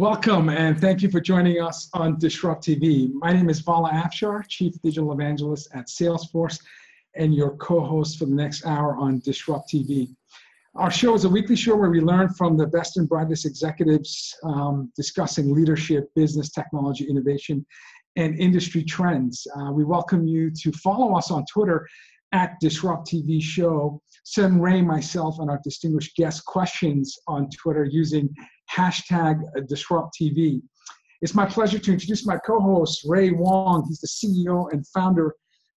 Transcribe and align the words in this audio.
Welcome 0.00 0.48
and 0.48 0.80
thank 0.80 1.02
you 1.02 1.10
for 1.10 1.20
joining 1.20 1.60
us 1.60 1.90
on 1.92 2.18
Disrupt 2.18 2.64
TV. 2.64 3.12
My 3.12 3.34
name 3.34 3.50
is 3.50 3.60
Vala 3.60 3.90
Afshar, 3.90 4.48
Chief 4.48 4.72
Digital 4.82 5.12
Evangelist 5.12 5.68
at 5.74 5.88
Salesforce, 5.88 6.58
and 7.16 7.34
your 7.34 7.54
co 7.56 7.80
host 7.80 8.18
for 8.18 8.24
the 8.24 8.34
next 8.34 8.64
hour 8.64 8.96
on 8.96 9.18
Disrupt 9.18 9.70
TV. 9.70 10.08
Our 10.74 10.90
show 10.90 11.12
is 11.12 11.26
a 11.26 11.28
weekly 11.28 11.54
show 11.54 11.76
where 11.76 11.90
we 11.90 12.00
learn 12.00 12.30
from 12.30 12.56
the 12.56 12.66
best 12.68 12.96
and 12.96 13.06
brightest 13.06 13.44
executives 13.44 14.34
um, 14.42 14.90
discussing 14.96 15.52
leadership, 15.52 16.08
business, 16.14 16.48
technology, 16.48 17.04
innovation, 17.04 17.66
and 18.16 18.34
industry 18.40 18.82
trends. 18.82 19.46
Uh, 19.54 19.70
we 19.70 19.84
welcome 19.84 20.26
you 20.26 20.50
to 20.62 20.72
follow 20.72 21.14
us 21.14 21.30
on 21.30 21.44
Twitter 21.44 21.86
at 22.32 22.58
Disrupt 22.58 23.06
TV 23.06 23.42
Show. 23.42 24.00
Send 24.24 24.62
Ray, 24.62 24.80
myself, 24.80 25.40
and 25.40 25.50
our 25.50 25.60
distinguished 25.62 26.16
guest 26.16 26.44
questions 26.46 27.18
on 27.26 27.50
Twitter 27.50 27.84
using 27.84 28.34
hashtag 28.74 29.42
Disrupt 29.68 30.16
TV. 30.20 30.62
It's 31.22 31.34
my 31.34 31.44
pleasure 31.44 31.78
to 31.78 31.92
introduce 31.92 32.26
my 32.26 32.38
co-host, 32.38 33.04
Ray 33.06 33.30
Wang. 33.30 33.84
He's 33.86 34.00
the 34.00 34.06
CEO 34.06 34.72
and 34.72 34.86
founder 34.88 35.34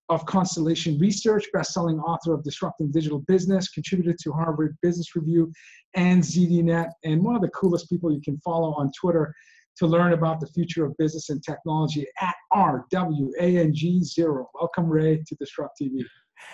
of 0.10 0.26
Constellation 0.26 0.98
Research, 1.00 1.46
best-selling 1.54 2.00
author 2.00 2.34
of 2.34 2.44
Disrupting 2.44 2.92
Digital 2.92 3.20
Business, 3.20 3.70
contributed 3.70 4.18
to 4.20 4.32
Harvard 4.32 4.78
Business 4.82 5.16
Review 5.16 5.52
and 5.96 6.22
ZDNet, 6.22 6.90
and 7.04 7.24
one 7.24 7.36
of 7.36 7.42
the 7.42 7.50
coolest 7.50 7.90
people 7.90 8.12
you 8.12 8.22
can 8.22 8.38
follow 8.40 8.74
on 8.76 8.92
Twitter 9.00 9.34
to 9.78 9.88
learn 9.88 10.14
about 10.14 10.40
the 10.40 10.48
future 10.48 10.86
of 10.86 10.96
business 10.98 11.30
and 11.30 11.42
technology 11.44 12.06
at 12.22 12.36
RWANG0. 12.54 14.46
Welcome, 14.54 14.86
Ray, 14.88 15.24
to 15.28 15.36
Disrupt 15.36 15.80
TV. 15.82 16.04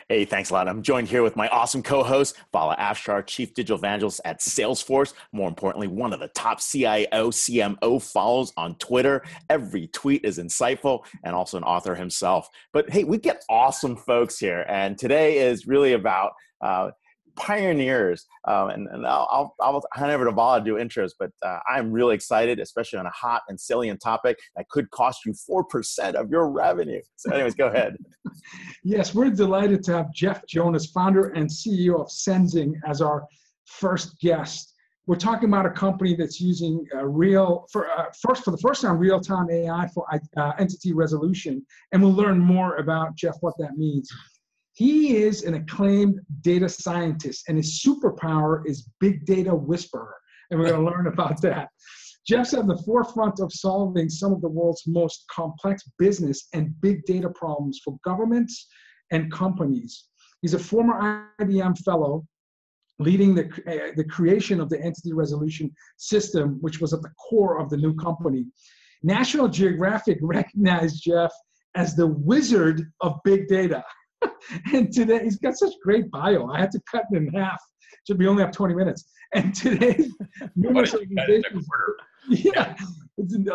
Hey, 0.07 0.25
thanks 0.25 0.49
a 0.49 0.53
lot. 0.53 0.67
I'm 0.67 0.81
joined 0.81 1.07
here 1.07 1.23
with 1.23 1.35
my 1.35 1.48
awesome 1.49 1.84
co-host, 1.84 2.35
Vala 2.52 2.75
Afshar, 2.77 3.26
Chief 3.26 3.54
Digital 3.54 3.77
Evangelist 3.77 4.21
at 4.26 4.40
Salesforce. 4.40 5.13
More 5.32 5.48
importantly, 5.48 5.87
one 5.87 6.13
of 6.13 6.20
the 6.20 6.29
top 6.29 6.59
CIO, 6.62 7.29
CMO 7.29 8.01
follows 8.01 8.51
on 8.57 8.76
Twitter. 8.76 9.23
Every 9.49 9.87
tweet 9.87 10.26
is 10.26 10.40
insightful 10.40 11.05
and 11.23 11.35
also 11.35 11.57
an 11.57 11.63
author 11.63 11.95
himself. 11.95 12.49
But 12.73 12.90
hey, 12.90 13.04
we 13.04 13.17
get 13.17 13.43
awesome 13.49 13.95
folks 13.95 14.40
here. 14.40 14.65
And 14.67 14.98
today 14.98 15.37
is 15.37 15.67
really 15.67 15.93
about 15.93 16.32
uh, 16.62 16.91
pioneers. 17.40 18.26
Um, 18.48 18.70
and, 18.70 18.87
and 18.90 19.07
I'll, 19.07 19.27
I'll, 19.32 19.55
I'll, 19.62 19.84
hand 19.93 20.12
over 20.12 20.26
to 20.26 20.32
Vala 20.32 20.59
to 20.59 20.65
do 20.65 20.76
intros, 20.76 21.12
but 21.18 21.32
uh, 21.41 21.59
I'm 21.68 21.91
really 21.91 22.13
excited, 22.13 22.59
especially 22.59 22.99
on 22.99 23.05
a 23.05 23.12
hot 23.12 23.41
and 23.48 23.59
salient 23.59 24.01
topic 24.01 24.37
that 24.55 24.68
could 24.70 24.90
cost 24.91 25.26
you 25.26 25.34
4% 25.34 26.13
of 26.13 26.29
your 26.29 26.51
revenue. 26.51 27.01
So, 27.15 27.32
anyways, 27.32 27.55
go 27.55 27.67
ahead. 27.67 27.98
yes, 28.84 29.15
we're 29.15 29.29
delighted 29.29 29.84
to 29.85 29.93
have 29.93 30.13
Jeff 30.13 30.45
Jonas, 30.48 30.87
founder 30.87 31.29
and 31.29 31.49
CEO 31.49 32.01
of 32.01 32.07
Senzing, 32.07 32.73
as 32.85 33.01
our 33.01 33.26
first 33.65 34.20
guest. 34.20 34.76
We're 35.07 35.15
talking 35.15 35.49
about 35.49 35.65
a 35.65 35.71
company 35.71 36.15
that's 36.15 36.40
using 36.40 36.85
uh, 36.93 37.05
real, 37.05 37.65
for, 37.71 37.90
uh, 37.90 38.05
first 38.21 38.43
for 38.43 38.51
the 38.51 38.60
first 38.60 38.84
time, 38.84 38.98
real-time 38.99 39.49
AI 39.49 39.87
for 39.93 40.05
uh, 40.37 40.51
entity 40.60 40.93
resolution, 40.93 41.65
and 41.91 42.04
we'll 42.04 42.13
learn 42.13 42.37
more 42.37 42.76
about 42.76 43.15
Jeff 43.15 43.35
what 43.41 43.55
that 43.57 43.76
means. 43.76 44.12
He 44.80 45.18
is 45.18 45.44
an 45.44 45.55
acclaimed 45.55 46.22
data 46.40 46.70
scientist, 46.70 47.49
and 47.49 47.58
his 47.58 47.84
superpower 47.85 48.66
is 48.66 48.90
big 49.02 49.26
data 49.26 49.54
whisperer. 49.54 50.16
And 50.49 50.58
we're 50.58 50.70
going 50.70 50.85
to 50.85 50.90
learn 50.90 51.08
about 51.08 51.41
that. 51.41 51.68
Jeff's 52.26 52.54
at 52.54 52.66
the 52.66 52.82
forefront 52.85 53.41
of 53.41 53.52
solving 53.52 54.07
some 54.07 54.32
of 54.32 54.40
the 54.40 54.48
world's 54.48 54.84
most 54.88 55.26
complex 55.30 55.84
business 55.98 56.48
and 56.54 56.80
big 56.80 57.04
data 57.04 57.30
problems 57.30 57.82
for 57.84 57.98
governments 58.05 58.70
and 59.12 59.30
companies. 59.34 60.05
He's 60.41 60.54
a 60.54 60.60
former 60.60 61.27
IBM 61.41 61.77
fellow 61.80 62.26
leading 63.00 63.35
the, 63.35 63.48
uh, 63.68 63.91
the 63.98 64.06
creation 64.06 64.62
of 64.62 64.69
the 64.69 64.80
entity 64.81 65.12
resolution 65.12 65.69
system, 65.97 66.57
which 66.62 66.80
was 66.80 66.94
at 66.94 67.01
the 67.01 67.12
core 67.29 67.59
of 67.59 67.69
the 67.69 67.75
new 67.75 67.95
company. 67.95 68.45
National 69.03 69.50
Geographic 69.50 70.19
recognized 70.22 71.03
Jeff 71.03 71.34
as 71.75 71.97
the 71.97 72.07
wizard 72.07 72.89
of 73.01 73.19
big 73.25 73.50
data. 73.50 73.84
and 74.74 74.91
today 74.91 75.24
he's 75.24 75.38
got 75.38 75.57
such 75.57 75.74
great 75.84 76.09
bio. 76.12 76.47
I 76.47 76.59
had 76.59 76.72
to 76.72 76.81
cut 76.90 77.03
it 77.12 77.18
in 77.18 77.28
half. 77.30 77.62
Should 78.07 78.18
be 78.18 78.28
only 78.28 78.44
have 78.44 78.52
20 78.52 78.74
minutes. 78.74 79.06
And 79.34 79.53
today, 79.56 80.09
numerous 80.56 80.94
organizations, 80.94 81.68
yeah, 82.30 82.75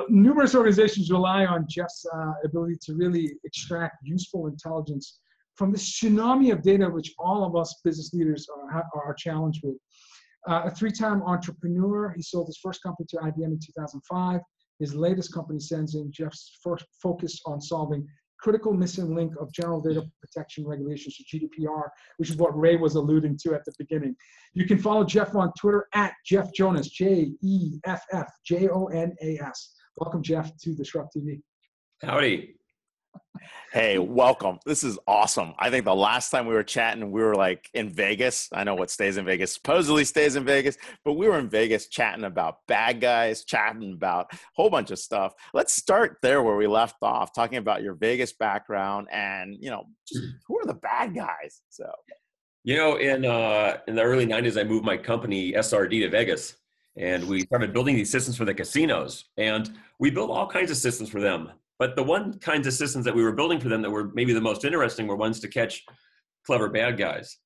numerous 0.09 0.55
organizations 0.55 1.11
rely 1.11 1.47
on 1.47 1.67
Jeff's 1.69 2.07
uh, 2.15 2.33
ability 2.45 2.77
to 2.83 2.95
really 2.95 3.35
extract 3.45 3.97
useful 4.05 4.47
intelligence 4.47 5.19
from 5.57 5.71
this 5.71 5.99
tsunami 5.99 6.53
of 6.53 6.63
data, 6.63 6.89
which 6.89 7.15
all 7.19 7.45
of 7.45 7.57
us 7.57 7.81
business 7.85 8.13
leaders 8.13 8.47
are, 8.73 8.85
are 8.95 9.15
challenged 9.15 9.61
with. 9.63 9.77
Uh, 10.49 10.63
a 10.67 10.71
three-time 10.71 11.23
entrepreneur, 11.23 12.13
he 12.15 12.21
sold 12.21 12.47
his 12.47 12.59
first 12.63 12.83
company 12.83 13.07
to 13.09 13.17
IBM 13.17 13.45
in 13.45 13.59
2005. 13.59 14.41
His 14.79 14.95
latest 14.95 15.33
company, 15.33 15.59
Senzing, 15.59 16.11
Jeff's 16.11 16.59
first 16.63 16.85
focused 17.03 17.41
on 17.47 17.61
solving 17.61 18.07
critical 18.41 18.73
missing 18.73 19.15
link 19.15 19.33
of 19.41 19.53
general 19.53 19.81
data 19.81 20.03
protection 20.21 20.67
regulations 20.67 21.17
to 21.17 21.39
GDPR, 21.39 21.89
which 22.19 22.31
is 22.31 22.37
what 22.37 22.59
Ray 22.59 22.77
was 22.77 22.95
alluding 22.95 23.39
to 23.43 23.55
at 23.55 23.65
the 23.65 23.73
beginning. 23.79 24.15
You 24.53 24.67
can 24.67 24.79
follow 24.79 25.05
Jeff 25.05 25.35
on 25.35 25.53
Twitter 25.59 25.89
at 25.95 26.15
Jeff 26.27 26.53
Jonas, 26.53 26.89
J 26.89 27.33
E 27.43 27.79
F 27.85 28.03
F 28.13 28.31
J 28.47 28.69
O 28.69 28.87
N 28.87 29.15
A 29.23 29.39
S. 29.39 29.75
Welcome, 29.97 30.23
Jeff, 30.23 30.57
to 30.59 30.75
Disrupt 30.75 31.15
TV. 31.17 31.41
Howdy. 32.03 32.57
Hey, 33.75 33.99
welcome. 33.99 34.61
This 34.65 34.85
is 34.85 35.01
awesome. 35.09 35.53
I 35.59 35.69
think 35.69 35.85
the 35.85 35.95
last 35.95 36.31
time 36.31 36.47
we 36.47 36.55
were 36.55 36.63
chatting, 36.63 37.11
we 37.11 37.21
were 37.21 37.35
like 37.35 37.69
in 37.75 37.91
Vegas. 37.91 38.49
I 38.53 38.63
know 38.63 38.77
what 38.77 38.89
stays 38.89 39.17
in 39.17 39.25
Vegas 39.25 39.53
supposedly 39.53 40.05
stays 40.05 40.37
in 40.37 40.45
Vegas, 40.45 40.79
but 41.05 41.15
we 41.15 41.27
were 41.27 41.41
in 41.41 41.49
Vegas 41.49 41.89
chatting 41.89 42.25
about 42.25 42.59
bad 42.69 43.01
guys, 43.01 43.43
chatting 43.43 43.93
about 43.93 44.33
a 44.33 44.39
whole 44.55 44.71
bunch 44.71 44.93
of 44.93 45.01
stuff. 45.01 45.35
Let's 45.53 45.73
start 45.73 46.19
there 46.23 46.41
where 46.43 46.55
we 46.55 46.69
left 46.69 46.97
off, 47.03 47.35
talking 47.35 47.59
about 47.59 47.83
your 47.83 47.95
Vegas 47.95 48.33
background 48.33 49.09
and, 49.11 49.57
you 49.59 49.71
know, 49.71 49.87
just 50.07 50.23
who 50.47 50.57
are 50.61 50.67
the 50.67 50.75
bad 50.75 51.15
guys? 51.15 51.63
So, 51.69 51.91
you 52.63 52.77
know, 52.77 52.97
in 52.97 53.25
uh, 53.25 53.79
in 53.89 53.97
the 53.97 54.03
early 54.03 54.25
'90s, 54.25 54.59
I 54.59 54.63
moved 54.63 54.85
my 54.85 54.97
company 54.97 55.53
SRD 55.53 56.01
to 56.03 56.11
Vegas, 56.11 56.55
and 56.97 57.27
we 57.27 57.41
started 57.41 57.73
building 57.73 57.97
these 57.97 58.11
systems 58.11 58.37
for 58.37 58.45
the 58.45 58.55
casinos, 58.55 59.25
and 59.37 59.77
we 59.99 60.11
built 60.11 60.31
all 60.31 60.47
kinds 60.47 60.71
of 60.71 60.77
systems 60.77 61.11
for 61.11 61.21
them 61.21 61.51
but 61.79 61.97
the 61.97 62.03
one 62.03 62.39
kinds 62.39 62.67
of 62.67 62.73
systems 62.73 63.05
that 63.05 63.15
we 63.15 63.23
were 63.23 63.33
building 63.33 63.61
for 63.61 63.69
them 63.69 63.83
that 63.83 63.91
were 63.91 64.11
maybe 64.15 64.33
the 64.33 64.41
most 64.41 64.65
interesting 64.65 65.07
were 65.07 65.17
ones 65.17 65.41
to 65.41 65.49
catch 65.49 65.85
clever 66.47 66.69
bad 66.69 66.97
guys. 66.97 67.39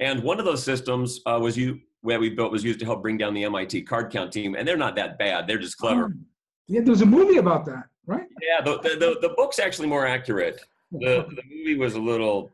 And 0.00 0.22
one 0.22 0.38
of 0.38 0.44
those 0.44 0.62
systems 0.62 1.20
uh, 1.26 1.38
was 1.40 1.56
you 1.56 1.80
where 2.00 2.20
we 2.20 2.28
built 2.28 2.52
was 2.52 2.62
used 2.62 2.78
to 2.80 2.84
help 2.84 3.02
bring 3.02 3.16
down 3.16 3.32
the 3.32 3.44
MIT 3.44 3.82
card 3.82 4.10
count 4.10 4.30
team, 4.32 4.54
and 4.54 4.68
they're 4.68 4.76
not 4.76 4.94
that 4.96 5.18
bad. 5.18 5.46
They're 5.46 5.58
just 5.58 5.78
clever. 5.78 6.04
Oh, 6.04 6.12
yeah, 6.66 6.80
there's 6.82 7.00
a 7.00 7.06
movie 7.06 7.38
about 7.38 7.64
that, 7.66 7.84
right? 8.06 8.26
Yeah, 8.42 8.62
the 8.62 8.78
the, 8.78 8.88
the, 8.90 9.28
the 9.28 9.34
book's 9.36 9.58
actually 9.58 9.88
more 9.88 10.06
accurate. 10.06 10.60
The 10.92 11.26
the 11.28 11.42
movie 11.50 11.76
was 11.76 11.94
a 11.94 12.00
little 12.00 12.52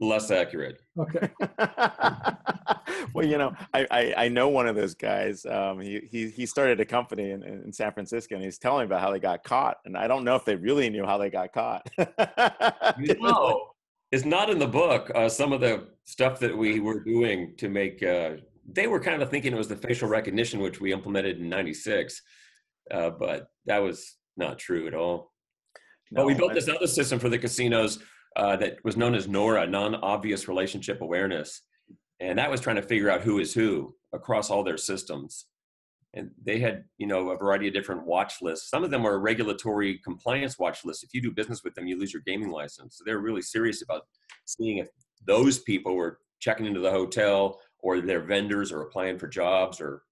less 0.00 0.30
accurate. 0.30 0.80
Okay. 0.98 1.28
well, 3.14 3.26
you 3.26 3.38
know, 3.38 3.54
I, 3.72 3.86
I, 3.90 4.14
I, 4.16 4.28
know 4.28 4.48
one 4.48 4.66
of 4.66 4.76
those 4.76 4.94
guys. 4.94 5.44
Um, 5.46 5.80
he, 5.80 6.00
he, 6.10 6.28
he 6.28 6.46
started 6.46 6.80
a 6.80 6.84
company 6.84 7.30
in, 7.30 7.42
in 7.42 7.72
San 7.72 7.92
Francisco 7.92 8.34
and 8.34 8.44
he's 8.44 8.58
telling 8.58 8.80
me 8.80 8.86
about 8.86 9.00
how 9.00 9.10
they 9.10 9.18
got 9.18 9.44
caught. 9.44 9.78
And 9.84 9.96
I 9.96 10.06
don't 10.06 10.24
know 10.24 10.36
if 10.36 10.44
they 10.44 10.56
really 10.56 10.90
knew 10.90 11.04
how 11.04 11.18
they 11.18 11.30
got 11.30 11.52
caught. 11.52 11.88
no, 12.98 13.68
it's 14.12 14.24
not 14.24 14.50
in 14.50 14.58
the 14.58 14.66
book. 14.66 15.10
Uh, 15.14 15.28
some 15.28 15.52
of 15.52 15.60
the 15.60 15.88
stuff 16.04 16.38
that 16.40 16.56
we 16.56 16.80
were 16.80 17.02
doing 17.02 17.54
to 17.58 17.68
make, 17.68 18.02
uh, 18.02 18.32
they 18.70 18.86
were 18.86 19.00
kind 19.00 19.22
of 19.22 19.30
thinking 19.30 19.52
it 19.52 19.56
was 19.56 19.68
the 19.68 19.76
facial 19.76 20.08
recognition, 20.08 20.60
which 20.60 20.80
we 20.80 20.92
implemented 20.92 21.38
in 21.38 21.48
96. 21.48 22.20
Uh, 22.90 23.10
but 23.10 23.48
that 23.66 23.78
was 23.78 24.16
not 24.36 24.58
true 24.58 24.86
at 24.86 24.94
all. 24.94 25.32
No, 26.12 26.22
but 26.22 26.26
we 26.26 26.34
built 26.34 26.54
this 26.54 26.68
other 26.68 26.86
system 26.86 27.18
for 27.18 27.28
the 27.28 27.38
casinos 27.38 27.98
uh, 28.36 28.56
that 28.56 28.76
was 28.84 28.96
known 28.96 29.14
as 29.14 29.28
NORA, 29.28 29.66
non-obvious 29.66 30.46
relationship 30.46 31.00
awareness, 31.00 31.62
and 32.20 32.38
that 32.38 32.50
was 32.50 32.60
trying 32.60 32.76
to 32.76 32.82
figure 32.82 33.10
out 33.10 33.22
who 33.22 33.38
is 33.38 33.52
who 33.52 33.94
across 34.12 34.50
all 34.50 34.62
their 34.62 34.76
systems. 34.76 35.46
And 36.14 36.30
they 36.42 36.58
had, 36.58 36.84
you 36.96 37.06
know, 37.06 37.30
a 37.30 37.36
variety 37.36 37.68
of 37.68 37.74
different 37.74 38.06
watch 38.06 38.34
lists. 38.40 38.70
Some 38.70 38.84
of 38.84 38.90
them 38.90 39.02
were 39.02 39.18
regulatory 39.18 40.00
compliance 40.02 40.58
watch 40.58 40.84
lists. 40.84 41.02
If 41.02 41.12
you 41.12 41.20
do 41.20 41.30
business 41.30 41.62
with 41.62 41.74
them, 41.74 41.86
you 41.86 41.98
lose 41.98 42.12
your 42.12 42.22
gaming 42.24 42.50
license. 42.50 42.96
So 42.96 43.04
they're 43.04 43.18
really 43.18 43.42
serious 43.42 43.82
about 43.82 44.02
seeing 44.46 44.78
if 44.78 44.88
those 45.26 45.58
people 45.58 45.94
were 45.94 46.18
checking 46.40 46.64
into 46.64 46.80
the 46.80 46.90
hotel 46.90 47.58
or 47.80 48.00
their 48.00 48.20
vendors 48.20 48.72
or 48.72 48.82
applying 48.82 49.18
for 49.18 49.28
jobs 49.28 49.80
or 49.80 50.02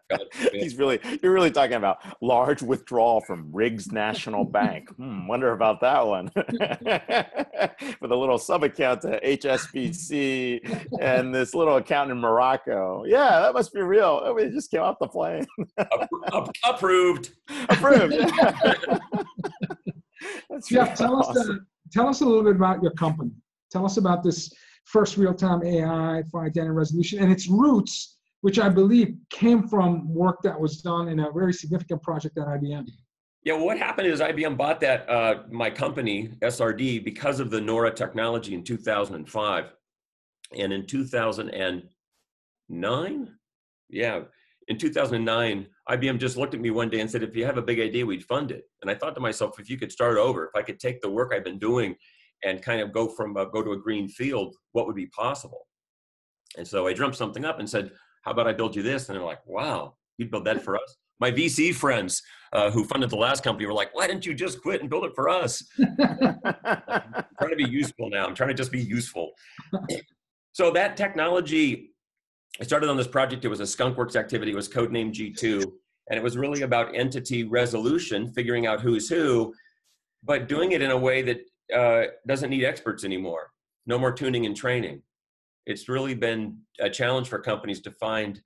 He's 0.52 0.76
really, 0.76 0.98
you're 1.22 1.32
really 1.32 1.50
talking 1.50 1.74
about 1.76 1.98
large 2.20 2.62
withdrawal 2.62 3.20
from 3.20 3.50
Riggs 3.52 3.92
National 3.92 4.44
Bank. 4.44 4.90
Hmm, 5.02 5.26
wonder 5.26 5.52
about 5.52 5.80
that 5.80 6.06
one. 6.06 6.30
With 6.36 8.12
a 8.12 8.16
little 8.16 8.38
sub 8.38 8.62
account 8.62 9.00
to 9.02 9.18
HSBC 9.20 11.00
and 11.00 11.34
this 11.34 11.54
little 11.54 11.76
account 11.76 12.10
in 12.10 12.18
Morocco. 12.18 13.04
Yeah, 13.04 13.40
that 13.40 13.54
must 13.54 13.72
be 13.72 13.80
real. 13.80 14.20
Oh, 14.22 14.36
it 14.36 14.52
just 14.52 14.70
came 14.70 14.82
off 14.82 14.96
the 15.00 15.08
plane. 15.08 15.46
Approved. 16.62 17.32
Approved. 17.68 18.14
Jeff, 20.68 20.96
tell 20.96 21.16
awesome. 21.16 21.42
us, 21.42 21.48
uh, 21.48 21.54
tell 21.90 22.08
us 22.08 22.20
a 22.20 22.24
little 22.24 22.44
bit 22.44 22.54
about 22.54 22.82
your 22.82 22.92
company. 22.92 23.32
Tell 23.72 23.84
us 23.84 23.96
about 23.96 24.22
this 24.22 24.52
first 24.84 25.16
real-time 25.16 25.64
AI 25.64 26.22
for 26.30 26.44
identity 26.44 26.70
resolution 26.70 27.18
and 27.20 27.32
its 27.32 27.48
roots 27.48 28.11
which 28.42 28.58
I 28.58 28.68
believe 28.68 29.16
came 29.30 29.66
from 29.66 30.12
work 30.12 30.42
that 30.42 30.60
was 30.60 30.82
done 30.82 31.08
in 31.08 31.20
a 31.20 31.32
very 31.32 31.54
significant 31.54 32.02
project 32.02 32.36
at 32.38 32.46
IBM. 32.46 32.86
Yeah, 33.44 33.54
what 33.54 33.78
happened 33.78 34.08
is 34.08 34.20
IBM 34.20 34.56
bought 34.56 34.80
that 34.80 35.08
uh, 35.08 35.42
my 35.50 35.70
company 35.70 36.32
SRD 36.42 37.04
because 37.04 37.40
of 37.40 37.50
the 37.50 37.60
NORA 37.60 37.92
technology 37.92 38.54
in 38.54 38.62
2005, 38.62 39.72
and 40.56 40.72
in 40.72 40.86
2009, 40.86 43.28
yeah, 43.88 44.20
in 44.68 44.78
2009, 44.78 45.66
IBM 45.88 46.20
just 46.20 46.36
looked 46.36 46.54
at 46.54 46.60
me 46.60 46.70
one 46.70 46.88
day 46.88 47.00
and 47.00 47.10
said, 47.10 47.24
"If 47.24 47.34
you 47.34 47.44
have 47.44 47.58
a 47.58 47.62
big 47.62 47.80
idea, 47.80 48.06
we'd 48.06 48.24
fund 48.24 48.52
it." 48.52 48.62
And 48.80 48.88
I 48.90 48.94
thought 48.94 49.16
to 49.16 49.20
myself, 49.20 49.58
if 49.58 49.68
you 49.68 49.76
could 49.76 49.90
start 49.90 50.18
over, 50.18 50.44
if 50.44 50.54
I 50.54 50.62
could 50.62 50.78
take 50.78 51.00
the 51.00 51.10
work 51.10 51.32
I've 51.34 51.44
been 51.44 51.58
doing 51.58 51.96
and 52.44 52.62
kind 52.62 52.80
of 52.80 52.92
go 52.92 53.08
from 53.08 53.36
uh, 53.36 53.46
go 53.46 53.62
to 53.62 53.72
a 53.72 53.76
green 53.76 54.08
field, 54.08 54.54
what 54.72 54.86
would 54.86 54.96
be 54.96 55.06
possible? 55.06 55.66
And 56.56 56.66
so 56.66 56.86
I 56.86 56.92
dreamt 56.92 57.16
something 57.16 57.44
up 57.44 57.58
and 57.58 57.68
said, 57.68 57.90
"How 58.22 58.32
about 58.32 58.48
I 58.48 58.52
build 58.52 58.74
you 58.74 58.82
this?" 58.82 59.08
And 59.08 59.16
they're 59.16 59.24
like, 59.24 59.44
"Wow, 59.46 59.94
you'd 60.18 60.30
build 60.30 60.46
that 60.46 60.62
for 60.62 60.76
us?" 60.76 60.96
my 61.22 61.30
VC 61.30 61.72
friends 61.72 62.20
uh, 62.52 62.68
who 62.68 62.82
funded 62.82 63.08
the 63.08 63.16
last 63.16 63.44
company 63.44 63.64
were 63.64 63.72
like, 63.72 63.94
why 63.94 64.08
didn't 64.08 64.26
you 64.26 64.34
just 64.34 64.60
quit 64.60 64.80
and 64.80 64.90
build 64.90 65.04
it 65.04 65.12
for 65.14 65.28
us? 65.28 65.62
I'm 65.78 67.24
trying 67.38 67.50
to 67.50 67.56
be 67.56 67.70
useful 67.70 68.10
now. 68.10 68.26
I'm 68.26 68.34
trying 68.34 68.48
to 68.48 68.54
just 68.54 68.72
be 68.72 68.82
useful. 68.82 69.30
so 70.52 70.72
that 70.72 70.96
technology, 70.96 71.92
I 72.60 72.64
started 72.64 72.90
on 72.90 72.96
this 72.96 73.06
project. 73.06 73.44
It 73.44 73.48
was 73.48 73.60
a 73.60 73.62
skunkworks 73.62 74.16
activity. 74.16 74.50
It 74.50 74.56
was 74.56 74.68
codenamed 74.68 75.14
G2. 75.14 75.62
And 76.10 76.18
it 76.18 76.22
was 76.24 76.36
really 76.36 76.62
about 76.62 76.92
entity 76.96 77.44
resolution, 77.44 78.32
figuring 78.32 78.66
out 78.66 78.80
who's 78.80 79.08
who, 79.08 79.54
but 80.24 80.48
doing 80.48 80.72
it 80.72 80.82
in 80.82 80.90
a 80.90 80.98
way 80.98 81.22
that 81.22 81.40
uh, 81.72 82.10
doesn't 82.26 82.50
need 82.50 82.64
experts 82.64 83.04
anymore. 83.04 83.50
No 83.86 83.96
more 83.96 84.10
tuning 84.10 84.44
and 84.44 84.56
training. 84.56 85.02
It's 85.66 85.88
really 85.88 86.14
been 86.14 86.58
a 86.80 86.90
challenge 86.90 87.28
for 87.28 87.38
companies 87.38 87.80
to 87.82 87.90
find 87.92 88.42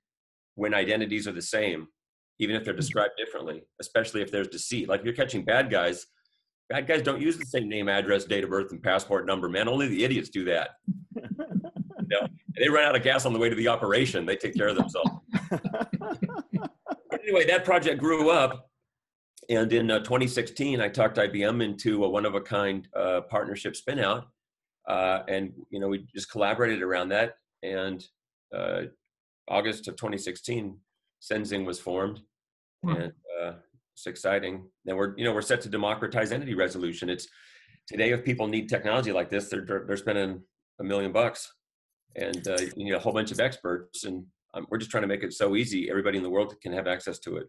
when 0.55 0.73
identities 0.73 1.27
are 1.27 1.31
the 1.31 1.41
same 1.41 1.87
even 2.39 2.55
if 2.55 2.63
they're 2.63 2.73
mm. 2.73 2.77
described 2.77 3.13
differently, 3.17 3.63
especially 3.79 4.21
if 4.21 4.31
there's 4.31 4.47
deceit. 4.47 4.87
Like 4.87 5.01
if 5.01 5.05
you're 5.05 5.15
catching 5.15 5.43
bad 5.43 5.69
guys, 5.69 6.07
bad 6.69 6.87
guys 6.87 7.01
don't 7.01 7.21
use 7.21 7.37
the 7.37 7.45
same 7.45 7.69
name, 7.69 7.89
address, 7.89 8.25
date 8.25 8.43
of 8.43 8.49
birth, 8.49 8.71
and 8.71 8.81
passport 8.81 9.25
number, 9.25 9.49
man. 9.49 9.67
Only 9.67 9.87
the 9.87 10.03
idiots 10.03 10.29
do 10.29 10.45
that. 10.45 10.71
you 11.15 12.07
know? 12.09 12.27
They 12.57 12.69
run 12.69 12.85
out 12.85 12.95
of 12.95 13.03
gas 13.03 13.25
on 13.25 13.33
the 13.33 13.39
way 13.39 13.49
to 13.49 13.55
the 13.55 13.67
operation. 13.67 14.25
They 14.25 14.35
take 14.35 14.55
care 14.55 14.67
of 14.67 14.75
themselves. 14.75 15.09
anyway, 17.13 17.45
that 17.45 17.63
project 17.63 17.99
grew 17.99 18.29
up. 18.29 18.69
And 19.49 19.71
in 19.71 19.89
uh, 19.89 19.99
2016, 19.99 20.81
I 20.81 20.89
talked 20.89 21.17
IBM 21.17 21.63
into 21.63 22.03
a 22.03 22.09
one-of-a-kind 22.09 22.89
uh, 22.93 23.21
partnership 23.21 23.75
spinout. 23.75 24.25
Uh, 24.87 25.23
and, 25.27 25.51
you 25.69 25.79
know, 25.79 25.87
we 25.87 26.05
just 26.15 26.31
collaborated 26.31 26.81
around 26.81 27.09
that. 27.09 27.35
And 27.63 28.05
uh, 28.55 28.83
August 29.49 29.87
of 29.87 29.95
2016, 29.95 30.77
Senzing 31.21 31.65
was 31.65 31.79
formed, 31.79 32.21
hmm. 32.83 32.91
and 32.91 33.13
uh, 33.41 33.53
it's 33.93 34.07
exciting. 34.07 34.67
And 34.85 34.97
we're 34.97 35.17
you 35.17 35.23
know 35.23 35.33
we're 35.33 35.41
set 35.41 35.61
to 35.61 35.69
democratize 35.69 36.31
entity 36.31 36.53
resolution. 36.53 37.09
It's 37.09 37.27
today 37.87 38.11
if 38.11 38.23
people 38.23 38.47
need 38.47 38.69
technology 38.69 39.11
like 39.11 39.29
this, 39.29 39.49
they're 39.49 39.83
they're 39.87 39.97
spending 39.97 40.41
a 40.79 40.83
million 40.83 41.11
bucks, 41.11 41.51
and 42.15 42.47
uh, 42.47 42.57
you 42.75 42.85
need 42.85 42.93
a 42.93 42.99
whole 42.99 43.13
bunch 43.13 43.31
of 43.31 43.39
experts, 43.39 44.03
and 44.03 44.25
um, 44.53 44.67
we're 44.69 44.77
just 44.77 44.91
trying 44.91 45.03
to 45.03 45.07
make 45.07 45.23
it 45.23 45.33
so 45.33 45.55
easy 45.55 45.89
everybody 45.89 46.17
in 46.17 46.23
the 46.23 46.29
world 46.29 46.53
can 46.61 46.73
have 46.73 46.87
access 46.87 47.19
to 47.19 47.37
it. 47.37 47.47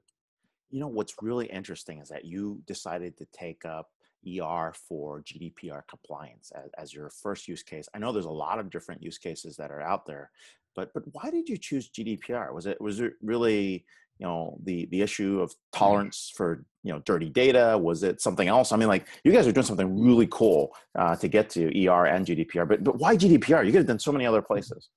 You 0.70 0.80
know 0.80 0.88
what's 0.88 1.14
really 1.20 1.46
interesting 1.46 2.00
is 2.00 2.08
that 2.08 2.24
you 2.24 2.62
decided 2.66 3.16
to 3.18 3.26
take 3.32 3.64
up 3.64 3.88
ER 4.26 4.72
for 4.88 5.22
GDPR 5.22 5.82
compliance 5.88 6.50
as, 6.54 6.70
as, 6.78 6.94
your 6.94 7.10
first 7.10 7.48
use 7.48 7.62
case. 7.62 7.88
I 7.94 7.98
know 7.98 8.12
there's 8.12 8.24
a 8.24 8.30
lot 8.30 8.58
of 8.58 8.70
different 8.70 9.02
use 9.02 9.18
cases 9.18 9.56
that 9.56 9.70
are 9.70 9.80
out 9.80 10.06
there, 10.06 10.30
but 10.74 10.92
but 10.94 11.04
why 11.12 11.30
did 11.30 11.48
you 11.48 11.56
choose 11.56 11.90
GDPR? 11.90 12.52
Was 12.52 12.66
it 12.66 12.80
was 12.80 13.00
it 13.00 13.14
really 13.22 13.84
you 14.18 14.26
know 14.26 14.58
the 14.64 14.86
the 14.86 15.02
issue 15.02 15.40
of 15.40 15.50
mm-hmm. 15.50 15.78
tolerance 15.78 16.32
for 16.34 16.64
you 16.82 16.92
know 16.92 17.00
dirty 17.00 17.28
data? 17.28 17.78
Was 17.78 18.02
it 18.02 18.20
something 18.20 18.48
else? 18.48 18.72
I 18.72 18.76
mean, 18.76 18.88
like 18.88 19.06
you 19.24 19.32
guys 19.32 19.46
are 19.46 19.52
doing 19.52 19.66
something 19.66 20.00
really 20.00 20.28
cool 20.30 20.74
uh, 20.96 21.16
to 21.16 21.28
get 21.28 21.50
to 21.50 21.66
ER 21.66 22.06
and 22.06 22.26
GDPR, 22.26 22.68
but 22.68 22.84
but 22.84 22.98
why 22.98 23.16
GDPR? 23.16 23.64
You 23.64 23.72
could 23.72 23.80
have 23.80 23.86
done 23.86 23.98
so 23.98 24.12
many 24.12 24.26
other 24.26 24.42
places. 24.42 24.88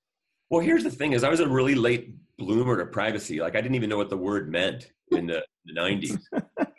Well, 0.50 0.62
here's 0.62 0.84
the 0.84 0.92
thing: 0.92 1.14
is 1.14 1.24
I 1.24 1.30
was 1.30 1.40
a 1.40 1.48
really 1.48 1.76
late 1.76 2.16
bloomer 2.38 2.78
to 2.78 2.86
privacy. 2.86 3.40
Like 3.40 3.56
I 3.56 3.62
didn't 3.62 3.76
even 3.76 3.90
know 3.90 3.98
what 3.98 4.10
the 4.10 4.18
word 4.18 4.52
meant 4.52 4.92
in 5.12 5.28
the, 5.28 5.44
the 5.66 5.74
90s. 5.74 6.20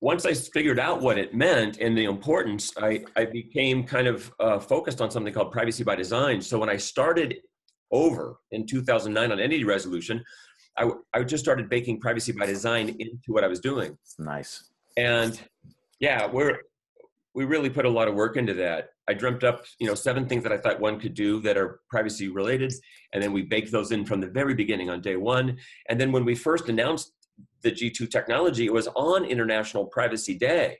once 0.00 0.26
I 0.26 0.34
figured 0.34 0.78
out 0.78 1.00
what 1.00 1.18
it 1.18 1.34
meant 1.34 1.78
and 1.78 1.96
the 1.96 2.04
importance, 2.04 2.72
I, 2.80 3.04
I 3.16 3.26
became 3.26 3.84
kind 3.84 4.06
of 4.06 4.32
uh, 4.40 4.58
focused 4.58 5.00
on 5.00 5.10
something 5.10 5.32
called 5.32 5.52
privacy 5.52 5.84
by 5.84 5.94
design. 5.94 6.40
So 6.40 6.58
when 6.58 6.68
I 6.68 6.76
started 6.76 7.36
over 7.90 8.38
in 8.50 8.66
2009 8.66 9.32
on 9.32 9.40
entity 9.40 9.64
resolution, 9.64 10.24
I, 10.76 10.90
I 11.14 11.22
just 11.22 11.42
started 11.42 11.68
baking 11.68 12.00
privacy 12.00 12.32
by 12.32 12.46
design 12.46 12.88
into 12.98 13.28
what 13.28 13.44
I 13.44 13.48
was 13.48 13.60
doing. 13.60 13.96
Nice. 14.18 14.70
And 14.96 15.40
yeah, 16.00 16.26
we're 16.26 16.58
we 17.34 17.44
really 17.44 17.70
put 17.70 17.84
a 17.84 17.88
lot 17.88 18.08
of 18.08 18.14
work 18.14 18.36
into 18.36 18.54
that. 18.54 18.90
I 19.08 19.14
dreamt 19.14 19.44
up, 19.44 19.64
you 19.78 19.86
know, 19.86 19.94
seven 19.94 20.26
things 20.26 20.42
that 20.42 20.50
I 20.50 20.58
thought 20.58 20.80
one 20.80 20.98
could 20.98 21.14
do 21.14 21.40
that 21.42 21.56
are 21.56 21.80
privacy 21.88 22.28
related, 22.28 22.72
and 23.12 23.22
then 23.22 23.32
we 23.32 23.42
baked 23.42 23.70
those 23.70 23.92
in 23.92 24.04
from 24.04 24.20
the 24.20 24.26
very 24.26 24.54
beginning 24.54 24.90
on 24.90 25.00
day 25.00 25.14
one. 25.14 25.56
And 25.88 26.00
then 26.00 26.10
when 26.10 26.24
we 26.24 26.34
first 26.34 26.68
announced 26.68 27.12
the 27.62 27.70
G2 27.70 28.10
technology, 28.10 28.66
it 28.66 28.72
was 28.72 28.88
on 28.88 29.24
International 29.24 29.86
Privacy 29.86 30.36
Day 30.36 30.78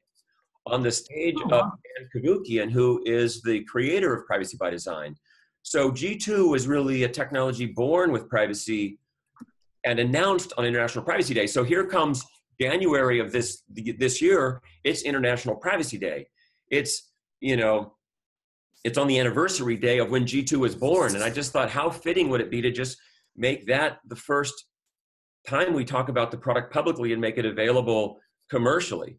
on 0.66 0.82
the 0.82 0.90
stage 0.90 1.34
oh, 1.38 1.48
wow. 1.48 1.58
of 1.60 1.64
Ann 1.98 2.08
Cavoukian, 2.14 2.70
who 2.70 3.02
is 3.04 3.42
the 3.42 3.64
creator 3.64 4.14
of 4.14 4.26
Privacy 4.26 4.56
by 4.58 4.70
Design. 4.70 5.16
So 5.62 5.90
G2 5.90 6.50
was 6.50 6.66
really 6.66 7.04
a 7.04 7.08
technology 7.08 7.66
born 7.66 8.12
with 8.12 8.28
privacy 8.28 8.98
and 9.84 9.98
announced 9.98 10.52
on 10.56 10.64
International 10.64 11.04
Privacy 11.04 11.34
Day. 11.34 11.46
So 11.46 11.64
here 11.64 11.84
comes 11.84 12.24
January 12.60 13.20
of 13.20 13.32
this 13.32 13.62
this 13.68 14.20
year. 14.20 14.60
It's 14.84 15.02
International 15.02 15.56
Privacy 15.56 15.98
Day. 15.98 16.26
It's 16.70 17.10
you 17.40 17.56
know, 17.56 17.94
it's 18.84 18.98
on 18.98 19.06
the 19.06 19.18
anniversary 19.18 19.76
day 19.76 19.98
of 19.98 20.10
when 20.10 20.24
G2 20.24 20.56
was 20.56 20.74
born, 20.74 21.14
and 21.14 21.22
I 21.22 21.30
just 21.30 21.52
thought, 21.52 21.70
how 21.70 21.90
fitting 21.90 22.28
would 22.30 22.40
it 22.40 22.50
be 22.50 22.60
to 22.62 22.70
just 22.70 22.98
make 23.36 23.66
that 23.66 23.98
the 24.08 24.16
first 24.16 24.64
time 25.48 25.72
we 25.72 25.84
talk 25.84 26.08
about 26.08 26.30
the 26.30 26.36
product 26.36 26.72
publicly 26.72 27.12
and 27.12 27.20
make 27.20 27.38
it 27.38 27.46
available 27.46 28.18
commercially. 28.50 29.18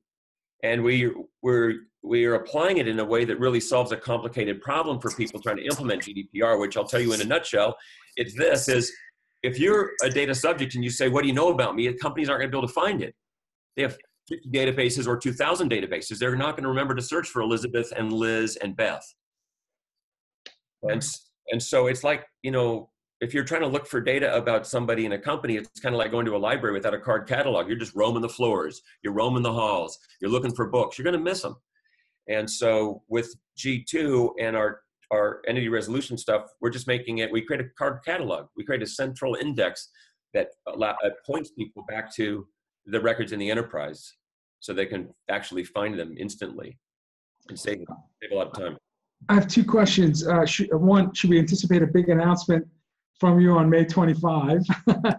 And 0.63 0.83
we 0.83 1.11
we're 1.41 1.75
we 2.03 2.25
are 2.25 2.35
applying 2.35 2.77
it 2.77 2.87
in 2.87 2.99
a 2.99 3.05
way 3.05 3.25
that 3.25 3.39
really 3.39 3.59
solves 3.59 3.91
a 3.91 3.97
complicated 3.97 4.61
problem 4.61 4.99
for 4.99 5.11
people 5.11 5.41
trying 5.41 5.57
to 5.57 5.65
implement 5.65 6.03
GDPR, 6.03 6.59
which 6.59 6.77
I'll 6.77 6.87
tell 6.87 7.01
you 7.01 7.13
in 7.13 7.21
a 7.21 7.25
nutshell. 7.25 7.75
It's 8.15 8.35
this 8.35 8.69
is 8.69 8.91
if 9.43 9.59
you're 9.59 9.91
a 10.03 10.09
data 10.09 10.35
subject 10.35 10.75
and 10.75 10.83
you 10.83 10.89
say, 10.89 11.09
what 11.09 11.21
do 11.21 11.27
you 11.27 11.33
know 11.33 11.49
about 11.49 11.75
me? 11.75 11.91
Companies 11.93 12.29
aren't 12.29 12.41
going 12.41 12.51
to 12.51 12.55
be 12.55 12.59
able 12.59 12.67
to 12.67 12.73
find 12.73 13.01
it. 13.01 13.15
They 13.75 13.83
have 13.83 13.97
50 14.27 14.49
databases 14.49 15.07
or 15.07 15.17
2,000 15.17 15.71
databases. 15.71 16.19
They're 16.19 16.35
not 16.35 16.55
going 16.55 16.63
to 16.63 16.69
remember 16.69 16.93
to 16.95 17.01
search 17.01 17.29
for 17.29 17.41
Elizabeth 17.41 17.91
and 17.95 18.11
Liz 18.11 18.57
and 18.57 18.75
Beth. 18.75 19.05
And, 20.83 21.03
and 21.51 21.61
so 21.61 21.87
it's 21.87 22.03
like, 22.03 22.25
you 22.43 22.51
know, 22.51 22.88
if 23.21 23.33
you're 23.33 23.43
trying 23.43 23.61
to 23.61 23.67
look 23.67 23.85
for 23.85 23.99
data 23.99 24.33
about 24.35 24.65
somebody 24.65 25.05
in 25.05 25.11
a 25.11 25.19
company, 25.19 25.57
it's 25.57 25.79
kind 25.79 25.93
of 25.93 25.99
like 25.99 26.11
going 26.11 26.25
to 26.25 26.35
a 26.35 26.37
library 26.37 26.73
without 26.73 26.93
a 26.93 26.99
card 26.99 27.27
catalog. 27.27 27.67
You're 27.67 27.77
just 27.77 27.95
roaming 27.95 28.21
the 28.21 28.29
floors, 28.29 28.81
you're 29.03 29.13
roaming 29.13 29.43
the 29.43 29.51
halls, 29.51 29.97
you're 30.21 30.31
looking 30.31 30.53
for 30.53 30.69
books, 30.69 30.97
you're 30.97 31.03
going 31.03 31.17
to 31.17 31.23
miss 31.23 31.41
them. 31.41 31.55
And 32.29 32.49
so 32.49 33.01
with 33.09 33.33
G2 33.57 34.31
and 34.39 34.55
our 34.55 34.81
our 35.11 35.41
entity 35.47 35.69
resolution 35.69 36.19
stuff, 36.19 36.43
we're 36.61 36.69
just 36.69 36.85
making 36.85 37.17
it. 37.17 37.31
We 37.31 37.41
create 37.41 37.65
a 37.65 37.69
card 37.79 38.01
catalog. 38.05 38.45
We 38.55 38.63
create 38.63 38.83
a 38.83 38.87
central 38.87 39.33
index 39.33 39.89
that 40.35 40.49
allow, 40.67 40.95
uh, 41.03 41.09
points 41.25 41.49
people 41.49 41.83
back 41.89 42.13
to 42.13 42.47
the 42.85 43.01
records 43.01 43.31
in 43.31 43.39
the 43.39 43.49
enterprise, 43.49 44.13
so 44.59 44.71
they 44.71 44.85
can 44.85 45.09
actually 45.27 45.63
find 45.63 45.97
them 45.97 46.13
instantly 46.15 46.77
and 47.49 47.59
save, 47.59 47.79
save 48.21 48.31
a 48.31 48.35
lot 48.35 48.47
of 48.47 48.53
time. 48.53 48.77
I 49.29 49.33
have 49.33 49.47
two 49.47 49.65
questions. 49.65 50.27
Uh, 50.27 50.45
one, 50.73 51.11
should 51.15 51.31
we 51.31 51.39
anticipate 51.39 51.81
a 51.81 51.87
big 51.87 52.09
announcement 52.09 52.67
from 53.19 53.39
you 53.39 53.51
on 53.53 53.69
May 53.69 53.85
25, 53.85 54.61
uh, 54.87 55.13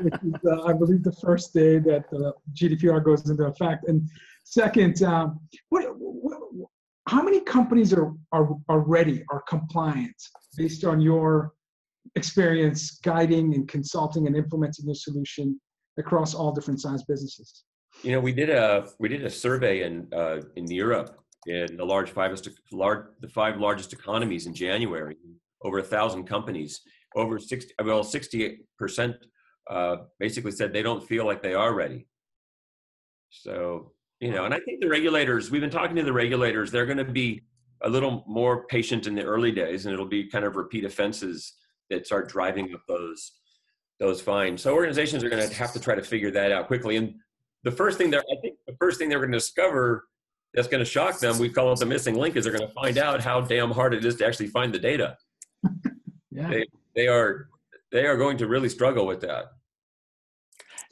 which 0.00 0.14
is, 0.14 0.34
uh, 0.44 0.62
I 0.64 0.72
believe, 0.72 1.04
the 1.04 1.12
first 1.12 1.54
day 1.54 1.78
that 1.78 2.10
the 2.10 2.32
GDPR 2.54 3.04
goes 3.04 3.28
into 3.30 3.44
effect. 3.44 3.88
And 3.88 4.08
second, 4.44 5.02
um, 5.02 5.40
what, 5.68 5.84
what, 5.96 6.40
how 7.08 7.22
many 7.22 7.40
companies 7.40 7.92
are, 7.92 8.12
are, 8.32 8.48
are 8.68 8.80
ready, 8.80 9.24
are 9.30 9.42
compliant, 9.48 10.16
based 10.56 10.84
on 10.84 11.00
your 11.00 11.52
experience 12.16 12.98
guiding 13.02 13.54
and 13.54 13.68
consulting 13.68 14.26
and 14.26 14.36
implementing 14.36 14.86
your 14.86 14.94
solution 14.94 15.60
across 15.98 16.34
all 16.34 16.52
different 16.52 16.80
size 16.80 17.02
businesses? 17.04 17.64
You 18.02 18.12
know, 18.12 18.20
we 18.20 18.32
did 18.32 18.50
a 18.50 18.88
we 18.98 19.08
did 19.08 19.22
a 19.24 19.30
survey 19.30 19.82
in 19.82 20.08
uh, 20.14 20.40
in 20.56 20.66
Europe 20.66 21.22
in 21.46 21.76
the 21.76 21.84
large 21.84 22.10
five 22.10 22.34
large 22.72 23.04
the 23.20 23.28
five 23.28 23.58
largest 23.58 23.92
economies 23.92 24.46
in 24.46 24.54
January, 24.54 25.16
over 25.62 25.78
a 25.78 25.82
thousand 25.82 26.24
companies, 26.24 26.80
over 27.16 27.38
60, 27.38 27.74
well, 27.84 28.02
68% 28.02 29.14
uh, 29.70 29.96
basically 30.18 30.50
said 30.50 30.72
they 30.72 30.82
don't 30.82 31.06
feel 31.06 31.26
like 31.26 31.42
they 31.42 31.54
are 31.54 31.74
ready. 31.74 32.06
So, 33.30 33.92
you 34.20 34.30
know, 34.30 34.44
and 34.44 34.54
I 34.54 34.60
think 34.60 34.80
the 34.80 34.88
regulators, 34.88 35.50
we've 35.50 35.60
been 35.60 35.70
talking 35.70 35.96
to 35.96 36.02
the 36.02 36.12
regulators, 36.12 36.70
they're 36.70 36.86
going 36.86 36.98
to 36.98 37.04
be 37.04 37.42
a 37.82 37.88
little 37.88 38.24
more 38.26 38.66
patient 38.66 39.06
in 39.06 39.14
the 39.14 39.24
early 39.24 39.50
days 39.50 39.86
and 39.86 39.92
it'll 39.92 40.06
be 40.06 40.28
kind 40.28 40.44
of 40.44 40.56
repeat 40.56 40.84
offenses 40.84 41.54
that 41.90 42.06
start 42.06 42.28
driving 42.28 42.72
up 42.74 42.82
those 42.86 43.32
those 43.98 44.20
fines. 44.20 44.62
So 44.62 44.74
organizations 44.74 45.22
are 45.22 45.28
going 45.28 45.48
to 45.48 45.54
have 45.54 45.72
to 45.74 45.80
try 45.80 45.94
to 45.94 46.02
figure 46.02 46.30
that 46.32 46.50
out 46.50 46.66
quickly. 46.66 46.96
And 46.96 47.14
the 47.62 47.70
first 47.70 47.98
thing 47.98 48.10
they're 48.10 48.20
I 48.20 48.40
think 48.40 48.56
the 48.66 48.74
first 48.78 48.98
thing 48.98 49.08
they're 49.08 49.18
going 49.18 49.32
to 49.32 49.38
discover 49.38 50.06
that's 50.54 50.68
going 50.68 50.84
to 50.84 50.90
shock 50.90 51.18
them. 51.18 51.38
We 51.38 51.48
call 51.48 51.72
it 51.72 51.78
the 51.78 51.86
missing 51.86 52.14
link. 52.16 52.36
Is 52.36 52.44
they're 52.44 52.52
going 52.52 52.66
to 52.66 52.74
find 52.74 52.98
out 52.98 53.22
how 53.22 53.40
damn 53.40 53.70
hard 53.70 53.94
it 53.94 54.04
is 54.04 54.16
to 54.16 54.26
actually 54.26 54.48
find 54.48 54.72
the 54.72 54.78
data. 54.78 55.16
yeah. 56.30 56.48
They 56.48 56.64
they 56.94 57.08
are 57.08 57.48
they 57.90 58.06
are 58.06 58.16
going 58.16 58.38
to 58.38 58.46
really 58.46 58.68
struggle 58.68 59.06
with 59.06 59.20
that. 59.20 59.46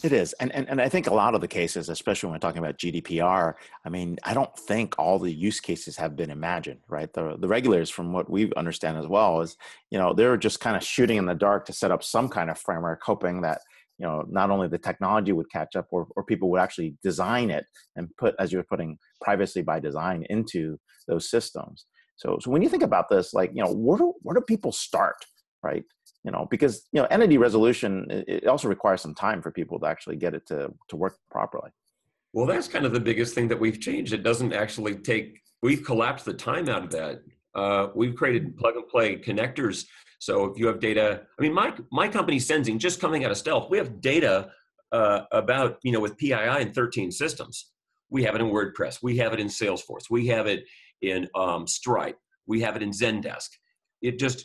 It 0.03 0.13
is. 0.13 0.33
And, 0.41 0.51
and, 0.53 0.69
and 0.69 0.81
I 0.81 0.89
think 0.89 1.07
a 1.07 1.15
lot 1.15 1.35
of 1.35 1.43
the 1.43 1.49
cases, 1.49 1.91
especially 1.91 2.29
when 2.29 2.35
we're 2.35 2.41
talking 2.41 2.63
about 2.63 2.79
GDPR, 2.79 3.55
I 3.85 3.89
mean, 3.91 4.19
I 4.25 4.33
don't 4.33 4.57
think 4.57 4.99
all 4.99 5.19
the 5.19 5.33
use 5.33 5.61
cases 5.61 5.97
have 5.97 6.17
been 6.17 6.31
imagined, 6.31 6.81
right? 6.89 7.13
The, 7.13 7.37
the 7.39 7.49
regulators, 7.49 7.91
from 7.91 8.13
what 8.13 8.31
we 8.31 8.51
understand 8.55 8.97
as 8.97 9.07
well, 9.07 9.43
is, 9.43 9.57
you 9.91 9.99
know, 9.99 10.15
they're 10.15 10.39
just 10.39 10.61
kind 10.61 10.75
of 10.75 10.83
shooting 10.83 11.19
in 11.19 11.27
the 11.27 11.35
dark 11.35 11.67
to 11.67 11.75
set 11.75 11.91
up 11.91 12.03
some 12.03 12.31
kind 12.31 12.49
of 12.49 12.59
framework, 12.59 13.03
hoping 13.05 13.43
that, 13.43 13.61
you 13.99 14.07
know, 14.07 14.25
not 14.31 14.51
only 14.51 14.69
the 14.69 14.79
technology 14.79 15.33
would 15.33 15.51
catch 15.51 15.77
up 15.77 15.87
or, 15.91 16.07
or 16.17 16.25
people 16.25 16.51
would 16.51 16.61
actually 16.61 16.97
design 17.03 17.51
it 17.51 17.67
and 17.97 18.09
put, 18.17 18.35
as 18.39 18.53
you're 18.53 18.63
putting 18.63 18.97
privacy 19.21 19.61
by 19.61 19.79
design 19.79 20.25
into 20.31 20.79
those 21.09 21.29
systems. 21.29 21.85
So, 22.17 22.39
so 22.41 22.51
when 22.51 22.63
you 22.63 22.71
think 22.71 22.83
about 22.83 23.11
this, 23.11 23.35
like, 23.35 23.51
you 23.55 23.63
know, 23.63 23.73
where 23.73 23.99
do, 23.99 24.15
where 24.23 24.35
do 24.35 24.41
people 24.41 24.73
start, 24.73 25.17
right? 25.63 25.85
you 26.25 26.31
know 26.31 26.47
because 26.51 26.87
you 26.93 27.01
know 27.01 27.07
entity 27.11 27.39
resolution 27.39 28.07
it 28.11 28.47
also 28.47 28.69
requires 28.69 29.01
some 29.01 29.15
time 29.15 29.41
for 29.41 29.51
people 29.51 29.79
to 29.79 29.87
actually 29.87 30.17
get 30.17 30.35
it 30.35 30.47
to 30.47 30.73
to 30.89 30.97
work 30.97 31.17
properly. 31.31 31.71
Well 32.33 32.47
that's 32.47 32.69
kind 32.69 32.85
of 32.87 32.93
the 32.93 33.01
biggest 33.01 33.35
thing 33.35 33.49
that 33.49 33.59
we've 33.59 33.81
changed. 33.81 34.13
It 34.13 34.23
doesn't 34.23 34.53
actually 34.53 34.97
take 34.97 35.41
we've 35.63 35.85
collapsed 35.85 36.25
the 36.25 36.35
time 36.35 36.69
out 36.69 36.85
of 36.85 36.91
that. 36.91 37.23
Uh, 37.55 37.89
we've 37.95 38.15
created 38.15 38.57
plug 38.57 38.77
and 38.77 38.87
play 38.89 39.17
connectors. 39.17 39.87
So 40.19 40.45
if 40.45 40.59
you 40.59 40.67
have 40.67 40.81
data 40.81 41.23
i 41.39 41.43
mean 41.43 41.55
my 41.55 41.75
my 41.91 42.09
company 42.09 42.39
Senzing 42.39 42.79
just 42.79 43.01
coming 43.01 43.25
out 43.25 43.31
of 43.31 43.37
stealth 43.37 43.71
we 43.71 43.79
have 43.79 44.01
data 44.01 44.51
uh, 44.93 45.23
about 45.33 45.79
you 45.83 45.93
know 45.93 46.01
with 46.01 46.17
pii 46.19 46.61
in 46.61 46.73
13 46.73 47.11
systems. 47.11 47.71
We 48.11 48.25
have 48.25 48.35
it 48.35 48.41
in 48.41 48.49
wordpress. 48.49 48.99
We 49.03 49.17
have 49.19 49.33
it 49.33 49.39
in 49.39 49.47
salesforce. 49.47 50.11
We 50.11 50.27
have 50.27 50.47
it 50.49 50.65
in 51.01 51.29
um, 51.37 51.67
stripe. 51.69 52.19
We 52.47 52.61
have 52.63 52.75
it 52.75 52.83
in 52.83 52.91
zendesk. 52.91 53.51
It 54.03 54.19
just 54.19 54.45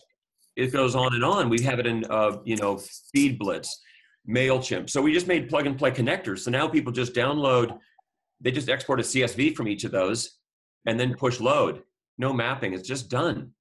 it 0.56 0.72
goes 0.72 0.96
on 0.96 1.14
and 1.14 1.24
on. 1.24 1.50
We 1.50 1.62
have 1.64 1.80
it 1.80 1.88
in, 1.88 2.06
uh, 2.10 2.38
you 2.46 2.56
know, 2.58 2.76
FeedBlitz, 3.16 3.68
MailChimp. 4.28 4.90
So 4.90 5.02
we 5.02 5.14
just 5.14 5.28
made 5.28 5.50
plug 5.50 5.68
and 5.68 5.78
play 5.78 5.92
connectors. 5.92 6.40
So 6.40 6.52
now 6.52 6.68
people 6.68 6.92
just 6.92 7.14
download, 7.14 7.78
they 8.42 8.52
just 8.52 8.70
export 8.70 9.00
a 9.00 9.04
CSV 9.04 9.56
from 9.56 9.68
each 9.68 9.84
of 9.84 9.92
those 9.92 10.38
and 10.86 11.00
then 11.00 11.16
push 11.16 11.40
load. 11.40 11.84
No 12.18 12.32
mapping. 12.32 12.74
It's 12.74 12.88
just 12.88 13.10
done. 13.10 13.52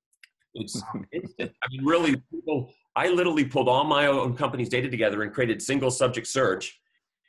It's 0.55 0.81
instant. 1.13 1.53
I 1.63 1.67
mean, 1.71 1.85
really, 1.85 2.23
people, 2.33 2.73
I 2.95 3.09
literally 3.09 3.45
pulled 3.45 3.69
all 3.69 3.85
my 3.85 4.07
own 4.07 4.37
company's 4.37 4.69
data 4.69 4.89
together 4.89 5.23
and 5.23 5.33
created 5.33 5.61
single 5.61 5.91
subject 5.91 6.29
search 6.29 6.81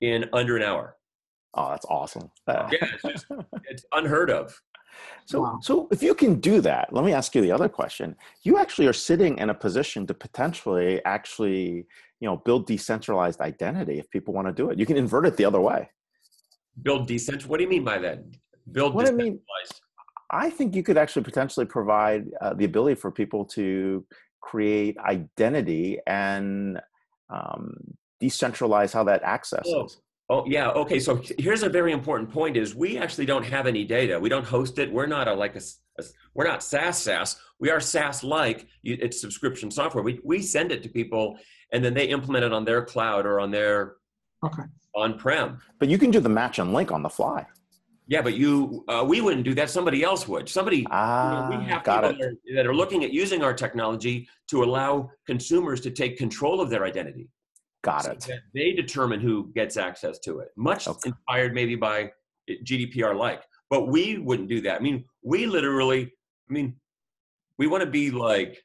in 0.02 0.26
under 0.34 0.56
an 0.58 0.64
hour. 0.64 0.96
Oh, 1.56 1.70
that's 1.70 1.86
awesome. 1.86 2.30
yeah, 2.48 2.68
it's, 2.72 3.04
just, 3.04 3.26
it's 3.64 3.86
unheard 3.94 4.30
of. 4.30 4.60
So, 5.26 5.42
wow. 5.42 5.60
so 5.62 5.88
if 5.92 6.04
you 6.04 6.14
can 6.14 6.40
do 6.40 6.62
that, 6.62 6.94
let 6.94 7.04
me 7.04 7.14
ask 7.14 7.34
you 7.36 7.42
the 7.42 7.52
other 7.52 7.70
question. 7.70 8.16
You 8.44 8.58
actually 8.58 8.88
are 8.88 8.94
sitting 8.94 9.38
in 9.40 9.50
a 9.50 9.54
position 9.54 10.06
to 10.08 10.14
potentially 10.14 11.04
actually, 11.06 11.86
you 12.20 12.28
know, 12.28 12.38
build 12.38 12.68
decentralized 12.68 13.42
identity 13.42 14.00
if 14.00 14.10
people 14.10 14.34
want 14.34 14.48
to 14.48 14.54
do 14.54 14.70
it. 14.70 14.80
You 14.80 14.86
can 14.86 14.98
invert 14.98 15.26
it 15.26 15.38
the 15.38 15.46
other 15.46 15.62
way. 15.62 15.90
Build 16.82 17.08
decentralized. 17.08 17.50
What 17.50 17.58
do 17.58 17.64
you 17.64 17.70
mean 17.70 17.84
by 17.84 17.98
that? 18.00 18.20
Build 18.72 18.94
what 18.94 19.08
I 19.08 19.12
mean, 19.12 19.40
I 20.32 20.50
think 20.50 20.76
you 20.76 20.84
could 20.84 20.98
actually 20.98 21.24
potentially 21.24 21.66
provide 21.66 22.26
uh, 22.42 22.54
the 22.54 22.66
ability 22.66 22.96
for 22.96 23.12
people 23.12 23.46
to 23.46 24.06
create 24.42 24.98
identity 25.00 26.00
and 26.08 26.80
um, 27.30 27.76
decentralize 28.22 28.94
how 28.94 29.04
that 29.04 29.22
access 29.24 29.66
oh, 29.68 29.86
is. 29.86 29.98
Oh 30.30 30.44
yeah, 30.48 30.70
okay. 30.72 31.00
So 31.00 31.22
here's 31.38 31.64
a 31.64 31.70
very 31.70 31.92
important 31.92 32.32
point: 32.32 32.58
is 32.58 32.74
we 32.74 32.98
actually 32.98 33.26
don't 33.26 33.46
have 33.46 33.68
any 33.68 33.84
data. 33.84 34.20
We 34.20 34.30
don't 34.30 34.46
host 34.46 34.80
it. 34.80 34.92
We're 34.92 35.06
not 35.06 35.28
a 35.28 35.34
like 35.34 35.56
a, 35.56 35.62
a 36.00 36.04
we're 36.34 36.48
not 36.48 36.64
SaaS 36.64 36.98
SaaS. 36.98 37.38
We 37.60 37.70
are 37.70 37.80
SaaS 37.80 38.24
like. 38.24 38.68
It's 38.84 39.22
subscription 39.22 39.70
software. 39.70 40.04
We 40.04 40.20
we 40.24 40.42
send 40.42 40.72
it 40.72 40.82
to 40.84 40.90
people, 40.90 41.38
and 41.72 41.86
then 41.86 41.94
they 41.94 42.08
implement 42.08 42.44
it 42.44 42.54
on 42.54 42.66
their 42.66 42.84
cloud 42.84 43.26
or 43.28 43.40
on 43.40 43.52
their 43.52 43.98
okay 44.44 44.64
on 44.96 45.18
prem. 45.18 45.60
But 45.80 45.90
you 45.90 45.98
can 45.98 46.10
do 46.10 46.20
the 46.20 46.30
match 46.30 46.58
and 46.60 46.74
link 46.74 46.92
on 46.92 47.04
the 47.04 47.10
fly. 47.10 47.46
Yeah, 48.08 48.22
but 48.22 48.36
you 48.36 48.84
uh, 48.88 49.04
we 49.08 49.22
wouldn't 49.22 49.44
do 49.44 49.54
that. 49.56 49.70
Somebody 49.70 50.04
else 50.04 50.28
would. 50.28 50.48
Somebody 50.48 50.86
ah, 50.90 51.50
you 51.50 51.54
know, 51.54 51.60
we 51.60 51.66
have 51.70 51.84
got 51.84 52.04
people 52.04 52.18
that 52.20 52.28
are, 52.28 52.56
that 52.56 52.68
are 52.68 52.76
looking 52.76 53.04
at 53.04 53.12
using 53.12 53.44
our 53.44 53.54
technology 53.54 54.28
to 54.48 54.64
allow 54.64 55.10
consumers 55.26 55.82
to 55.82 55.92
take 55.92 56.18
control 56.18 56.62
of 56.62 56.70
their 56.70 56.86
identity. 56.86 57.30
Got 57.86 58.06
so 58.06 58.12
it. 58.12 58.42
they 58.56 58.74
determine 58.74 59.20
who 59.20 59.52
gets 59.54 59.78
access 59.78 60.18
to 60.20 60.40
it. 60.40 60.50
Much 60.58 60.88
okay. 60.88 61.10
inspired 61.10 61.54
maybe 61.54 61.76
by 61.76 62.12
GDPR 62.50 63.16
like, 63.16 63.44
but 63.70 63.90
we 63.90 64.18
wouldn't 64.18 64.50
do 64.50 64.60
that. 64.62 64.78
I 64.78 64.80
mean, 64.80 65.06
we 65.24 65.46
literally, 65.46 66.12
I 66.50 66.54
mean, 66.54 66.76
we 67.60 67.68
want 67.68 67.84
to 67.84 67.90
be 67.90 68.10
like, 68.10 68.58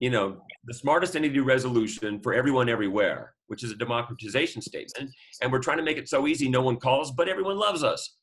you 0.00 0.08
know, 0.08 0.38
the 0.64 0.72
smartest 0.72 1.16
entity 1.16 1.40
resolution 1.40 2.18
for 2.20 2.32
everyone 2.32 2.70
everywhere, 2.70 3.34
which 3.48 3.62
is 3.62 3.70
a 3.70 3.76
democratization 3.76 4.62
statement. 4.62 5.10
And 5.42 5.52
we're 5.52 5.58
trying 5.58 5.78
to 5.78 5.84
make 5.84 5.98
it 5.98 6.08
so 6.08 6.26
easy 6.26 6.48
no 6.48 6.62
one 6.62 6.76
calls, 6.76 7.12
but 7.12 7.28
everyone 7.28 7.58
loves 7.58 7.84
us. 7.84 8.16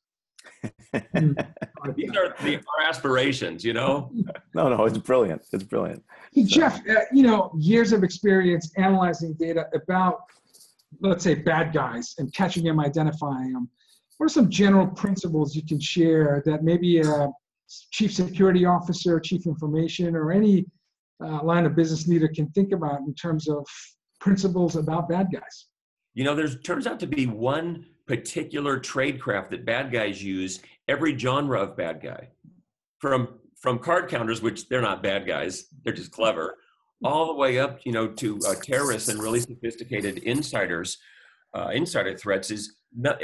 These 1.95 2.15
are 2.15 2.35
the, 2.43 2.55
our 2.55 2.85
aspirations, 2.87 3.63
you 3.63 3.73
know? 3.73 4.11
No, 4.55 4.69
no, 4.69 4.85
it's 4.85 4.99
brilliant. 4.99 5.41
It's 5.51 5.63
brilliant. 5.63 6.03
Hey, 6.31 6.43
Jeff, 6.43 6.87
uh, 6.87 7.01
you 7.11 7.23
know, 7.23 7.51
years 7.57 7.91
of 7.91 8.03
experience 8.03 8.71
analyzing 8.77 9.33
data 9.33 9.65
about, 9.73 10.25
let's 11.01 11.23
say, 11.23 11.33
bad 11.33 11.73
guys 11.73 12.13
and 12.19 12.31
catching 12.35 12.63
them, 12.63 12.79
identifying 12.79 13.53
them. 13.53 13.67
What 14.17 14.27
are 14.27 14.29
some 14.29 14.51
general 14.51 14.85
principles 14.85 15.55
you 15.55 15.65
can 15.65 15.79
share 15.79 16.43
that 16.45 16.63
maybe 16.63 17.01
a 17.01 17.29
chief 17.89 18.13
security 18.13 18.63
officer, 18.65 19.19
chief 19.19 19.47
information, 19.47 20.15
or 20.15 20.31
any 20.31 20.67
uh, 21.23 21.43
line 21.43 21.65
of 21.65 21.75
business 21.75 22.07
leader 22.07 22.27
can 22.27 22.47
think 22.51 22.73
about 22.73 22.99
in 22.99 23.15
terms 23.15 23.47
of 23.49 23.65
principles 24.19 24.75
about 24.75 25.09
bad 25.09 25.27
guys? 25.33 25.65
You 26.13 26.23
know, 26.25 26.35
there's 26.35 26.59
turns 26.61 26.85
out 26.85 26.99
to 26.99 27.07
be 27.07 27.25
one 27.25 27.87
particular 28.07 28.79
tradecraft 28.79 29.49
that 29.49 29.65
bad 29.65 29.91
guys 29.91 30.23
use 30.23 30.61
every 30.87 31.17
genre 31.17 31.61
of 31.61 31.77
bad 31.77 32.01
guy. 32.01 32.29
From 32.99 33.39
from 33.63 33.79
card 33.79 34.09
counters 34.09 34.41
which 34.41 34.67
they're 34.67 34.81
not 34.81 35.01
bad 35.01 35.25
guys 35.25 35.65
they're 35.83 35.93
just 35.93 36.11
clever 36.11 36.57
all 37.03 37.27
the 37.27 37.33
way 37.33 37.59
up 37.59 37.79
you 37.85 37.93
know 37.93 38.07
to 38.09 38.37
uh, 38.45 38.53
terrorists 38.61 39.07
and 39.07 39.21
really 39.21 39.39
sophisticated 39.39 40.17
insiders 40.19 40.97
uh, 41.53 41.69
insider 41.73 42.15
threats 42.17 42.51
is 42.51 42.75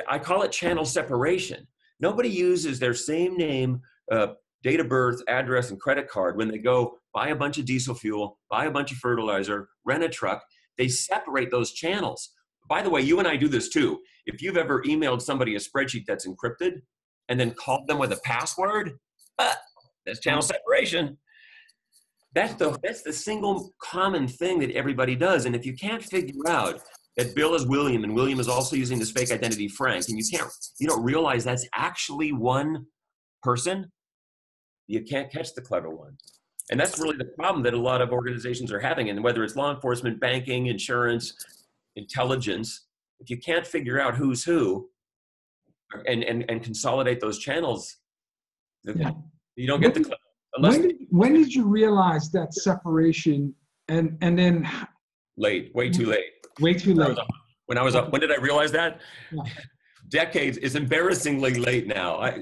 i 0.10 0.18
call 0.18 0.42
it 0.44 0.52
channel 0.52 0.86
separation. 0.86 1.68
Nobody 2.00 2.30
uses 2.30 2.80
their 2.80 2.94
same 2.94 3.36
name 3.36 3.82
uh, 4.12 4.28
date 4.64 4.80
of 4.80 4.88
birth 4.88 5.22
address 5.28 5.70
and 5.70 5.80
credit 5.80 6.08
card 6.10 6.38
when 6.38 6.48
they 6.48 6.58
go 6.58 6.98
buy 7.14 7.30
a 7.30 7.36
bunch 7.36 7.58
of 7.58 7.66
diesel 7.66 7.96
fuel 7.96 8.40
buy 8.50 8.66
a 8.66 8.72
bunch 8.72 8.92
of 8.92 8.98
fertilizer 8.98 9.68
rent 9.86 10.04
a 10.04 10.10
truck. 10.10 10.42
They 10.78 10.88
separate 10.88 11.52
those 11.52 11.74
channels 11.74 12.32
by 12.70 12.84
the 12.84 12.90
way, 12.90 13.02
you 13.02 13.20
and 13.20 13.28
I 13.28 13.36
do 13.36 13.48
this 13.48 13.68
too. 13.68 14.00
If 14.28 14.42
you've 14.42 14.58
ever 14.58 14.84
emailed 14.84 15.22
somebody 15.22 15.56
a 15.56 15.60
spreadsheet 15.60 16.06
that's 16.08 16.28
encrypted 16.28 16.82
and 17.28 17.40
then 17.40 17.52
called 17.52 17.88
them 17.88 17.98
with 17.98 18.14
a 18.14 18.20
password, 18.24 18.94
uh, 19.40 19.54
that's 20.06 20.20
channel 20.20 20.42
separation. 20.42 21.18
That's 22.36 22.54
the 22.54 22.78
that's 22.84 23.02
the 23.02 23.12
single 23.12 23.74
common 23.82 24.28
thing 24.28 24.60
that 24.60 24.72
everybody 24.72 25.16
does. 25.16 25.46
And 25.46 25.56
if 25.56 25.66
you 25.66 25.74
can't 25.74 26.04
figure 26.04 26.48
out 26.48 26.80
that 27.18 27.36
Bill 27.36 27.56
is 27.56 27.66
William 27.66 28.04
and 28.04 28.14
William 28.14 28.40
is 28.40 28.48
also 28.48 28.76
using 28.76 29.00
this 29.00 29.12
fake 29.12 29.32
identity 29.32 29.68
Frank, 29.68 30.08
and 30.10 30.18
you 30.18 30.24
can't 30.32 30.50
you 30.80 30.88
don't 30.88 31.04
realize 31.04 31.44
that's 31.44 31.68
actually 31.74 32.32
one 32.32 32.86
person, 33.42 33.92
you 34.86 35.02
can't 35.02 35.32
catch 35.32 35.56
the 35.56 35.62
clever 35.62 35.90
one. 35.90 36.16
And 36.70 36.80
that's 36.80 37.00
really 37.00 37.18
the 37.18 37.26
problem 37.26 37.64
that 37.64 37.74
a 37.74 37.80
lot 37.80 38.00
of 38.00 38.12
organizations 38.12 38.72
are 38.72 38.80
having. 38.80 39.10
And 39.10 39.24
whether 39.24 39.44
it's 39.44 39.56
law 39.56 39.74
enforcement, 39.74 40.20
banking, 40.20 40.68
insurance, 40.68 41.34
intelligence, 41.96 42.88
if 43.20 43.30
you 43.30 43.38
can't 43.38 43.66
figure 43.66 44.00
out 44.00 44.16
who's 44.16 44.44
who 44.44 44.90
and, 46.08 46.24
and, 46.24 46.46
and 46.50 46.64
consolidate 46.64 47.20
those 47.20 47.40
channels, 47.40 47.98
yeah. 48.84 49.12
you 49.56 49.68
don't 49.68 49.82
get 49.82 49.94
the 49.94 50.12
unless 50.56 50.78
when 50.78 50.88
did, 50.88 50.96
when 51.10 51.34
did 51.34 51.54
you 51.54 51.66
realize 51.66 52.32
that 52.32 52.54
separation 52.54 53.54
and 53.90 54.18
and 54.22 54.38
then 54.38 54.70
late, 55.38 55.74
way 55.74 55.90
too 55.90 56.06
late. 56.08 56.26
Way 56.60 56.74
too 56.74 56.94
late. 56.94 57.18
When 57.66 57.78
I 57.78 57.84
was 57.84 57.96
up, 57.96 58.12
when 58.12 58.22
did 58.22 58.32
I 58.32 58.38
realize 58.38 58.72
that? 58.74 59.02
Yeah. 59.32 59.44
Decades 60.10 60.58
is 60.58 60.76
embarrassingly 60.76 61.54
late 61.56 61.86
now. 61.86 62.20
I, 62.20 62.42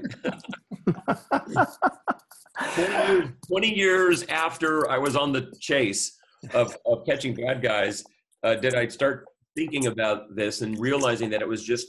20, 2.74 2.88
years, 2.88 3.28
20 3.46 3.74
years 3.74 4.22
after 4.24 4.90
I 4.90 4.96
was 4.96 5.16
on 5.16 5.32
the 5.32 5.52
chase 5.60 6.16
of, 6.54 6.74
of 6.86 7.04
catching 7.04 7.34
bad 7.34 7.60
guys, 7.60 8.02
uh, 8.42 8.54
did 8.54 8.74
I 8.74 8.88
start 8.88 9.26
thinking 9.58 9.86
about 9.86 10.36
this 10.36 10.62
and 10.62 10.78
realizing 10.78 11.28
that 11.30 11.42
it 11.42 11.48
was 11.48 11.64
just 11.64 11.86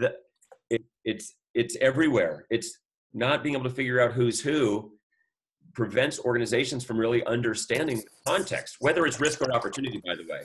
that 0.00 0.14
it, 0.70 0.82
it's 1.04 1.26
it's 1.54 1.76
everywhere. 1.80 2.44
It's 2.50 2.78
not 3.12 3.42
being 3.42 3.54
able 3.54 3.64
to 3.64 3.76
figure 3.80 4.00
out 4.02 4.12
who's 4.12 4.40
who. 4.40 4.90
prevents 5.74 6.16
organizations 6.30 6.82
from 6.84 6.96
really 7.04 7.22
understanding 7.36 7.96
the 7.96 8.10
context, 8.30 8.76
whether 8.78 9.06
it's 9.06 9.18
risk 9.26 9.36
or 9.42 9.48
opportunity, 9.58 9.98
by 10.08 10.14
the 10.14 10.26
way. 10.32 10.42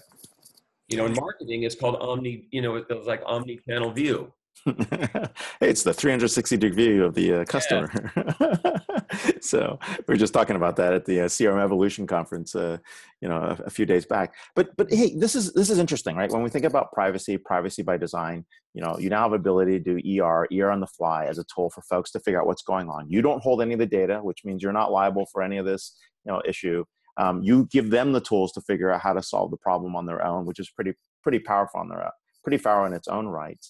You 0.89 0.97
know, 0.97 1.05
in 1.05 1.13
marketing, 1.13 1.59
it's 1.67 1.77
called 1.81 1.97
omni, 2.09 2.47
you 2.55 2.61
know, 2.63 2.71
it's 2.77 3.07
like 3.13 3.21
omni-channel 3.25 3.91
view. 4.01 4.17
hey, 4.65 5.69
it's 5.73 5.83
the 5.83 5.93
360 5.93 6.57
degree 6.57 6.85
view 6.85 7.05
of 7.05 7.13
the 7.13 7.27
uh, 7.41 7.45
customer. 7.45 7.87
Yeah. 8.15 8.79
so 9.41 9.79
we 10.07 10.13
were 10.13 10.17
just 10.17 10.33
talking 10.33 10.55
about 10.55 10.75
that 10.75 10.93
at 10.93 11.05
the 11.05 11.21
uh, 11.21 11.25
CRM 11.25 11.61
Evolution 11.61 12.05
conference, 12.05 12.55
uh, 12.55 12.77
you 13.21 13.29
know, 13.29 13.37
a, 13.37 13.63
a, 13.65 13.69
few 13.69 13.85
days 13.85 14.05
back. 14.05 14.35
But 14.55 14.75
but 14.77 14.91
hey, 14.91 15.15
this 15.15 15.35
is 15.35 15.51
this 15.53 15.69
is 15.69 15.79
interesting, 15.79 16.15
right? 16.15 16.31
When 16.31 16.43
we 16.43 16.49
think 16.49 16.65
about 16.65 16.91
privacy, 16.91 17.37
privacy 17.37 17.81
by 17.81 17.97
design, 17.97 18.45
you 18.73 18.81
know, 18.81 18.97
you 18.99 19.09
now 19.09 19.23
have 19.23 19.33
ability 19.33 19.79
to 19.79 19.99
do 20.01 20.21
ER, 20.23 20.47
ER 20.53 20.69
on 20.69 20.79
the 20.79 20.87
fly 20.87 21.25
as 21.25 21.39
a 21.39 21.45
tool 21.53 21.69
for 21.69 21.81
folks 21.81 22.11
to 22.11 22.19
figure 22.19 22.39
out 22.39 22.47
what's 22.47 22.61
going 22.61 22.89
on. 22.89 23.09
You 23.09 23.21
don't 23.21 23.41
hold 23.41 23.61
any 23.61 23.73
of 23.73 23.79
the 23.79 23.85
data, 23.85 24.19
which 24.21 24.45
means 24.45 24.61
you're 24.61 24.71
not 24.71 24.91
liable 24.91 25.25
for 25.31 25.41
any 25.41 25.57
of 25.57 25.65
this, 25.65 25.95
you 26.25 26.31
know, 26.31 26.41
issue. 26.45 26.85
Um, 27.17 27.41
you 27.43 27.67
give 27.71 27.89
them 27.89 28.13
the 28.13 28.21
tools 28.21 28.51
to 28.53 28.61
figure 28.61 28.91
out 28.91 29.01
how 29.01 29.13
to 29.13 29.23
solve 29.23 29.51
the 29.51 29.57
problem 29.57 29.95
on 29.95 30.05
their 30.05 30.23
own, 30.23 30.45
which 30.45 30.59
is 30.59 30.69
pretty 30.69 30.93
pretty 31.23 31.39
powerful 31.39 31.79
on 31.79 31.89
their 31.89 32.03
own, 32.03 32.11
pretty 32.43 32.61
powerful 32.61 32.85
in 32.85 32.93
its 32.93 33.07
own 33.07 33.27
right. 33.27 33.63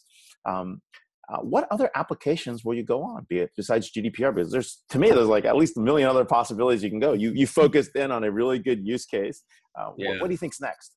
Um, 0.45 0.81
uh, 1.29 1.37
what 1.37 1.67
other 1.69 1.91
applications 1.95 2.65
will 2.65 2.73
you 2.73 2.83
go 2.83 3.03
on, 3.03 3.25
be 3.29 3.39
it 3.39 3.51
besides 3.55 3.91
GDPR? 3.91 4.33
Because 4.33 4.51
there's, 4.51 4.83
to 4.89 4.97
me, 4.97 5.11
there's 5.11 5.27
like 5.27 5.45
at 5.45 5.55
least 5.55 5.77
a 5.77 5.79
million 5.79 6.09
other 6.09 6.25
possibilities 6.25 6.83
you 6.83 6.89
can 6.89 6.99
go. 6.99 7.13
You 7.13 7.31
you 7.33 7.45
focused 7.45 7.95
in 7.95 8.11
on 8.11 8.23
a 8.23 8.31
really 8.31 8.57
good 8.57 8.85
use 8.85 9.05
case. 9.05 9.43
Uh, 9.77 9.91
yeah. 9.97 10.09
what, 10.09 10.21
what, 10.21 10.27
do 10.27 10.33
you 10.33 10.37
think's 10.37 10.59
next? 10.59 10.95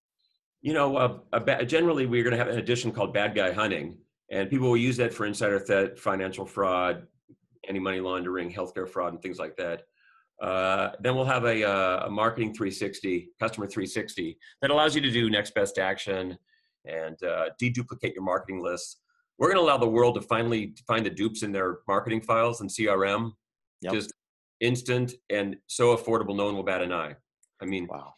You 0.62 0.72
know, 0.72 0.96
uh, 0.96 1.64
generally 1.64 2.06
we're 2.06 2.22
going 2.22 2.32
to 2.32 2.38
have 2.38 2.48
an 2.48 2.58
edition 2.58 2.92
called 2.92 3.12
Bad 3.12 3.34
Guy 3.34 3.52
Hunting, 3.52 3.98
and 4.30 4.48
people 4.48 4.68
will 4.68 4.76
use 4.76 4.96
that 4.96 5.12
for 5.12 5.26
insider 5.26 5.58
theft, 5.58 5.98
financial 5.98 6.46
fraud, 6.46 7.06
anti-money 7.68 8.00
laundering, 8.00 8.50
healthcare 8.50 8.88
fraud, 8.88 9.12
and 9.12 9.22
things 9.22 9.38
like 9.38 9.56
that. 9.56 9.82
Uh, 10.40 10.92
then 11.00 11.14
we'll 11.14 11.24
have 11.24 11.44
a, 11.44 11.62
uh, 11.62 12.06
a, 12.06 12.10
marketing 12.10 12.52
360, 12.54 13.30
customer 13.38 13.66
360 13.66 14.36
that 14.60 14.70
allows 14.70 14.94
you 14.94 15.00
to 15.00 15.10
do 15.10 15.30
next 15.30 15.54
best 15.54 15.78
action 15.78 16.36
and 16.84 17.22
uh, 17.22 17.50
deduplicate 17.60 18.14
your 18.14 18.24
marketing 18.24 18.60
lists 18.60 18.96
we're 19.38 19.48
going 19.48 19.58
to 19.58 19.62
allow 19.62 19.78
the 19.78 19.88
world 19.88 20.14
to 20.14 20.20
finally 20.22 20.74
find 20.86 21.04
the 21.04 21.10
dupes 21.10 21.42
in 21.42 21.52
their 21.52 21.78
marketing 21.88 22.20
files 22.20 22.60
and 22.60 22.70
CRM. 22.70 23.32
Yep. 23.80 23.92
Just 23.92 24.12
instant 24.60 25.14
and 25.30 25.56
so 25.66 25.96
affordable, 25.96 26.36
no 26.36 26.46
one 26.46 26.56
will 26.56 26.62
bat 26.62 26.82
an 26.82 26.92
eye. 26.92 27.16
I 27.60 27.64
mean, 27.64 27.86
wow. 27.90 28.14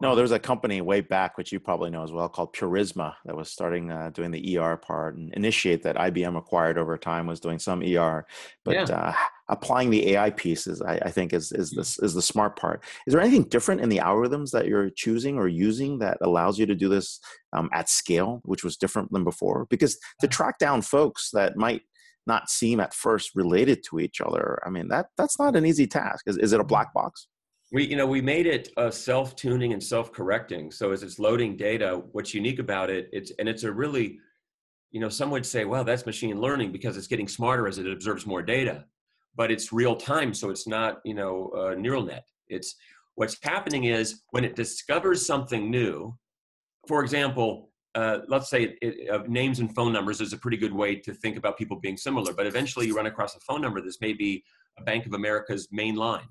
No, 0.00 0.14
there's 0.14 0.32
a 0.32 0.38
company 0.38 0.82
way 0.82 1.00
back, 1.00 1.38
which 1.38 1.52
you 1.52 1.58
probably 1.58 1.90
know 1.90 2.02
as 2.02 2.12
well, 2.12 2.28
called 2.28 2.54
Purisma, 2.54 3.14
that 3.24 3.34
was 3.34 3.50
starting 3.50 3.90
uh, 3.90 4.10
doing 4.10 4.30
the 4.30 4.58
ER 4.58 4.76
part 4.76 5.16
and 5.16 5.32
Initiate 5.32 5.82
that 5.84 5.96
IBM 5.96 6.36
acquired 6.36 6.76
over 6.76 6.98
time 6.98 7.26
was 7.26 7.40
doing 7.40 7.58
some 7.58 7.82
ER. 7.82 8.26
But 8.64 8.74
yeah. 8.74 8.82
uh, 8.82 9.12
applying 9.48 9.90
the 9.90 10.10
AI 10.10 10.30
pieces, 10.30 10.82
I, 10.82 10.98
I, 11.02 11.10
think, 11.10 11.32
is 11.32 11.52
is 11.52 11.70
this 11.70 11.98
is 12.00 12.14
the 12.14 12.22
smart 12.22 12.56
part. 12.58 12.82
Is 13.06 13.12
there 13.12 13.20
anything 13.20 13.44
different 13.44 13.80
in 13.80 13.88
the 13.88 13.98
algorithms 13.98 14.50
that 14.50 14.66
you're 14.66 14.90
choosing 14.90 15.38
or 15.38 15.48
using 15.48 15.98
that 16.00 16.18
allows 16.20 16.58
you 16.58 16.66
to 16.66 16.74
do 16.74 16.88
this 16.88 17.20
um, 17.52 17.70
at 17.72 17.88
scale, 17.88 18.40
which 18.44 18.64
was 18.64 18.76
different 18.76 19.12
than 19.12 19.24
before? 19.24 19.66
Because 19.70 19.98
to 20.20 20.28
track 20.28 20.58
down 20.58 20.82
folks 20.82 21.30
that 21.32 21.56
might 21.56 21.82
not 22.26 22.50
seem 22.50 22.80
at 22.80 22.92
first 22.92 23.36
related 23.36 23.84
to 23.90 24.00
each 24.00 24.20
other, 24.20 24.60
I 24.66 24.70
mean 24.70 24.88
that 24.88 25.06
that's 25.16 25.38
not 25.38 25.56
an 25.56 25.64
easy 25.64 25.86
task. 25.86 26.24
Is, 26.26 26.36
is 26.38 26.52
it 26.52 26.60
a 26.60 26.64
black 26.64 26.92
box? 26.92 27.28
We, 27.72 27.84
you 27.84 27.96
know, 27.96 28.06
we 28.06 28.20
made 28.20 28.46
it 28.46 28.70
uh, 28.76 28.92
self-tuning 28.92 29.72
and 29.72 29.82
self-correcting. 29.82 30.70
So 30.70 30.92
as 30.92 31.02
it's 31.02 31.18
loading 31.18 31.56
data, 31.56 32.00
what's 32.12 32.32
unique 32.32 32.60
about 32.60 32.90
it, 32.90 33.08
it's 33.12 33.32
and 33.38 33.48
it's 33.48 33.64
a 33.64 33.72
really, 33.72 34.18
you 34.92 35.00
know, 35.00 35.08
some 35.08 35.30
would 35.30 35.44
say, 35.44 35.64
well, 35.64 35.82
that's 35.82 36.06
machine 36.06 36.40
learning 36.40 36.70
because 36.70 36.96
it's 36.96 37.08
getting 37.08 37.26
smarter 37.26 37.66
as 37.66 37.78
it 37.78 37.90
observes 37.90 38.24
more 38.24 38.40
data, 38.40 38.84
but 39.36 39.50
it's 39.50 39.72
real 39.72 39.96
time, 39.96 40.32
so 40.34 40.50
it's 40.50 40.66
not, 40.66 41.00
you 41.04 41.14
know, 41.14 41.50
a 41.54 41.76
neural 41.76 42.02
net. 42.02 42.24
It's 42.48 42.74
what's 43.16 43.36
happening 43.42 43.84
is 43.84 44.22
when 44.30 44.44
it 44.44 44.56
discovers 44.56 45.24
something 45.24 45.70
new. 45.70 46.16
For 46.88 47.02
example, 47.02 47.70
uh, 47.94 48.18
let's 48.28 48.50
say 48.50 48.76
it, 48.82 49.10
uh, 49.10 49.22
names 49.26 49.60
and 49.60 49.74
phone 49.74 49.92
numbers 49.92 50.20
is 50.20 50.32
a 50.32 50.38
pretty 50.38 50.56
good 50.56 50.72
way 50.72 50.96
to 50.96 51.14
think 51.14 51.36
about 51.36 51.56
people 51.56 51.78
being 51.80 51.96
similar. 51.96 52.32
But 52.32 52.46
eventually, 52.46 52.86
you 52.86 52.96
run 52.96 53.06
across 53.06 53.34
a 53.34 53.40
phone 53.40 53.60
number. 53.60 53.80
This 53.80 54.00
may 54.00 54.12
be 54.12 54.44
a 54.78 54.82
Bank 54.82 55.06
of 55.06 55.14
America's 55.14 55.68
main 55.72 55.94
line 55.94 56.28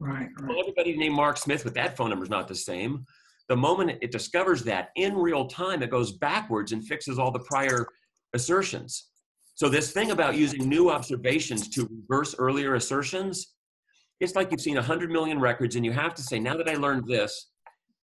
Right, 0.00 0.28
right. 0.38 0.48
Well, 0.48 0.60
everybody 0.60 0.96
named 0.96 1.14
Mark 1.14 1.38
Smith 1.38 1.64
with 1.64 1.74
that 1.74 1.96
phone 1.96 2.10
number 2.10 2.24
is 2.24 2.30
not 2.30 2.48
the 2.48 2.54
same. 2.54 3.06
The 3.48 3.56
moment 3.56 3.98
it 4.02 4.10
discovers 4.10 4.62
that 4.64 4.88
in 4.96 5.14
real 5.14 5.46
time, 5.46 5.82
it 5.82 5.90
goes 5.90 6.12
backwards 6.12 6.72
and 6.72 6.86
fixes 6.86 7.18
all 7.18 7.30
the 7.30 7.40
prior 7.40 7.86
assertions. 8.32 9.10
So 9.54 9.68
this 9.68 9.92
thing 9.92 10.10
about 10.10 10.36
using 10.36 10.68
new 10.68 10.90
observations 10.90 11.68
to 11.70 11.88
reverse 11.88 12.34
earlier 12.38 12.74
assertions, 12.74 13.54
it's 14.20 14.34
like 14.34 14.50
you've 14.50 14.60
seen 14.60 14.76
100 14.76 15.10
million 15.10 15.38
records 15.40 15.76
and 15.76 15.84
you 15.84 15.92
have 15.92 16.14
to 16.14 16.22
say, 16.22 16.38
now 16.38 16.56
that 16.56 16.68
I 16.68 16.74
learned 16.74 17.06
this, 17.06 17.50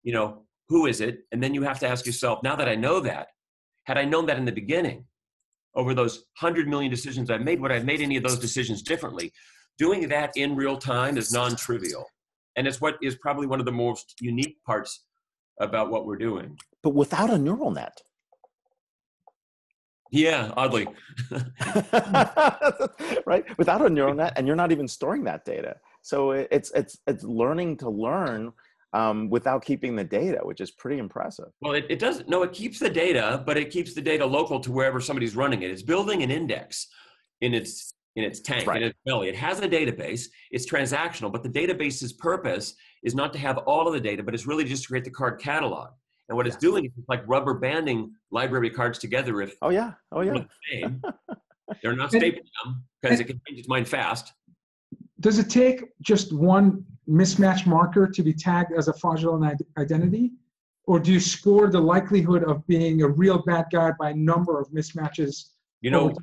you 0.03 0.13
know, 0.13 0.45
who 0.69 0.87
is 0.87 1.01
it? 1.01 1.21
And 1.33 1.43
then 1.43 1.55
you 1.55 1.63
have 1.63 1.81
to 1.81 1.89
ask 1.89 2.07
yourself, 2.07 2.41
now 2.45 2.55
that 2.57 2.69
I 2.69 2.77
know 2.77 3.01
that, 3.01 3.29
had 3.85 3.99
I 3.99 4.05
known 4.05 4.27
that 4.27 4.39
in 4.39 4.45
the 4.45 4.53
beginning, 4.53 5.05
over 5.75 5.95
those 5.95 6.25
100 6.41 6.69
million 6.69 6.91
decisions 6.91 7.31
I've 7.31 7.43
made, 7.43 7.61
would 7.61 7.73
I 7.73 7.77
have 7.77 7.85
made 7.85 8.01
any 8.01 8.17
of 8.17 8.23
those 8.23 8.39
decisions 8.39 8.83
differently? 8.83 9.33
doing 9.81 10.07
that 10.09 10.31
in 10.37 10.55
real 10.55 10.77
time 10.77 11.17
is 11.17 11.33
non-trivial 11.33 12.05
and 12.57 12.69
it's 12.69 12.83
what 12.83 12.97
is 13.03 13.17
probably 13.17 13.47
one 13.47 13.61
of 13.61 13.65
the 13.65 13.73
most 13.73 14.15
unique 14.21 14.63
parts 14.67 15.07
about 15.59 15.91
what 15.91 16.05
we're 16.05 16.19
doing 16.19 16.55
but 16.83 16.91
without 16.91 17.31
a 17.31 17.39
neural 17.39 17.71
net 17.71 17.97
yeah 20.11 20.53
oddly 20.57 20.87
right 23.27 23.45
without 23.59 23.85
a 23.85 23.91
neural 23.91 24.15
net 24.15 24.33
and 24.37 24.47
you're 24.47 24.57
not 24.57 24.73
even 24.73 24.89
storing 24.89 25.25
that 25.25 25.45
data 25.45 25.77
so 26.03 26.33
it's 26.33 26.71
it's 26.73 26.99
it's 27.07 27.25
learning 27.25 27.77
to 27.77 27.89
learn 27.89 28.53
um, 28.93 29.31
without 29.31 29.65
keeping 29.65 29.95
the 29.95 30.05
data, 30.05 30.41
which 30.43 30.61
is 30.61 30.71
pretty 30.71 30.99
impressive. 30.99 31.47
Well, 31.61 31.75
it, 31.75 31.87
it 31.89 31.99
doesn't. 31.99 32.29
No, 32.29 32.43
it 32.43 32.53
keeps 32.53 32.79
the 32.79 32.91
data, 32.91 33.43
but 33.47 33.57
it 33.57 33.71
keeps 33.71 33.95
the 33.95 34.01
data 34.01 34.27
local 34.27 34.61
to 34.61 34.73
wherever 34.73 35.01
somebody's 35.01 35.37
running 35.37 35.63
it. 35.63 35.71
It's 35.71 35.83
building 35.83 36.23
an 36.23 36.31
index 36.31 36.89
in 37.41 37.55
its 37.55 37.95
in 38.17 38.25
its 38.25 38.41
tank, 38.41 38.67
right. 38.67 38.83
in 38.83 38.89
its 38.89 38.99
belly. 39.07 39.29
It 39.29 39.37
has 39.37 39.61
a 39.61 39.69
database. 39.69 40.27
It's 40.51 40.69
transactional, 40.69 41.31
but 41.31 41.45
the 41.45 41.49
database's 41.49 42.13
purpose 42.13 42.75
is 43.05 43.15
not 43.15 43.33
to 43.35 43.39
have 43.39 43.59
all 43.59 43.87
of 43.87 43.93
the 43.95 44.01
data, 44.01 44.23
but 44.23 44.35
it's 44.35 44.47
really 44.47 44.65
just 44.65 44.83
to 44.83 44.89
create 44.89 45.05
the 45.05 45.11
card 45.11 45.41
catalog. 45.41 45.91
And 46.31 46.37
what 46.37 46.47
yeah. 46.47 46.53
it's 46.53 46.61
doing 46.61 46.85
is 46.85 46.93
it's 46.97 47.09
like 47.09 47.23
rubber 47.27 47.55
banding 47.55 48.13
library 48.31 48.71
cards 48.71 49.01
together. 49.01 49.43
If 49.43 49.57
oh 49.63 49.71
yeah, 49.71 49.95
oh 50.13 50.21
yeah, 50.21 50.45
the 50.71 51.17
they're 51.83 51.97
not 51.97 52.13
stapling 52.13 52.47
them 52.65 52.85
because 53.03 53.19
it 53.19 53.25
can 53.25 53.41
change 53.49 53.59
its 53.59 53.69
mind 53.69 53.89
fast. 53.89 54.33
Does 55.19 55.41
it 55.41 55.51
take 55.51 55.83
just 56.01 56.33
one 56.33 56.85
mismatch 57.09 57.67
marker 57.67 58.07
to 58.07 58.23
be 58.23 58.33
tagged 58.33 58.73
as 58.73 58.87
a 58.87 58.93
fraudulent 58.93 59.61
identity, 59.77 60.31
or 60.85 61.01
do 61.01 61.13
you 61.13 61.19
score 61.19 61.69
the 61.69 61.81
likelihood 61.81 62.45
of 62.45 62.65
being 62.69 63.03
a 63.03 63.09
real 63.09 63.43
bad 63.43 63.67
guy 63.73 63.91
by 63.99 64.13
number 64.13 64.61
of 64.61 64.71
mismatches? 64.71 65.47
You 65.81 65.91
know, 65.91 66.15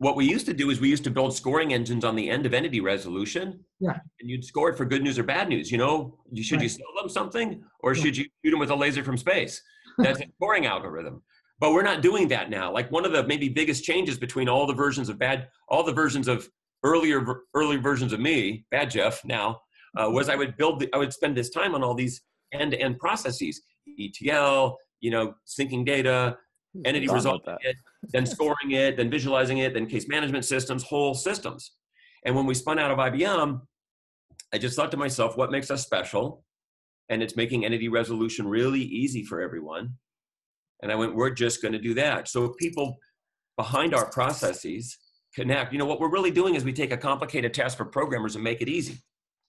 what 0.00 0.16
we 0.16 0.24
used 0.24 0.46
to 0.46 0.54
do 0.54 0.70
is 0.70 0.80
we 0.80 0.88
used 0.88 1.04
to 1.04 1.10
build 1.10 1.36
scoring 1.36 1.74
engines 1.74 2.06
on 2.06 2.16
the 2.16 2.30
end 2.30 2.46
of 2.46 2.54
entity 2.54 2.80
resolution. 2.80 3.62
Yeah. 3.80 3.98
And 4.18 4.30
you'd 4.30 4.46
score 4.46 4.70
it 4.70 4.78
for 4.78 4.86
good 4.86 5.02
news 5.02 5.18
or 5.18 5.24
bad 5.24 5.46
news. 5.50 5.70
You 5.70 5.76
know, 5.76 6.16
should 6.34 6.56
right. 6.56 6.62
you 6.62 6.68
sell 6.70 6.86
them 6.98 7.10
something 7.10 7.62
or 7.80 7.94
yeah. 7.94 8.02
should 8.02 8.16
you 8.16 8.24
shoot 8.42 8.50
them 8.50 8.60
with 8.60 8.70
a 8.70 8.74
laser 8.74 9.04
from 9.04 9.18
space? 9.18 9.62
That's 9.98 10.18
a 10.20 10.26
scoring 10.36 10.64
algorithm. 10.64 11.22
But 11.58 11.72
we're 11.72 11.82
not 11.82 12.00
doing 12.00 12.28
that 12.28 12.48
now. 12.48 12.72
Like 12.72 12.90
one 12.90 13.04
of 13.04 13.12
the 13.12 13.26
maybe 13.26 13.50
biggest 13.50 13.84
changes 13.84 14.16
between 14.16 14.48
all 14.48 14.66
the 14.66 14.72
versions 14.72 15.10
of 15.10 15.18
bad, 15.18 15.48
all 15.68 15.82
the 15.82 15.92
versions 15.92 16.28
of 16.28 16.48
earlier 16.82 17.22
early 17.54 17.76
versions 17.76 18.14
of 18.14 18.20
me, 18.20 18.64
bad 18.70 18.90
Jeff 18.90 19.22
now, 19.26 19.60
uh, 19.98 20.08
was 20.08 20.30
I 20.30 20.34
would 20.34 20.56
build, 20.56 20.80
the, 20.80 20.88
I 20.94 20.96
would 20.96 21.12
spend 21.12 21.36
this 21.36 21.50
time 21.50 21.74
on 21.74 21.84
all 21.84 21.92
these 21.92 22.22
end-to-end 22.54 22.98
processes, 22.98 23.60
ETL, 23.98 24.78
you 25.00 25.10
know, 25.10 25.34
syncing 25.46 25.84
data, 25.84 26.38
entity 26.84 27.08
resolving 27.08 27.56
it, 27.62 27.76
then 28.12 28.26
scoring 28.26 28.72
it, 28.72 28.96
then 28.96 29.10
visualizing 29.10 29.58
it, 29.58 29.74
then 29.74 29.86
case 29.86 30.08
management 30.08 30.44
systems, 30.44 30.82
whole 30.82 31.14
systems. 31.14 31.72
And 32.24 32.36
when 32.36 32.46
we 32.46 32.54
spun 32.54 32.78
out 32.78 32.90
of 32.90 32.98
IBM, 32.98 33.60
I 34.52 34.58
just 34.58 34.76
thought 34.76 34.90
to 34.90 34.96
myself, 34.96 35.36
what 35.36 35.50
makes 35.50 35.70
us 35.70 35.82
special? 35.82 36.44
And 37.08 37.22
it's 37.22 37.36
making 37.36 37.64
entity 37.64 37.88
resolution 37.88 38.46
really 38.46 38.80
easy 38.80 39.24
for 39.24 39.40
everyone. 39.40 39.94
And 40.82 40.92
I 40.92 40.94
went, 40.94 41.14
we're 41.14 41.30
just 41.30 41.60
going 41.60 41.72
to 41.72 41.78
do 41.78 41.94
that. 41.94 42.28
So 42.28 42.50
people 42.58 42.96
behind 43.56 43.94
our 43.94 44.10
processes 44.10 44.96
connect. 45.34 45.72
You 45.72 45.78
know, 45.78 45.86
what 45.86 46.00
we're 46.00 46.10
really 46.10 46.30
doing 46.30 46.54
is 46.54 46.64
we 46.64 46.72
take 46.72 46.92
a 46.92 46.96
complicated 46.96 47.52
task 47.52 47.76
for 47.76 47.84
programmers 47.84 48.34
and 48.34 48.44
make 48.44 48.60
it 48.60 48.68
easy. 48.68 48.98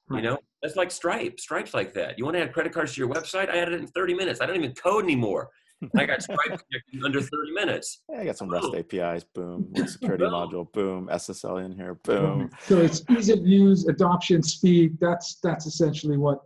You 0.10 0.22
know, 0.22 0.38
that's 0.62 0.76
like 0.76 0.92
Stripe. 0.92 1.40
Stripe's 1.40 1.74
like 1.74 1.94
that. 1.94 2.18
You 2.18 2.26
want 2.26 2.36
to 2.36 2.44
add 2.44 2.52
credit 2.52 2.74
cards 2.74 2.94
to 2.96 3.00
your 3.00 3.10
website? 3.10 3.50
I 3.50 3.60
added 3.60 3.76
it 3.76 3.80
in 3.80 3.88
30 3.88 4.14
minutes. 4.14 4.42
I 4.42 4.46
don't 4.46 4.58
even 4.58 4.74
code 4.74 5.06
anymore. 5.06 5.50
I 5.98 6.06
got 6.06 6.22
Stripe 6.22 6.40
connected 6.48 7.04
under 7.04 7.22
30 7.22 7.52
minutes. 7.54 8.04
Yeah, 8.10 8.20
I 8.20 8.26
got 8.26 8.38
some 8.38 8.50
REST 8.50 8.68
oh. 8.72 8.78
APIs. 8.78 9.24
Boom. 9.34 9.72
Security 9.88 10.26
boom. 10.26 10.34
module. 10.34 10.72
Boom. 10.74 11.10
SSL 11.12 11.66
in 11.66 11.72
here. 11.72 11.96
Boom. 12.04 12.50
So 12.62 12.78
it's 12.78 13.04
ease 13.10 13.30
of 13.30 13.46
use, 13.46 13.88
adoption, 13.88 14.44
speed. 14.44 14.98
That's 15.00 15.40
that's 15.42 15.66
essentially 15.66 16.18
what 16.18 16.40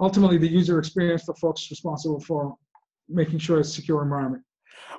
ultimately 0.00 0.38
the 0.38 0.48
user 0.48 0.78
experience 0.78 1.24
for 1.24 1.34
folks 1.34 1.68
responsible 1.70 2.20
for 2.20 2.54
making 3.08 3.38
sure 3.38 3.60
it's 3.60 3.70
a 3.70 3.72
secure 3.72 4.02
environment. 4.02 4.42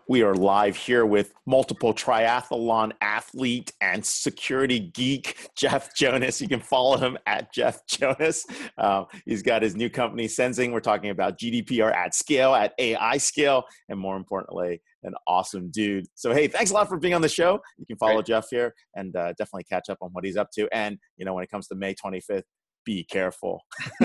We 0.07 0.21
are 0.23 0.33
live 0.33 0.75
here 0.75 1.05
with 1.05 1.33
multiple 1.45 1.93
triathlon 1.93 2.93
athlete 3.01 3.73
and 3.81 4.05
security 4.05 4.79
geek, 4.79 5.49
Jeff 5.55 5.95
Jonas. 5.95 6.39
You 6.41 6.47
can 6.47 6.61
follow 6.61 6.97
him 6.97 7.17
at 7.25 7.53
Jeff 7.53 7.85
Jonas. 7.87 8.45
Um, 8.77 9.07
he's 9.25 9.41
got 9.41 9.61
his 9.61 9.75
new 9.75 9.89
company, 9.89 10.27
Senzing. 10.27 10.71
We're 10.71 10.79
talking 10.79 11.09
about 11.09 11.37
GDPR 11.37 11.93
at 11.93 12.15
scale, 12.15 12.53
at 12.55 12.73
AI 12.77 13.17
scale, 13.17 13.63
and 13.89 13.99
more 13.99 14.15
importantly, 14.15 14.81
an 15.03 15.13
awesome 15.27 15.69
dude. 15.71 16.05
So, 16.15 16.33
hey, 16.33 16.47
thanks 16.47 16.71
a 16.71 16.73
lot 16.73 16.87
for 16.87 16.97
being 16.97 17.13
on 17.13 17.21
the 17.21 17.29
show. 17.29 17.59
You 17.77 17.85
can 17.85 17.97
follow 17.97 18.15
Great. 18.15 18.27
Jeff 18.27 18.47
here 18.49 18.73
and 18.95 19.15
uh, 19.15 19.33
definitely 19.37 19.65
catch 19.65 19.89
up 19.89 19.97
on 20.01 20.09
what 20.11 20.23
he's 20.23 20.37
up 20.37 20.49
to. 20.53 20.67
And, 20.71 20.97
you 21.17 21.25
know, 21.25 21.33
when 21.33 21.43
it 21.43 21.49
comes 21.49 21.67
to 21.67 21.75
May 21.75 21.93
25th, 21.93 22.43
be 22.85 23.03
careful. 23.03 23.61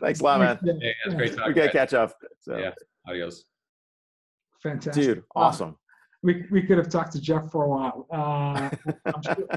thanks 0.00 0.20
a 0.20 0.24
lot, 0.24 0.40
man. 0.40 0.58
Yeah, 0.62 0.90
it's 1.04 1.14
great 1.14 1.36
talking. 1.36 1.48
We 1.48 1.54
got 1.54 1.66
to 1.66 1.72
catch 1.72 1.94
up. 1.94 2.12
So. 2.40 2.56
Yeah, 2.56 2.72
adios. 3.08 3.44
Fantastic. 4.62 5.02
Dude, 5.02 5.24
awesome. 5.34 5.70
Uh, 5.70 5.72
we, 6.22 6.44
we 6.50 6.62
could 6.62 6.78
have 6.78 6.88
talked 6.88 7.12
to 7.12 7.20
Jeff 7.20 7.50
for 7.50 7.64
a 7.64 7.68
while. 7.68 8.06
Uh, 8.10 8.70
sure, 9.24 9.48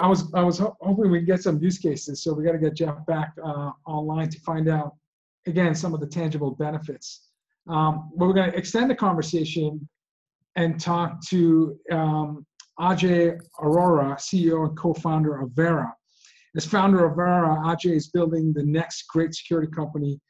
I 0.00 0.06
was 0.06 0.32
I 0.32 0.42
was 0.42 0.58
ho- 0.58 0.76
hoping 0.80 1.10
we 1.10 1.18
can 1.18 1.26
get 1.26 1.42
some 1.42 1.58
use 1.60 1.78
cases, 1.78 2.22
so 2.22 2.32
we 2.32 2.44
got 2.44 2.52
to 2.52 2.58
get 2.58 2.74
Jeff 2.74 3.04
back 3.06 3.32
uh, 3.44 3.70
online 3.86 4.30
to 4.30 4.40
find 4.40 4.68
out 4.68 4.94
again 5.46 5.74
some 5.74 5.92
of 5.92 6.00
the 6.00 6.06
tangible 6.06 6.52
benefits. 6.52 7.28
Um, 7.68 8.10
but 8.16 8.26
we're 8.26 8.34
going 8.34 8.50
to 8.50 8.56
extend 8.56 8.90
the 8.90 8.94
conversation 8.94 9.86
and 10.56 10.80
talk 10.80 11.20
to 11.28 11.78
um, 11.90 12.46
Ajay 12.78 13.40
Arora, 13.60 14.14
CEO 14.16 14.68
and 14.68 14.76
co-founder 14.76 15.40
of 15.40 15.50
Vera. 15.52 15.92
As 16.56 16.64
founder 16.64 17.04
of 17.04 17.16
Vera, 17.16 17.56
Ajay 17.64 17.96
is 17.96 18.08
building 18.08 18.52
the 18.52 18.62
next 18.62 19.08
great 19.08 19.34
security 19.34 19.70
company 19.70 20.20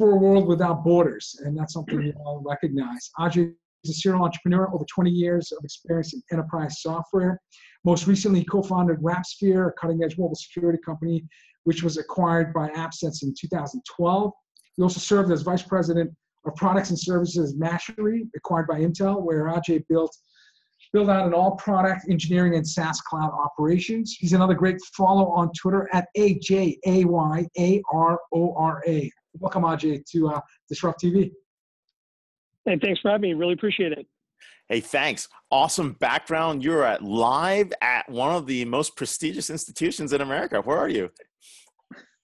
for 0.00 0.12
a 0.12 0.16
world 0.16 0.48
without 0.48 0.82
borders, 0.82 1.38
and 1.44 1.54
that's 1.54 1.74
something 1.74 1.98
we 1.98 2.12
all 2.24 2.42
recognize. 2.42 3.10
Ajay 3.18 3.52
is 3.84 3.90
a 3.90 3.92
serial 3.92 4.24
entrepreneur, 4.24 4.72
over 4.72 4.86
20 4.86 5.10
years 5.10 5.52
of 5.52 5.62
experience 5.62 6.14
in 6.14 6.22
enterprise 6.32 6.80
software. 6.80 7.38
Most 7.84 8.06
recently, 8.06 8.42
co-founded 8.44 8.96
WrapSphere, 9.00 9.68
a 9.68 9.72
cutting-edge 9.72 10.16
mobile 10.16 10.34
security 10.34 10.78
company, 10.82 11.22
which 11.64 11.82
was 11.82 11.98
acquired 11.98 12.54
by 12.54 12.70
AppSense 12.70 13.22
in 13.22 13.34
2012. 13.38 14.32
He 14.76 14.82
also 14.82 15.00
served 15.00 15.30
as 15.32 15.42
vice 15.42 15.64
president 15.64 16.10
of 16.46 16.56
products 16.56 16.88
and 16.88 16.98
services 16.98 17.54
Mashery, 17.56 18.26
acquired 18.34 18.68
by 18.68 18.80
Intel, 18.80 19.20
where 19.22 19.48
Ajay 19.48 19.86
built 19.86 20.16
build 20.94 21.10
out 21.10 21.26
an 21.26 21.34
all 21.34 21.56
product 21.56 22.06
engineering 22.08 22.54
and 22.56 22.66
SaaS 22.66 23.02
cloud 23.02 23.32
operations. 23.32 24.16
He's 24.18 24.32
another 24.32 24.54
great 24.54 24.78
follow 24.96 25.30
on 25.30 25.52
Twitter 25.52 25.90
at 25.92 26.08
A-J-A-Y-A-R-O-R-A. 26.16 26.72
Welcome, 29.38 29.62
Ajay, 29.62 30.04
to 30.12 30.28
uh, 30.28 30.40
Disrupt 30.68 31.02
TV. 31.02 31.32
Hey, 32.64 32.78
thanks 32.82 33.00
for 33.00 33.10
having 33.10 33.30
me. 33.30 33.34
Really 33.34 33.54
appreciate 33.54 33.92
it. 33.92 34.06
Hey, 34.68 34.80
thanks. 34.80 35.28
Awesome 35.50 35.92
background. 35.94 36.62
You're 36.62 36.84
at 36.84 37.02
live 37.02 37.72
at 37.82 38.08
one 38.08 38.34
of 38.34 38.46
the 38.46 38.64
most 38.66 38.96
prestigious 38.96 39.50
institutions 39.50 40.12
in 40.12 40.20
America. 40.20 40.60
Where 40.60 40.78
are 40.78 40.88
you? 40.88 41.10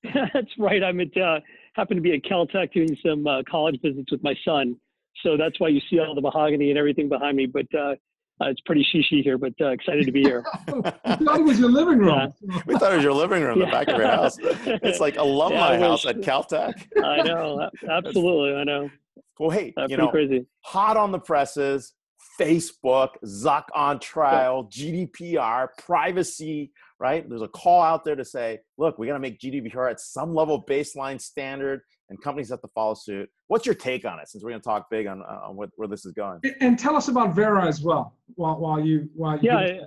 that's 0.15 0.53
right. 0.59 0.83
I'm 0.83 1.01
at 1.01 1.17
uh, 1.17 1.41
happen 1.75 1.97
to 1.97 2.03
be 2.03 2.15
at 2.15 2.23
Caltech 2.23 2.73
doing 2.73 2.97
some 3.05 3.27
uh, 3.27 3.43
college 3.51 3.79
visits 3.83 4.11
with 4.11 4.23
my 4.23 4.35
son. 4.45 4.77
So 5.23 5.37
that's 5.37 5.59
why 5.59 5.69
you 5.69 5.81
see 5.91 5.99
all 5.99 6.15
the 6.15 6.21
mahogany 6.21 6.71
and 6.71 6.79
everything 6.79 7.09
behind 7.09 7.37
me. 7.37 7.47
But 7.47 7.67
uh, 7.75 7.95
uh, 8.41 8.49
it's 8.49 8.61
pretty 8.63 8.87
shishi 8.95 9.23
here, 9.23 9.39
but 9.39 9.55
uh, 9.61 9.69
excited 9.69 10.05
to 10.05 10.13
be 10.13 10.23
here. 10.23 10.45
we 10.67 10.83
thought 10.83 11.41
it 11.41 11.45
was 11.45 11.59
your 11.59 11.71
living 11.71 11.99
room. 11.99 12.33
Yeah. 12.43 12.61
we 12.67 12.75
thought 12.79 12.93
it 12.93 12.97
was 12.97 13.05
your 13.05 13.15
living 13.15 13.43
room, 13.43 13.59
the 13.59 13.67
back 13.67 13.89
of 13.89 13.97
your 13.97 14.07
house. 14.07 14.37
It's 14.41 15.01
like 15.01 15.17
alumni 15.17 15.73
yeah, 15.73 15.79
house 15.79 16.05
at 16.05 16.17
Caltech. 16.17 16.75
I 17.05 17.23
know, 17.23 17.71
absolutely, 17.91 18.55
I 18.55 18.65
know. 18.65 18.91
Well, 19.39 19.51
hey, 19.51 19.73
That's 19.77 19.91
you 19.91 19.97
know, 19.97 20.09
crazy. 20.09 20.47
hot 20.61 20.97
on 20.97 21.13
the 21.13 21.19
presses. 21.19 21.93
Facebook, 22.39 23.11
Zuck 23.25 23.65
on 23.75 23.99
trial, 23.99 24.69
GDPR, 24.71 25.69
privacy, 25.79 26.71
right? 27.01 27.27
There's 27.27 27.41
a 27.41 27.49
call 27.49 27.81
out 27.81 28.05
there 28.05 28.17
to 28.17 28.27
say, 28.27 28.59
look, 28.77 28.99
we 28.99 29.07
got 29.07 29.15
to 29.15 29.19
make 29.19 29.41
GDPR 29.41 29.91
at 29.91 30.01
some 30.01 30.35
level 30.35 30.63
baseline 30.63 31.19
standard 31.19 31.81
and 32.09 32.21
companies 32.23 32.51
have 32.51 32.61
to 32.63 32.69
follow 32.69 32.95
suit. 32.95 33.29
What's 33.49 33.67
your 33.67 33.75
take 33.75 34.05
on 34.05 34.19
it? 34.21 34.29
Since 34.29 34.45
we're 34.45 34.51
going 34.51 34.63
to 34.63 34.65
talk 34.65 34.89
big 34.91 35.07
on, 35.07 35.23
uh, 35.23 35.49
on 35.49 35.57
what, 35.57 35.71
where 35.77 35.89
this 35.89 36.05
is 36.05 36.13
going. 36.13 36.41
And 36.61 36.79
tell 36.79 36.97
us 36.97 37.09
about 37.09 37.35
Vera 37.35 37.67
as 37.67 37.83
well. 37.83 38.15
While 38.35 38.59
while 38.59 38.81
you 38.81 39.09
while 39.15 39.39
you 39.39 39.51
yeah. 39.51 39.81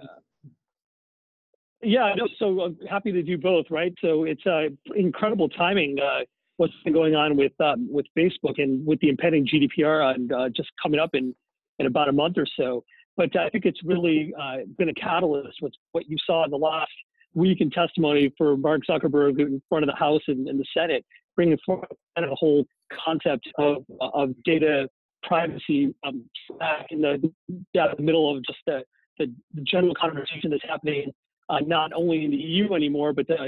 Yeah, 1.82 2.14
no, 2.18 2.28
so 2.38 2.60
I'm 2.62 2.78
happy 2.90 3.14
to 3.14 3.24
do 3.24 3.38
both, 3.38 3.68
right? 3.70 3.94
So 4.02 4.26
it's 4.26 4.46
uh, 4.46 4.64
incredible 4.96 5.48
timing. 5.48 5.98
Uh, 5.98 6.26
what's 6.58 6.74
been 6.84 6.92
going 6.92 7.16
on 7.16 7.38
with 7.38 7.54
um, 7.62 7.88
with 7.90 8.06
Facebook 8.18 8.62
and 8.62 8.86
with 8.86 9.00
the 9.00 9.08
impending 9.08 9.48
GDPR 9.48 10.14
and 10.14 10.32
uh, 10.32 10.50
just 10.50 10.70
coming 10.82 11.00
up 11.00 11.12
in 11.14 11.34
in 11.80 11.86
about 11.86 12.10
a 12.10 12.12
month 12.12 12.38
or 12.38 12.46
so. 12.58 12.84
But 13.16 13.36
I 13.38 13.50
think 13.50 13.66
it's 13.66 13.80
really 13.84 14.34
uh, 14.40 14.58
been 14.78 14.90
a 14.90 14.94
catalyst. 14.94 15.58
What's 15.62 15.78
what 15.94 16.10
you 16.10 16.18
saw 16.26 16.44
in 16.44 16.52
the 16.52 16.58
last 16.58 16.92
week 17.34 17.62
in 17.62 17.70
testimony 17.70 18.34
for 18.38 18.58
Mark 18.58 18.82
Zuckerberg 18.90 19.40
in 19.40 19.62
front 19.70 19.84
of 19.84 19.90
the 19.90 19.96
House 19.96 20.22
and, 20.28 20.48
and 20.50 20.60
the 20.60 20.66
Senate 20.74 21.06
bringing 21.40 21.58
forward 21.66 21.88
the 22.18 22.36
whole 22.36 22.66
concept 23.06 23.48
of, 23.58 23.86
of 24.02 24.32
data 24.44 24.90
privacy 25.24 25.96
um, 26.06 26.26
back 26.60 26.88
in 26.90 27.00
the, 27.00 27.32
down 27.74 27.88
the 27.96 28.04
middle 28.04 28.36
of 28.36 28.44
just 28.44 28.60
the, 28.68 28.84
the, 29.20 29.34
the 29.54 29.62
general 29.62 29.96
conversation 29.96 30.50
that's 30.50 30.66
happening 30.68 31.10
uh, 31.50 31.60
not 31.66 31.94
only 31.94 32.26
in 32.26 32.32
the 32.32 32.36
EU 32.36 32.74
anymore, 32.74 33.14
but 33.14 33.26
uh, 33.30 33.46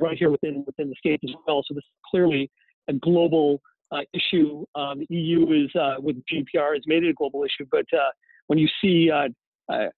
right 0.00 0.18
here 0.18 0.28
within 0.28 0.64
within 0.66 0.88
the 0.88 0.96
states 0.98 1.22
as 1.24 1.30
well. 1.46 1.62
So 1.64 1.74
this 1.74 1.84
is 1.84 1.90
clearly 2.10 2.50
a 2.88 2.92
global 2.94 3.62
uh, 3.92 4.00
issue. 4.12 4.64
Um, 4.74 4.98
the 5.08 5.14
EU 5.14 5.52
is 5.52 5.70
uh, 5.80 5.94
with 6.00 6.16
GDPR 6.26 6.74
has 6.74 6.82
made 6.86 7.04
it 7.04 7.10
a 7.10 7.14
global 7.14 7.44
issue, 7.44 7.64
but 7.70 7.86
uh, 7.92 8.10
when 8.48 8.58
you 8.58 8.66
see 8.82 9.08
uh, 9.08 9.28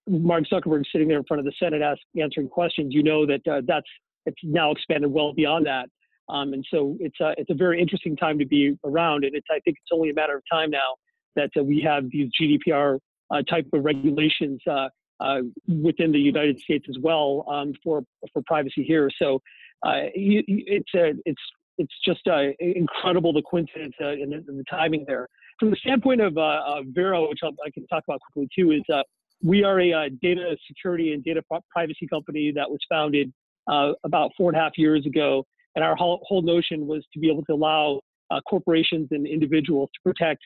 Mark 0.07 0.45
Zuckerberg 0.53 0.85
sitting 0.93 1.09
there 1.09 1.17
in 1.17 1.25
front 1.25 1.39
of 1.39 1.47
the 1.47 1.53
Senate 1.59 1.81
ask, 1.81 1.99
answering 2.21 2.51
questions, 2.51 2.93
you 2.93 3.03
know 3.03 3.25
that 3.25 3.41
that's 3.67 3.89
it's 4.27 4.37
now 4.43 4.71
expanded 4.71 5.11
well 5.11 5.33
beyond 5.33 5.65
that. 5.65 5.89
Um, 6.29 6.53
and 6.53 6.65
so 6.71 6.97
it's 7.01 7.21
a, 7.21 7.35
it's 7.39 7.51
a 7.51 7.55
very 7.55 7.81
interesting 7.81 8.17
time 8.17 8.39
to 8.39 8.47
be 8.47 8.77
around. 8.85 9.25
And 9.25 9.35
it's, 9.35 9.47
I 9.51 9.61
think 9.61 9.77
it's 9.79 9.91
only 9.93 10.11
a 10.11 10.15
matter 10.15 10.37
of 10.37 10.43
time 10.51 10.71
now 10.71 10.97
that 11.37 11.51
uh, 11.57 11.63
we 11.63 11.81
have 11.83 12.11
these 12.11 12.31
GDPR 12.41 12.99
uh, 13.31 13.43
type 13.43 13.67
of 13.73 13.85
regulations 13.85 14.61
uh, 14.69 14.89
uh, 15.21 15.41
within 15.83 16.13
the 16.13 16.19
United 16.19 16.59
States 16.59 16.87
as 16.89 16.97
well 17.01 17.45
um, 17.49 17.73
for, 17.83 18.03
for 18.33 18.43
privacy 18.47 18.83
here. 18.83 19.09
So 19.21 19.37
uh, 19.87 20.11
it's, 20.15 20.91
it's, 20.95 21.43
it's 21.79 21.95
just 22.05 22.27
incredible 22.59 23.33
the 23.33 23.43
coincidence 23.43 23.95
and 24.01 24.33
the, 24.33 24.41
the, 24.47 24.65
timing 24.69 25.05
there. 25.07 25.29
From 25.61 25.71
the 25.71 25.77
standpoint 25.77 26.21
of 26.21 26.35
Vera, 26.89 27.21
which 27.29 27.41
I'll, 27.43 27.53
i 27.65 27.71
can 27.71 27.87
talk 27.87 28.03
about 28.09 28.21
quickly 28.33 28.49
too, 28.55 28.73
is 28.73 28.83
we 29.43 29.63
are 29.65 29.79
a 29.81 30.11
data 30.11 30.57
security 30.67 31.13
and 31.13 31.23
data 31.23 31.43
privacy 31.71 32.07
company 32.09 32.53
that 32.55 32.71
was 32.71 32.81
founded 32.89 33.33
about 33.69 34.33
four 34.37 34.51
and 34.51 34.59
a 34.59 34.61
half 34.61 34.73
years 34.77 35.05
ago 35.07 35.45
and 35.77 35.85
our 35.85 35.95
whole, 35.95 36.21
whole 36.27 36.43
notion 36.43 36.87
was 36.87 37.05
to 37.13 37.21
be 37.21 37.31
able 37.31 37.45
to 37.45 37.53
allow 37.53 38.01
uh, 38.31 38.41
corporations 38.49 39.09
and 39.13 39.27
individuals 39.27 39.91
to 39.95 40.01
protect 40.03 40.41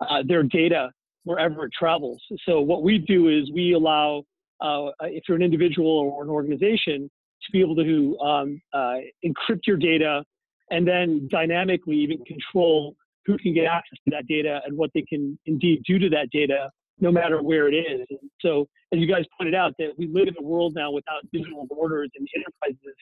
uh, 0.00 0.22
their 0.26 0.42
data 0.42 0.90
wherever 1.24 1.66
it 1.66 1.72
travels. 1.76 2.22
So 2.48 2.60
what 2.60 2.84
we 2.84 2.98
do 2.98 3.28
is 3.28 3.50
we 3.52 3.72
allow, 3.72 4.22
uh, 4.60 4.90
if 5.02 5.24
you're 5.28 5.36
an 5.36 5.42
individual 5.42 5.90
or 5.90 6.22
an 6.22 6.30
organization, 6.30 7.10
to 7.42 7.52
be 7.52 7.60
able 7.60 7.76
to 7.76 8.18
um, 8.20 8.60
uh, 8.72 8.96
encrypt 9.24 9.66
your 9.66 9.76
data 9.76 10.24
and 10.70 10.86
then 10.86 11.28
dynamically 11.30 11.96
even 11.96 12.18
control 12.24 12.96
who 13.26 13.36
can 13.38 13.52
get 13.52 13.66
access 13.66 13.98
to 14.04 14.10
that 14.10 14.26
data 14.28 14.60
and 14.64 14.76
what 14.76 14.90
they 14.94 15.02
can 15.02 15.38
indeed 15.46 15.82
do 15.86 15.98
to 15.98 16.08
that 16.08 16.30
data, 16.30 16.70
no 17.00 17.10
matter 17.10 17.42
where 17.42 17.68
it 17.68 17.74
is. 17.74 18.06
And 18.08 18.30
so, 18.40 18.66
as 18.92 19.00
you 19.00 19.06
guys 19.06 19.24
pointed 19.36 19.54
out, 19.54 19.74
that 19.78 19.90
we 19.98 20.06
live 20.06 20.28
in 20.28 20.34
a 20.38 20.42
world 20.42 20.74
now 20.76 20.92
without 20.92 21.22
digital 21.32 21.66
borders 21.66 22.08
and 22.16 22.26
enterprises 22.34 22.96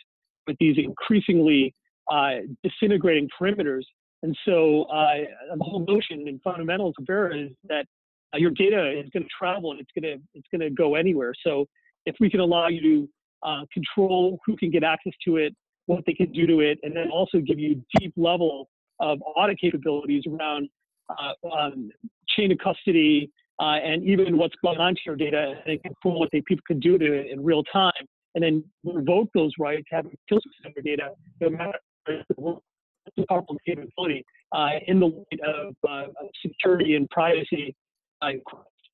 with 0.47 0.57
these 0.59 0.77
increasingly 0.79 1.75
uh, 2.11 2.37
disintegrating 2.63 3.29
perimeters. 3.41 3.83
And 4.23 4.37
so 4.45 4.85
uh, 4.85 5.15
the 5.57 5.65
whole 5.65 5.85
notion 5.87 6.29
and 6.29 6.41
fundamentals 6.43 6.95
of 6.99 7.07
Vera 7.07 7.37
is 7.37 7.51
that 7.69 7.87
uh, 8.35 8.39
your 8.39 8.51
data 8.51 8.91
is 8.91 9.09
going 9.11 9.23
to 9.23 9.29
travel 9.39 9.73
and 9.73 9.81
it's 9.81 9.91
going 9.99 10.19
to 10.19 10.23
it's 10.35 10.47
going 10.51 10.61
to 10.61 10.71
go 10.71 10.95
anywhere. 10.95 11.33
So 11.47 11.67
if 12.07 12.17
we 12.21 12.31
can 12.31 12.41
allow 12.41 12.69
you 12.69 12.81
to 12.81 13.09
uh, 13.43 13.65
control 13.73 14.39
who 14.47 14.57
can 14.57 14.71
get 14.71 14.83
access 14.83 15.13
to 15.27 15.37
it, 15.37 15.55
what 15.87 16.05
they 16.07 16.15
can 16.15 16.33
do 16.33 16.47
to 16.47 16.61
it, 16.61 16.79
and 16.83 16.97
then 16.97 17.11
also 17.11 17.39
give 17.39 17.59
you 17.59 17.83
deep 17.99 18.15
level 18.17 18.69
of 19.01 19.21
audit 19.37 19.61
capabilities 19.61 20.23
around 20.27 20.69
uh, 21.11 21.49
um, 21.49 21.91
chain 22.29 22.51
of 22.53 22.59
custody 22.59 23.31
uh, 23.61 23.77
and 23.85 24.03
even 24.05 24.39
what's 24.39 24.55
going 24.63 24.79
on 24.79 24.95
to 24.95 25.01
your 25.07 25.17
data 25.17 25.55
and 25.67 25.83
control 25.83 26.19
what 26.19 26.29
they, 26.33 26.43
people 26.47 26.63
can 26.67 26.81
do 26.81 26.99
to 26.99 27.13
it 27.13 27.31
in 27.31 27.45
real 27.45 27.63
time 27.65 27.93
and 28.35 28.45
then 28.45 28.65
revoke 28.85 29.29
those 29.35 29.53
rights, 29.59 29.85
have 29.91 30.07
kill 30.29 30.41
your 30.75 30.83
data, 30.83 31.11
no 31.41 31.51
matter 31.51 31.79
the 32.07 33.27
powerful 33.29 33.57
capability 33.67 34.25
uh, 34.53 34.71
in 34.87 35.01
the 35.01 35.07
light 35.07 35.41
of 35.47 35.75
uh, 35.89 36.05
security 36.45 36.97
and 36.97 37.09
privacy 37.11 37.75
uh, 38.23 38.31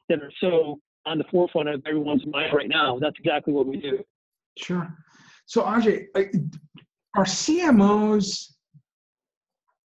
that 0.08 0.22
are 0.22 0.32
so 0.40 0.78
on 1.06 1.18
the 1.18 1.24
forefront 1.30 1.68
of 1.68 1.82
everyone's 1.86 2.26
mind 2.26 2.52
right 2.52 2.68
now. 2.68 2.98
That's 2.98 3.16
exactly 3.18 3.52
what 3.52 3.66
we 3.66 3.78
do. 3.78 4.02
Sure. 4.58 4.92
So 5.46 5.62
Ajay, 5.62 6.06
are 7.16 7.24
CMOs 7.24 8.52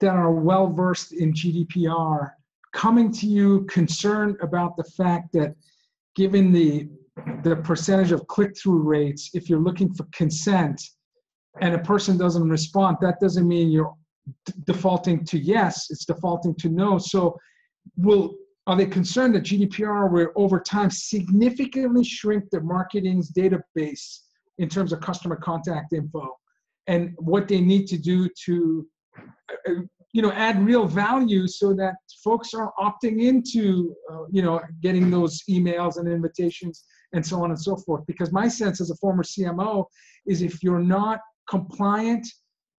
that 0.02 0.14
are 0.14 0.32
well 0.32 0.68
versed 0.68 1.14
in 1.14 1.34
GDPR 1.34 2.32
coming 2.74 3.12
to 3.14 3.26
you 3.26 3.64
concerned 3.66 4.36
about 4.42 4.76
the 4.76 4.84
fact 4.84 5.32
that 5.34 5.56
given 6.16 6.52
the 6.52 6.90
the 7.44 7.56
percentage 7.58 8.12
of 8.12 8.28
click-through 8.28 8.82
rates, 8.82 9.32
if 9.34 9.50
you're 9.50 9.60
looking 9.60 9.94
for 9.94 10.06
consent 10.14 10.82
and 11.62 11.74
a 11.74 11.80
person 11.80 12.18
doesn't 12.18 12.50
respond, 12.50 12.98
that 13.02 13.20
doesn't 13.22 13.48
mean 13.48 13.72
you're 13.72 13.94
d- 14.46 14.54
defaulting 14.66 15.24
to 15.26 15.40
yes, 15.40 15.88
it's 15.90 16.06
defaulting 16.06 16.56
to 16.56 16.70
no. 16.70 16.98
So 16.98 17.38
will 17.98 18.36
are 18.68 18.76
they 18.76 18.88
concerned 18.88 19.36
that 19.36 19.44
GDPR 19.44 20.12
will 20.12 20.30
over 20.36 20.60
time 20.60 20.90
significantly 20.90 22.04
shrink 22.04 22.50
the 22.52 22.62
marketing's 22.62 23.32
database 23.32 24.22
in 24.58 24.68
terms 24.70 24.92
of 24.92 25.02
customer 25.02 25.36
contact 25.36 25.94
info 25.94 26.36
and 26.88 27.14
what 27.18 27.48
they 27.48 27.62
need 27.62 27.86
to 27.88 27.98
do 27.98 28.28
to 28.46 28.88
uh, 29.70 29.74
you 30.14 30.22
know 30.22 30.32
add 30.32 30.66
real 30.66 30.88
value 30.88 31.48
so 31.48 31.74
that 31.74 31.96
folks 32.24 32.54
are 32.54 32.74
opting 32.80 33.22
into 33.22 33.96
uh, 34.12 34.24
you 34.32 34.42
know 34.42 34.60
getting 34.82 35.12
those 35.12 35.44
emails 35.50 35.98
and 35.98 36.08
invitations 36.08 36.86
and 37.14 37.26
so 37.26 37.44
on 37.44 37.52
and 37.52 37.60
so 37.60 37.76
forth 37.76 38.06
because 38.08 38.32
my 38.32 38.48
sense 38.48 38.82
as 38.82 38.90
a 38.90 38.96
former 38.96 39.24
cmo 39.24 39.86
is 40.26 40.42
if 40.42 40.64
you're 40.64 40.80
not 40.80 41.20
compliant 41.50 42.28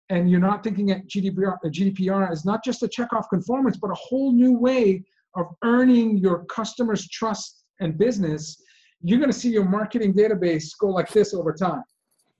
and 0.08 0.30
you're 0.30 0.40
not 0.40 0.62
thinking 0.62 0.90
at 0.90 1.06
gdpr 1.06 1.54
uh, 1.64 1.68
gdpr 1.68 2.30
as 2.30 2.44
not 2.44 2.64
just 2.64 2.82
a 2.82 2.88
check 2.88 3.12
off 3.12 3.26
conformance 3.30 3.76
but 3.76 3.90
a 3.90 3.94
whole 3.94 4.32
new 4.32 4.52
way 4.52 5.02
of 5.36 5.46
earning 5.64 6.16
your 6.16 6.44
customers 6.46 7.08
trust 7.08 7.64
and 7.80 7.98
business 7.98 8.62
you're 9.02 9.18
going 9.18 9.30
to 9.30 9.38
see 9.38 9.50
your 9.50 9.64
marketing 9.64 10.12
database 10.12 10.70
go 10.80 10.88
like 10.88 11.08
this 11.10 11.34
over 11.34 11.52
time 11.52 11.82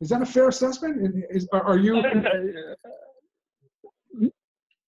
is 0.01 0.09
that 0.11 0.21
a 0.21 0.27
fair 0.27 0.49
assessment 0.49 1.25
is, 1.31 1.49
are, 1.53 1.63
are 1.63 1.79
you 1.79 1.97
uh, 1.99 2.01
uh, 2.01 2.91
hmm? 4.19 4.27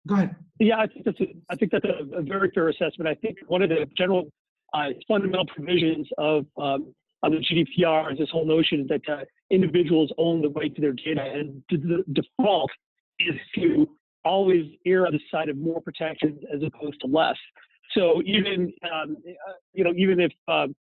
Go 0.06 0.14
ahead. 0.14 0.36
Yeah, 0.58 0.78
I 0.78 0.86
think 0.86 1.04
that's 1.04 1.20
a, 1.20 1.26
I 1.50 1.56
think 1.56 1.72
that's 1.72 1.84
a, 1.84 2.16
a 2.16 2.22
very 2.22 2.50
fair 2.54 2.68
assessment. 2.68 3.08
I 3.08 3.14
think 3.14 3.38
one 3.46 3.62
of 3.62 3.68
the 3.68 3.86
general 3.96 4.32
uh, 4.74 4.88
fundamental 5.06 5.46
provisions 5.46 6.08
of 6.18 6.46
um, 6.56 6.94
of 7.22 7.32
the 7.32 7.38
GDPR 7.38 8.12
is 8.12 8.18
this 8.18 8.30
whole 8.30 8.46
notion 8.46 8.86
that 8.88 9.00
uh, 9.10 9.24
individuals 9.50 10.12
own 10.18 10.40
the 10.40 10.50
right 10.50 10.72
to 10.74 10.80
their 10.80 10.92
data, 10.92 11.20
and 11.20 11.62
the, 11.68 12.04
default 12.12 12.70
is 13.18 13.34
to 13.56 13.88
always 14.24 14.66
err 14.86 15.06
on 15.06 15.12
the 15.12 15.20
side 15.30 15.48
of 15.48 15.56
more 15.56 15.80
protections 15.80 16.38
as 16.54 16.60
opposed 16.62 17.00
to 17.00 17.06
less. 17.08 17.36
So 17.92 18.22
even 18.24 18.72
um, 18.84 19.16
uh, 19.26 19.52
you 19.72 19.84
know 19.84 19.92
even 19.96 20.20
if 20.20 20.32
um, 20.46 20.76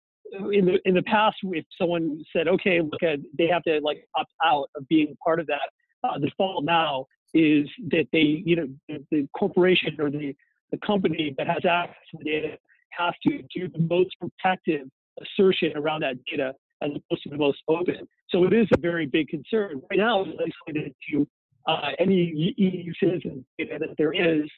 in 0.51 0.65
the 0.65 0.79
in 0.85 0.95
the 0.95 1.03
past 1.03 1.37
if 1.43 1.65
someone 1.79 2.23
said 2.33 2.47
okay 2.47 2.81
look 2.81 3.03
at 3.03 3.19
they 3.37 3.47
have 3.47 3.63
to 3.63 3.79
like 3.81 4.07
opt 4.15 4.33
out 4.43 4.69
of 4.75 4.87
being 4.87 5.15
part 5.23 5.39
of 5.39 5.47
that 5.47 5.69
uh, 6.03 6.17
the 6.19 6.27
default 6.27 6.65
now 6.65 7.05
is 7.35 7.67
that 7.91 8.07
they, 8.13 8.41
you 8.45 8.55
know, 8.55 8.67
the, 8.87 9.05
the 9.11 9.27
corporation 9.37 9.95
or 9.99 10.09
the, 10.09 10.33
the 10.71 10.77
company 10.77 11.35
that 11.37 11.47
has 11.47 11.65
access 11.65 11.95
to 12.11 12.17
the 12.17 12.23
data 12.23 12.57
has 12.97 13.13
to 13.23 13.41
do 13.55 13.67
the 13.67 13.79
most 13.79 14.15
protective 14.19 14.87
assertion 15.21 15.71
around 15.75 16.01
that 16.01 16.15
data 16.25 16.53
as 16.81 16.91
opposed 16.91 17.23
to 17.23 17.29
the 17.29 17.37
most 17.37 17.59
open. 17.67 18.07
So 18.29 18.43
it 18.45 18.53
is 18.53 18.67
a 18.73 18.79
very 18.79 19.05
big 19.05 19.29
concern. 19.29 19.81
Right 19.89 19.99
now, 19.99 20.23
it's 20.23 20.53
isolated 20.67 20.93
to 21.11 21.27
uh, 21.67 21.91
any 21.99 22.53
EU 22.57 22.93
citizen 22.99 23.45
data 23.57 23.77
that 23.79 23.95
there 23.97 24.13
is, 24.13 24.49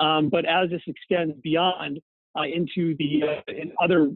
um, 0.00 0.28
but 0.28 0.44
as 0.44 0.70
this 0.70 0.82
extends 0.86 1.34
beyond 1.42 2.00
uh, 2.38 2.42
into 2.42 2.96
the 2.98 3.22
uh, 3.22 3.52
in 3.52 3.72
other 3.80 4.10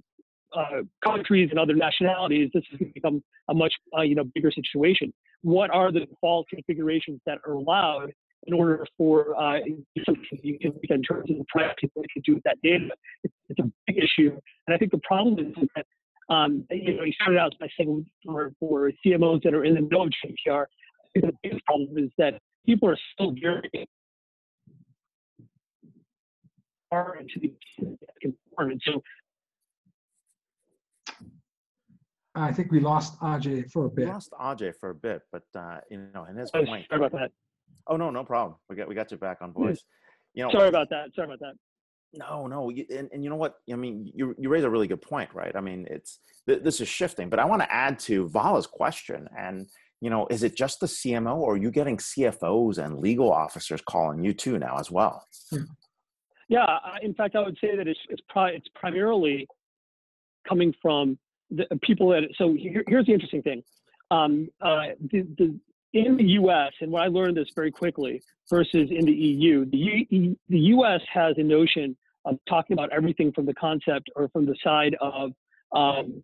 uh, 0.57 0.83
countries 1.05 1.49
and 1.51 1.59
other 1.59 1.75
nationalities, 1.75 2.51
this 2.53 2.65
is 2.73 2.79
going 2.79 2.91
to 2.91 2.95
become 2.95 3.23
a 3.49 3.55
much 3.55 3.73
uh, 3.97 4.03
you 4.03 4.15
know 4.15 4.25
bigger 4.35 4.51
situation. 4.51 5.13
What 5.43 5.71
are 5.71 5.93
the 5.93 6.01
default 6.01 6.49
configurations 6.49 7.21
that 7.27 7.39
are 7.47 7.53
allowed 7.53 8.13
in 8.45 8.55
order 8.55 8.87
for 8.97 9.39
uh, 9.41 9.59
something 10.05 10.25
you 10.43 10.59
can 10.59 10.73
in 10.89 11.03
terms 11.03 11.31
of 11.31 11.39
the 11.39 11.45
privacy 11.49 11.91
what 11.95 12.07
you 12.15 12.23
can 12.23 12.23
do 12.25 12.35
with 12.35 12.45
that 12.45 12.59
data? 12.63 12.89
It's, 13.25 13.35
it's, 13.49 13.61
a 13.61 13.71
big 13.87 13.99
issue, 13.99 14.39
and 14.67 14.75
I 14.75 14.79
think 14.79 14.93
the 14.93 15.01
problem 15.03 15.39
is, 15.39 15.63
is 15.63 15.69
that 15.77 15.87
um, 16.35 16.65
you 16.71 16.97
know 16.97 17.05
you 17.05 17.13
started 17.13 17.39
out 17.39 17.55
by 17.61 17.69
saying 17.79 18.07
for, 18.25 18.53
for 18.59 18.91
CMOs 19.05 19.43
that 19.43 19.55
are 19.55 19.65
in 19.65 19.75
the 19.75 19.81
know 19.83 20.05
of 20.05 20.11
GDPR, 20.25 20.65
I 20.65 21.21
think 21.21 21.27
the 21.27 21.39
biggest 21.43 21.65
problem 21.67 21.99
is 21.99 22.11
that 22.19 22.41
people 22.67 22.89
are 22.89 22.99
still 23.15 23.35
very 23.41 23.89
far 26.89 27.17
into 27.17 27.39
the 27.39 27.53
and 28.59 28.83
so 28.85 29.03
I 32.35 32.53
think 32.53 32.71
we 32.71 32.81
lost 32.81 33.19
Ajay 33.21 33.71
for 33.71 33.87
a 33.87 33.89
bit. 33.89 34.07
We 34.07 34.13
lost 34.13 34.33
Ajay 34.33 34.75
for 34.79 34.91
a 34.91 34.95
bit, 34.95 35.23
but 35.33 35.43
uh, 35.57 35.79
you 35.91 36.07
know, 36.15 36.25
and 36.25 36.39
his 36.39 36.51
oh, 36.55 36.65
point. 36.65 36.87
Sorry 36.89 37.05
about 37.05 37.13
that. 37.13 37.33
Oh 37.91 37.97
no, 37.97 38.11
no 38.11 38.25
problem. 38.25 38.57
We 38.69 38.77
got 38.77 38.89
we 38.89 38.95
got 38.95 39.11
you 39.11 39.19
back 39.19 39.39
on 39.43 39.53
voice. 39.53 39.83
You 40.33 40.45
know, 40.45 40.51
sorry 40.53 40.69
about 40.69 40.89
that. 40.91 41.09
Sorry 41.15 41.27
about 41.27 41.41
that. 41.41 41.55
No, 42.13 42.47
no, 42.47 42.71
and, 42.71 43.09
and 43.13 43.23
you 43.23 43.31
know 43.31 43.37
what? 43.37 43.57
I 43.71 43.75
mean, 43.75 44.11
you 44.15 44.35
you 44.39 44.49
raise 44.49 44.65
a 44.65 44.71
really 44.71 44.87
good 44.87 45.03
point, 45.03 45.29
right? 45.35 45.55
I 45.55 45.61
mean, 45.61 45.87
it's 45.91 46.21
th- 46.47 46.63
this 46.63 46.81
is 46.81 46.89
shifting, 46.89 47.29
but 47.29 47.41
I 47.41 47.45
want 47.45 47.63
to 47.63 47.73
add 47.73 47.99
to 48.01 48.29
Vala's 48.29 48.67
question, 48.67 49.29
and 49.37 49.69
you 50.01 50.09
know, 50.09 50.27
is 50.31 50.45
it 50.45 50.57
just 50.57 50.81
the 50.81 50.87
CMO, 50.87 51.37
or 51.37 51.55
are 51.55 51.57
you 51.57 51.71
getting 51.71 51.97
CFOs 51.97 52.79
and 52.79 52.99
legal 52.99 53.33
officers 53.33 53.83
calling 53.83 54.23
you 54.23 54.33
too 54.33 54.59
now 54.59 54.79
as 54.79 54.91
well? 54.91 55.27
Yeah, 56.49 56.67
in 57.03 57.15
fact, 57.15 57.37
I 57.37 57.43
would 57.43 57.59
say 57.61 57.77
that 57.77 57.87
it's 57.87 58.01
it's, 58.09 58.23
pri- 58.29 58.51
it's 58.51 58.67
primarily 58.75 59.47
coming 60.49 60.75
from 60.83 61.17
the 61.51 61.67
people 61.83 62.09
that 62.11 62.23
so 62.37 62.55
here, 62.55 62.83
here's 62.89 63.07
the 63.07 63.13
interesting 63.13 63.43
thing 63.43 63.63
um, 64.11 64.49
uh, 64.61 64.87
the, 65.13 65.27
the, 65.39 65.59
in 65.93 66.17
the 66.17 66.25
us 66.25 66.73
and 66.81 66.91
when 66.91 67.03
i 67.03 67.07
learned 67.07 67.37
this 67.37 67.49
very 67.55 67.71
quickly 67.71 68.23
versus 68.49 68.89
in 68.91 69.05
the 69.05 69.13
eu 69.13 69.65
the, 69.67 70.07
U, 70.11 70.37
the 70.49 70.59
us 70.59 71.01
has 71.13 71.35
a 71.39 71.43
notion 71.43 71.97
of 72.25 72.37
talking 72.49 72.75
about 72.75 72.93
everything 72.93 73.33
from 73.33 73.47
the 73.47 73.55
concept 73.55 74.11
or 74.15 74.29
from 74.29 74.45
the 74.45 74.55
side 74.63 74.95
of 75.01 75.33
um, 75.73 76.23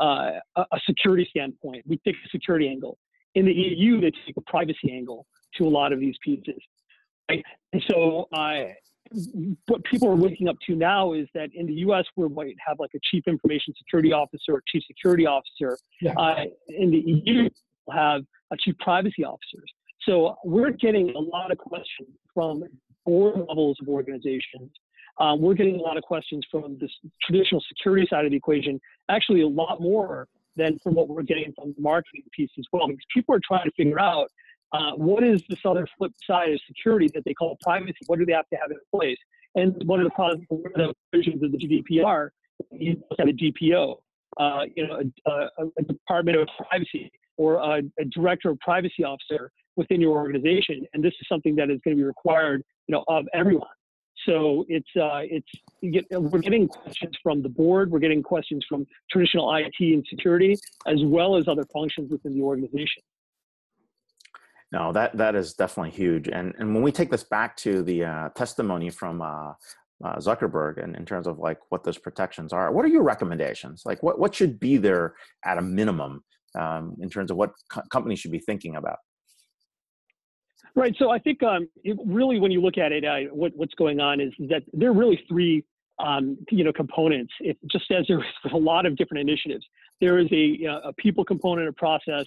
uh, 0.00 0.32
a 0.56 0.80
security 0.86 1.26
standpoint 1.30 1.82
we 1.86 1.98
take 1.98 2.14
a 2.14 2.28
security 2.30 2.68
angle 2.68 2.98
in 3.34 3.44
the 3.44 3.52
eu 3.52 4.00
they 4.00 4.10
take 4.26 4.36
a 4.36 4.40
privacy 4.42 4.92
angle 4.92 5.26
to 5.54 5.64
a 5.64 5.70
lot 5.70 5.92
of 5.92 6.00
these 6.00 6.16
pieces 6.22 6.58
right? 7.30 7.44
and 7.72 7.82
so 7.88 8.28
uh, 8.32 8.64
what 9.66 9.84
people 9.84 10.08
are 10.08 10.16
waking 10.16 10.48
up 10.48 10.56
to 10.66 10.74
now 10.74 11.12
is 11.12 11.28
that 11.34 11.50
in 11.54 11.66
the 11.66 11.72
U.S. 11.74 12.04
we 12.16 12.28
might 12.28 12.56
have 12.66 12.78
like 12.78 12.90
a 12.94 12.98
chief 13.10 13.24
information 13.26 13.74
security 13.78 14.12
officer 14.12 14.52
or 14.52 14.62
chief 14.66 14.82
security 14.86 15.26
officer. 15.26 15.78
Yeah. 16.00 16.12
Uh, 16.16 16.44
in 16.68 16.90
the 16.90 17.22
EU, 17.24 17.48
we'll 17.86 17.96
have 17.96 18.22
a 18.52 18.56
chief 18.56 18.76
privacy 18.78 19.24
officers. 19.24 19.70
So 20.02 20.36
we're 20.44 20.70
getting 20.70 21.10
a 21.10 21.18
lot 21.18 21.50
of 21.50 21.58
questions 21.58 22.08
from 22.32 22.62
board 23.04 23.38
levels 23.48 23.76
of 23.80 23.88
organizations. 23.88 24.70
Um, 25.18 25.40
we're 25.40 25.54
getting 25.54 25.76
a 25.76 25.82
lot 25.82 25.96
of 25.96 26.02
questions 26.02 26.44
from 26.50 26.76
the 26.78 26.88
traditional 27.22 27.62
security 27.68 28.06
side 28.08 28.24
of 28.24 28.30
the 28.30 28.36
equation. 28.36 28.80
Actually, 29.08 29.42
a 29.42 29.48
lot 29.48 29.80
more 29.80 30.28
than 30.56 30.78
from 30.82 30.94
what 30.94 31.08
we're 31.08 31.22
getting 31.22 31.52
from 31.54 31.74
the 31.76 31.82
marketing 31.82 32.22
piece 32.32 32.50
as 32.58 32.66
well, 32.72 32.86
because 32.86 33.04
people 33.12 33.34
are 33.34 33.40
trying 33.46 33.64
to 33.64 33.70
figure 33.76 34.00
out 34.00 34.28
uh, 34.72 34.92
what 34.92 35.22
is 35.22 35.42
this 35.48 35.60
other 35.64 35.86
flip 35.96 36.12
side 36.26 36.50
of 36.50 36.60
security 36.66 37.08
that 37.14 37.24
they 37.24 37.34
call 37.34 37.56
privacy? 37.62 37.94
What 38.06 38.18
do 38.18 38.26
they 38.26 38.32
have 38.32 38.48
to 38.52 38.56
have 38.56 38.70
in 38.70 38.78
place? 38.94 39.18
And 39.54 39.74
one 39.86 40.00
of 40.00 40.06
the, 40.06 40.44
one 40.48 40.72
of 40.74 40.88
the 40.88 40.94
provisions 41.10 41.42
of 41.42 41.52
the 41.52 41.58
GDPR, 41.58 42.28
you 42.72 43.02
have 43.18 43.28
a 43.28 43.32
DPO, 43.32 43.96
uh, 44.38 44.60
you 44.74 44.86
know, 44.86 45.00
a, 45.26 45.30
a, 45.30 45.66
a, 45.78 45.82
Department 45.82 46.36
of 46.38 46.48
Privacy 46.68 47.10
or 47.36 47.56
a, 47.56 47.82
a, 48.00 48.04
Director 48.06 48.50
of 48.50 48.58
Privacy 48.60 49.04
Officer 49.04 49.50
within 49.76 50.00
your 50.00 50.16
organization, 50.16 50.86
and 50.94 51.04
this 51.04 51.12
is 51.20 51.26
something 51.28 51.54
that 51.56 51.70
is 51.70 51.80
going 51.84 51.96
to 51.96 52.00
be 52.00 52.04
required, 52.04 52.62
you 52.86 52.94
know, 52.94 53.04
of 53.08 53.26
everyone. 53.34 53.68
So 54.26 54.64
it's 54.68 54.88
uh, 54.96 55.20
it's 55.22 55.48
get, 55.92 56.04
we're 56.10 56.40
getting 56.40 56.68
questions 56.68 57.16
from 57.22 57.42
the 57.42 57.48
board, 57.48 57.90
we're 57.90 57.98
getting 57.98 58.22
questions 58.22 58.64
from 58.68 58.86
traditional 59.10 59.54
IT 59.54 59.74
and 59.78 60.04
security, 60.08 60.56
as 60.86 61.04
well 61.04 61.36
as 61.36 61.46
other 61.48 61.64
functions 61.72 62.10
within 62.10 62.34
the 62.34 62.42
organization. 62.42 63.02
No, 64.72 64.92
that 64.92 65.16
that 65.16 65.34
is 65.34 65.54
definitely 65.54 65.90
huge. 65.90 66.28
And 66.28 66.54
and 66.58 66.74
when 66.74 66.82
we 66.82 66.92
take 66.92 67.10
this 67.10 67.24
back 67.24 67.56
to 67.58 67.82
the 67.82 68.04
uh, 68.04 68.28
testimony 68.30 68.90
from 68.90 69.22
uh, 69.22 69.52
uh, 70.04 70.16
Zuckerberg, 70.16 70.82
and 70.82 70.96
in 70.96 71.04
terms 71.04 71.26
of 71.26 71.38
like 71.38 71.58
what 71.68 71.84
those 71.84 71.98
protections 71.98 72.52
are, 72.52 72.72
what 72.72 72.84
are 72.84 72.88
your 72.88 73.04
recommendations? 73.04 73.82
Like 73.84 74.02
what 74.02 74.18
what 74.18 74.34
should 74.34 74.58
be 74.58 74.76
there 74.76 75.14
at 75.44 75.58
a 75.58 75.62
minimum 75.62 76.24
um, 76.54 76.96
in 77.00 77.10
terms 77.10 77.30
of 77.30 77.36
what 77.36 77.52
co- 77.70 77.82
companies 77.90 78.20
should 78.20 78.32
be 78.32 78.38
thinking 78.38 78.76
about? 78.76 78.98
Right. 80.74 80.94
So 80.98 81.10
I 81.10 81.18
think 81.18 81.42
um, 81.42 81.68
it, 81.84 81.96
really, 82.04 82.38
when 82.38 82.50
you 82.50 82.60
look 82.60 82.76
at 82.76 82.92
it, 82.92 83.04
uh, 83.04 83.32
what, 83.32 83.52
what's 83.54 83.74
going 83.74 84.00
on 84.00 84.20
is 84.20 84.32
that 84.50 84.62
there 84.74 84.90
are 84.90 84.94
really 84.94 85.22
three, 85.26 85.64
um, 85.98 86.36
you 86.50 86.64
know, 86.64 86.72
components. 86.72 87.32
It, 87.40 87.56
just 87.70 87.90
as 87.90 88.04
there's 88.08 88.24
a 88.52 88.56
lot 88.56 88.84
of 88.84 88.96
different 88.96 89.28
initiatives, 89.28 89.64
there 90.00 90.18
is 90.18 90.28
a, 90.32 90.64
a 90.84 90.92
people 90.94 91.24
component, 91.24 91.68
a 91.68 91.72
process, 91.72 92.26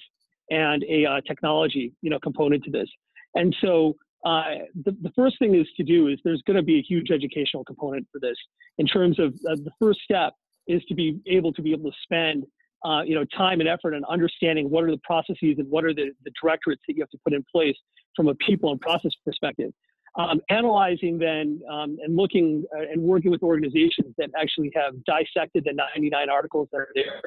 and 0.49 0.83
a 0.89 1.05
uh, 1.05 1.21
technology, 1.27 1.93
you 2.01 2.09
know, 2.09 2.19
component 2.19 2.63
to 2.63 2.71
this. 2.71 2.89
And 3.35 3.55
so 3.61 3.95
uh, 4.25 4.43
the, 4.83 4.97
the 5.01 5.11
first 5.15 5.37
thing 5.39 5.55
is 5.55 5.67
to 5.77 5.83
do 5.83 6.07
is 6.07 6.19
there's 6.23 6.41
going 6.47 6.57
to 6.57 6.63
be 6.63 6.79
a 6.79 6.81
huge 6.81 7.11
educational 7.11 7.63
component 7.63 8.07
for 8.11 8.19
this 8.19 8.35
in 8.77 8.87
terms 8.87 9.19
of 9.19 9.33
uh, 9.47 9.55
the 9.55 9.71
first 9.79 9.99
step 10.01 10.33
is 10.67 10.83
to 10.85 10.95
be 10.95 11.19
able 11.27 11.53
to 11.53 11.61
be 11.61 11.71
able 11.71 11.89
to 11.89 11.97
spend 12.03 12.45
uh, 12.85 13.01
you 13.05 13.15
know 13.15 13.25
time 13.37 13.59
and 13.59 13.69
effort 13.69 13.93
and 13.93 14.05
understanding 14.05 14.69
what 14.69 14.83
are 14.83 14.91
the 14.91 15.01
processes 15.03 15.55
and 15.57 15.69
what 15.69 15.83
are 15.83 15.93
the, 15.93 16.11
the 16.23 16.31
directorates 16.41 16.81
that 16.87 16.95
you 16.95 17.01
have 17.01 17.09
to 17.09 17.19
put 17.23 17.33
in 17.33 17.43
place 17.51 17.75
from 18.15 18.27
a 18.27 18.35
people 18.35 18.71
and 18.71 18.79
process 18.81 19.11
perspective 19.25 19.71
um, 20.15 20.41
analyzing 20.49 21.17
then 21.17 21.61
um, 21.71 21.97
and 22.03 22.15
looking 22.15 22.65
uh, 22.75 22.81
and 22.81 23.01
working 23.01 23.31
with 23.31 23.43
organizations 23.43 24.15
that 24.17 24.29
actually 24.39 24.71
have 24.75 24.93
dissected 25.05 25.63
the 25.65 25.73
99 25.73 26.29
articles 26.29 26.67
that 26.71 26.79
are 26.79 26.89
there, 26.95 27.21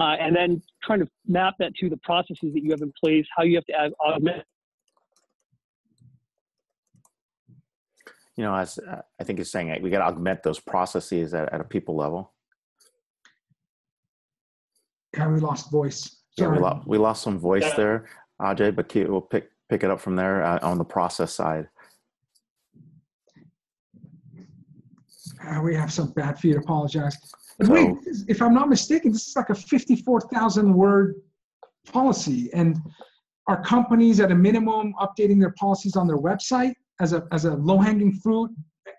uh, 0.00 0.16
and 0.20 0.34
then 0.34 0.62
trying 0.82 1.00
to 1.00 1.08
map 1.26 1.54
that 1.58 1.74
to 1.76 1.88
the 1.88 1.96
processes 1.98 2.52
that 2.54 2.62
you 2.62 2.70
have 2.70 2.80
in 2.80 2.92
place, 3.02 3.26
how 3.36 3.42
you 3.42 3.56
have 3.56 3.64
to 3.66 3.74
add, 3.74 3.92
augment. 4.04 4.44
You 8.36 8.44
know, 8.44 8.54
as 8.54 8.78
uh, 8.78 9.02
I 9.20 9.24
think 9.24 9.38
you're 9.38 9.44
saying, 9.44 9.82
we 9.82 9.90
got 9.90 9.98
to 9.98 10.04
augment 10.04 10.44
those 10.44 10.60
processes 10.60 11.34
at, 11.34 11.52
at 11.52 11.60
a 11.60 11.64
people 11.64 11.96
level. 11.96 12.32
Yeah, 15.16 15.28
we 15.28 15.40
lost 15.40 15.70
voice. 15.70 16.16
Yeah, 16.36 16.48
we, 16.48 16.56
Sorry. 16.58 16.60
lo- 16.60 16.82
we 16.86 16.98
lost 16.98 17.22
some 17.22 17.38
voice 17.38 17.62
Yeah. 17.64 17.76
there, 17.76 18.06
Ajay, 18.40 18.74
but 18.74 18.88
keep, 18.88 19.08
we'll 19.08 19.20
pick 19.20 19.48
pick 19.68 19.82
it 19.84 19.90
up 19.90 20.00
from 20.00 20.16
there 20.16 20.42
uh, 20.42 20.58
on 20.62 20.78
the 20.78 20.84
process 20.84 21.32
side. 21.34 21.68
Uh, 25.46 25.60
we 25.62 25.74
have 25.74 25.92
some 25.92 26.10
bad 26.12 26.38
feed. 26.38 26.56
Apologize. 26.56 27.16
So- 27.62 27.72
wait, 27.72 27.90
if 28.28 28.40
I'm 28.40 28.54
not 28.54 28.68
mistaken, 28.68 29.12
this 29.12 29.28
is 29.28 29.36
like 29.36 29.50
a 29.50 29.54
54,000 29.54 30.72
word 30.72 31.16
policy, 31.92 32.50
and 32.52 32.78
are 33.46 33.62
companies 33.62 34.20
at 34.20 34.30
a 34.30 34.34
minimum 34.34 34.94
updating 35.00 35.40
their 35.40 35.52
policies 35.58 35.96
on 35.96 36.06
their 36.06 36.18
website 36.18 36.74
as 37.00 37.12
a 37.14 37.26
as 37.32 37.44
a 37.46 37.54
low 37.54 37.78
hanging 37.78 38.12
fruit, 38.12 38.50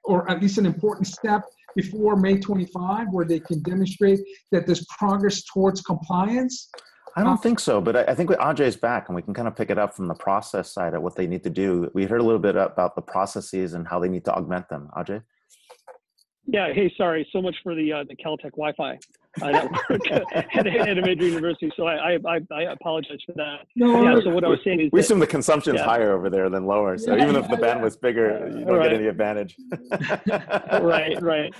or 0.06 0.30
at 0.30 0.42
least 0.42 0.58
an 0.58 0.66
important 0.66 1.08
step 1.08 1.44
before 1.76 2.16
May 2.16 2.38
25, 2.38 3.08
where 3.12 3.26
they 3.26 3.40
can 3.40 3.62
demonstrate 3.62 4.20
that 4.52 4.66
there's 4.66 4.86
progress 4.86 5.44
towards 5.44 5.82
compliance? 5.82 6.70
I 7.16 7.24
don't 7.24 7.42
think 7.42 7.60
so, 7.60 7.82
but 7.82 7.96
I, 7.96 8.04
I 8.04 8.16
think 8.16 8.30
with 8.30 8.40
Ajay's 8.40 8.78
back, 8.78 9.10
and 9.10 9.16
we 9.16 9.22
can 9.22 9.34
kind 9.34 9.48
of 9.48 9.56
pick 9.56 9.70
it 9.70 9.78
up 9.78 9.96
from 9.96 10.08
the 10.08 10.14
process 10.14 10.72
side 10.72 10.94
of 10.94 11.02
what 11.02 11.16
they 11.16 11.28
need 11.28 11.44
to 11.44 11.50
do. 11.50 11.90
We 11.94 12.06
heard 12.06 12.22
a 12.22 12.24
little 12.24 12.40
bit 12.40 12.56
about 12.56 12.96
the 12.96 13.02
processes 13.02 13.74
and 13.74 13.88
how 13.88 14.00
they 14.00 14.10
need 14.10 14.26
to 14.26 14.34
augment 14.34 14.70
them. 14.70 14.90
Ajay, 14.96 15.22
Yeah. 16.46 16.72
Hey, 16.74 16.94
sorry. 16.98 17.28
So 17.32 17.42
much 17.42 17.56
for 17.64 17.76
the 17.76 17.92
uh, 17.92 18.04
the 18.08 18.16
Caltech 18.16 18.52
Wi-Fi 19.38 19.60
uh, 19.60 19.64
network 19.64 20.12
at, 20.12 20.68
at 20.68 20.98
a 20.98 21.02
major 21.02 21.26
university. 21.26 21.72
So 21.76 21.86
I, 21.88 22.14
I 22.14 22.18
I 22.28 22.40
I 22.52 22.62
apologize 22.72 23.20
for 23.26 23.34
that. 23.34 23.60
No, 23.76 24.04
Yeah. 24.04 24.22
So 24.24 24.30
what 24.30 24.44
I 24.44 24.48
was 24.48 24.60
saying 24.64 24.80
is 24.82 24.90
we 24.92 25.00
that, 25.00 25.06
assume 25.06 25.20
the 25.20 25.28
consumption's 25.28 25.80
Yeah. 25.80 25.86
higher 25.86 26.14
over 26.14 26.30
there 26.30 26.50
than 26.50 26.66
lower, 26.66 26.98
so 26.98 27.16
Yeah, 27.16 27.24
even 27.24 27.36
if 27.36 27.48
the 27.50 27.58
yeah, 27.60 27.66
yeah. 27.68 27.76
bandwidth's 27.76 27.98
bigger, 27.98 28.48
you 28.58 28.66
don't 28.66 28.78
Right. 28.78 28.90
get 28.90 28.94
any 29.00 29.08
advantage. 29.08 29.56
right, 30.82 31.22
right. 31.22 31.54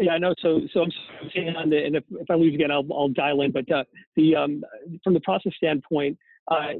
Yeah, 0.00 0.12
I 0.12 0.18
know. 0.18 0.34
So, 0.40 0.60
so 0.72 0.82
I'm 0.82 0.90
saying 1.34 1.56
on 1.56 1.70
the, 1.70 1.82
and 1.84 1.96
if, 1.96 2.04
if 2.10 2.30
I 2.30 2.34
lose 2.34 2.54
again, 2.54 2.70
I'll, 2.70 2.86
I'll 2.92 3.08
dial 3.08 3.40
in. 3.42 3.52
But 3.52 3.70
uh, 3.72 3.84
the 4.16 4.36
um, 4.36 4.62
from 5.02 5.14
the 5.14 5.20
process 5.20 5.52
standpoint, 5.56 6.18
uh, 6.50 6.74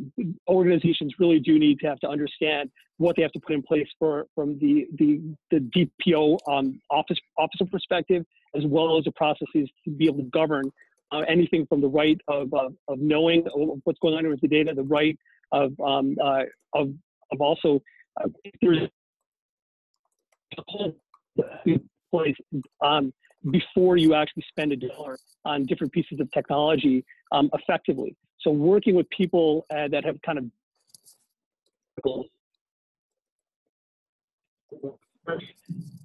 organizations 0.48 1.14
really 1.18 1.40
do 1.40 1.58
need 1.58 1.78
to 1.80 1.86
have 1.86 2.00
to 2.00 2.08
understand 2.08 2.70
what 2.98 3.16
they 3.16 3.22
have 3.22 3.32
to 3.32 3.40
put 3.40 3.54
in 3.54 3.62
place 3.62 3.88
for 3.98 4.26
from 4.34 4.58
the 4.58 4.86
the 4.98 5.20
the 5.50 5.58
DPO 5.58 6.38
um, 6.46 6.80
office 6.90 7.18
officer 7.38 7.64
perspective, 7.64 8.24
as 8.54 8.64
well 8.66 8.98
as 8.98 9.04
the 9.04 9.12
processes 9.12 9.68
to 9.84 9.90
be 9.90 10.06
able 10.06 10.18
to 10.18 10.30
govern 10.30 10.70
uh, 11.12 11.20
anything 11.28 11.66
from 11.66 11.80
the 11.80 11.88
right 11.88 12.20
of 12.28 12.52
uh, 12.52 12.68
of 12.88 12.98
knowing 12.98 13.44
what's 13.84 13.98
going 14.00 14.14
on 14.14 14.28
with 14.28 14.40
the 14.40 14.48
data, 14.48 14.74
the 14.74 14.82
right 14.82 15.18
of 15.52 15.72
um, 15.80 16.16
uh, 16.22 16.42
of 16.74 16.92
of 17.32 17.40
also 17.40 17.80
uh, 18.20 18.28
there's 18.60 18.88
a 20.56 20.62
whole 20.66 20.94
place 22.10 22.36
um, 22.82 23.12
before 23.50 23.96
you 23.96 24.14
actually 24.14 24.44
spend 24.48 24.72
a 24.72 24.76
dollar 24.76 25.18
on 25.44 25.64
different 25.66 25.92
pieces 25.92 26.18
of 26.20 26.30
technology 26.32 27.04
um, 27.32 27.48
effectively. 27.54 28.16
So 28.40 28.50
working 28.50 28.94
with 28.94 29.08
people 29.10 29.66
uh, 29.70 29.88
that 29.88 30.04
have 30.04 30.20
kind 30.22 30.38
of 30.38 30.44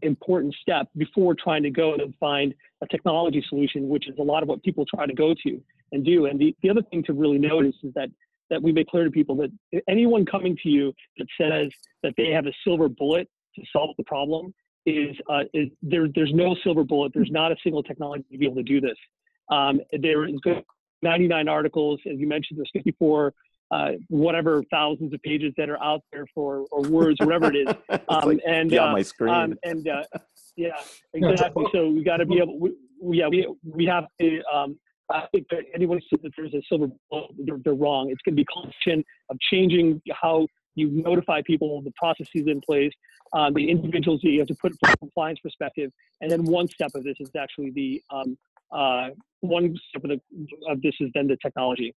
important 0.01 0.53
step 0.61 0.87
before 0.97 1.33
trying 1.33 1.63
to 1.63 1.69
go 1.69 1.93
and 1.93 2.13
find 2.19 2.53
a 2.81 2.87
technology 2.87 3.43
solution, 3.47 3.87
which 3.87 4.07
is 4.09 4.15
a 4.19 4.23
lot 4.23 4.43
of 4.43 4.49
what 4.49 4.61
people 4.63 4.85
try 4.85 5.05
to 5.05 5.13
go 5.13 5.33
to 5.45 5.61
and 5.91 6.03
do. 6.03 6.25
And 6.25 6.39
the, 6.39 6.55
the 6.61 6.69
other 6.69 6.81
thing 6.81 7.03
to 7.03 7.13
really 7.13 7.37
notice 7.39 7.75
is 7.83 7.93
that 7.93 8.09
that 8.49 8.61
we 8.61 8.71
make 8.71 8.87
clear 8.87 9.05
to 9.05 9.09
people 9.09 9.35
that 9.37 9.51
anyone 9.87 10.25
coming 10.25 10.55
to 10.61 10.69
you 10.69 10.93
that 11.17 11.27
says 11.39 11.71
that 12.03 12.13
they 12.17 12.29
have 12.29 12.45
a 12.45 12.51
silver 12.63 12.89
bullet 12.89 13.27
to 13.55 13.61
solve 13.71 13.95
the 13.97 14.03
problem 14.03 14.53
is, 14.85 15.15
uh, 15.29 15.43
is 15.53 15.69
there, 15.81 16.07
there's 16.13 16.33
no 16.33 16.55
silver 16.63 16.83
bullet. 16.83 17.13
There's 17.13 17.31
not 17.31 17.51
a 17.51 17.55
single 17.63 17.81
technology 17.81 18.25
to 18.31 18.37
be 18.37 18.45
able 18.45 18.57
to 18.57 18.63
do 18.63 18.81
this. 18.81 18.97
Um, 19.49 19.79
there 19.91 20.25
is 20.25 20.39
99 21.01 21.47
articles, 21.47 21.99
as 22.05 22.19
you 22.19 22.27
mentioned, 22.27 22.59
there's 22.59 22.69
54, 22.73 23.33
uh, 23.73 23.91
whatever 24.09 24.63
thousands 24.69 25.13
of 25.13 25.21
pages 25.23 25.53
that 25.57 25.69
are 25.69 25.81
out 25.81 26.01
there 26.11 26.25
for, 26.33 26.65
or 26.71 26.81
words, 26.83 27.17
whatever 27.19 27.51
it 27.53 27.67
is. 27.67 27.75
Um, 28.09 28.29
like, 28.29 28.39
and, 28.45 28.69
be 28.69 28.77
on 28.77 28.89
uh, 28.89 28.93
my 28.93 29.01
screen. 29.01 29.33
um, 29.33 29.53
and 29.63 29.87
uh, 29.87 30.03
yeah, 30.55 30.69
Yeah, 31.15 31.31
exactly. 31.31 31.65
So 31.71 31.89
we 31.89 32.03
got 32.03 32.17
to 32.17 32.25
be 32.25 32.37
able. 32.37 32.59
We, 32.59 32.73
we- 33.01 33.19
yeah, 33.19 33.27
we 33.27 33.47
we 33.65 33.85
have 33.85 34.05
to. 34.21 34.41
Um, 34.53 34.79
I 35.11 35.25
think 35.33 35.47
that 35.49 35.63
anyone 35.75 35.99
says 36.09 36.19
that 36.23 36.31
there's 36.37 36.53
a 36.53 36.61
silver 36.69 36.87
bullet, 37.11 37.31
they're, 37.45 37.57
they're 37.63 37.73
wrong. 37.73 38.09
It's 38.09 38.21
going 38.23 38.35
to 38.35 38.43
be 38.43 38.45
a 38.49 38.61
question 38.61 39.03
of 39.29 39.37
changing 39.51 40.01
how 40.13 40.47
you 40.75 40.89
notify 40.89 41.41
people, 41.45 41.81
the 41.81 41.91
processes 41.97 42.43
in 42.47 42.61
place, 42.61 42.93
um, 43.33 43.53
the 43.53 43.69
individuals 43.69 44.21
that 44.23 44.29
you 44.29 44.39
have 44.39 44.47
to 44.47 44.55
put 44.55 44.71
from 44.79 44.93
a 44.93 44.97
compliance 44.97 45.39
perspective, 45.43 45.91
and 46.21 46.31
then 46.31 46.45
one 46.45 46.67
step 46.69 46.91
of 46.95 47.03
this 47.03 47.15
is 47.19 47.29
actually 47.37 47.71
the 47.71 48.01
um, 48.09 48.37
uh, 48.71 49.09
one 49.41 49.75
step 49.89 50.03
of, 50.05 50.09
the, 50.11 50.21
of 50.69 50.81
this 50.81 50.93
is 50.99 51.09
then 51.13 51.27
the 51.27 51.37
technology. 51.43 51.93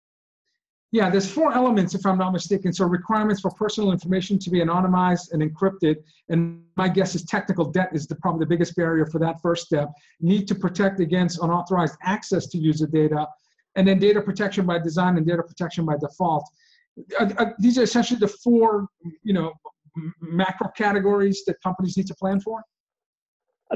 Yeah, 0.94 1.10
there's 1.10 1.28
four 1.28 1.52
elements, 1.52 1.96
if 1.96 2.06
I'm 2.06 2.20
not 2.20 2.34
mistaken. 2.34 2.72
So 2.72 2.86
requirements 2.86 3.42
for 3.42 3.50
personal 3.50 3.92
information 3.92 4.38
to 4.38 4.52
be 4.52 4.60
anonymized 4.60 5.32
and 5.32 5.42
encrypted. 5.42 5.96
And 6.30 6.64
my 6.76 6.88
guess 6.88 7.16
is 7.16 7.24
technical 7.26 7.66
debt 7.66 7.90
is 7.94 8.06
the, 8.06 8.14
probably 8.18 8.42
the 8.42 8.50
biggest 8.50 8.76
barrier 8.76 9.08
for 9.08 9.18
that 9.18 9.42
first 9.42 9.66
step. 9.66 9.90
Need 10.22 10.48
to 10.50 10.54
protect 10.54 11.00
against 11.00 11.42
unauthorized 11.42 11.96
access 12.04 12.46
to 12.50 12.60
user 12.60 12.86
data. 12.86 13.28
And 13.76 13.88
then 13.88 13.98
data 13.98 14.22
protection 14.22 14.68
by 14.68 14.78
design 14.78 15.18
and 15.18 15.26
data 15.26 15.42
protection 15.42 15.84
by 15.84 15.98
default. 15.98 16.48
Uh, 17.20 17.28
uh, 17.40 17.46
these 17.58 17.80
are 17.80 17.84
essentially 17.84 18.20
the 18.20 18.28
four, 18.28 18.86
you 19.24 19.34
know, 19.34 19.52
m- 19.98 20.14
macro 20.22 20.70
categories 20.78 21.42
that 21.48 21.60
companies 21.64 21.98
need 21.98 22.06
to 22.06 22.14
plan 22.14 22.40
for. 22.40 22.62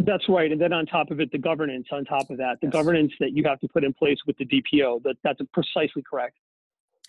That's 0.02 0.30
right. 0.30 0.52
And 0.52 0.62
then 0.62 0.72
on 0.72 0.86
top 0.86 1.10
of 1.10 1.20
it, 1.20 1.32
the 1.32 1.40
governance 1.40 1.88
on 1.92 2.06
top 2.06 2.30
of 2.30 2.38
that, 2.38 2.62
the 2.62 2.68
Yes. 2.68 2.74
governance 2.74 3.12
that 3.20 3.32
you 3.32 3.44
have 3.46 3.60
to 3.62 3.68
put 3.68 3.84
in 3.84 3.92
place 3.92 4.20
with 4.28 4.38
the 4.38 4.46
DPO. 4.46 5.02
That, 5.02 5.16
that's 5.24 5.42
precisely 5.52 6.04
correct. 6.08 6.38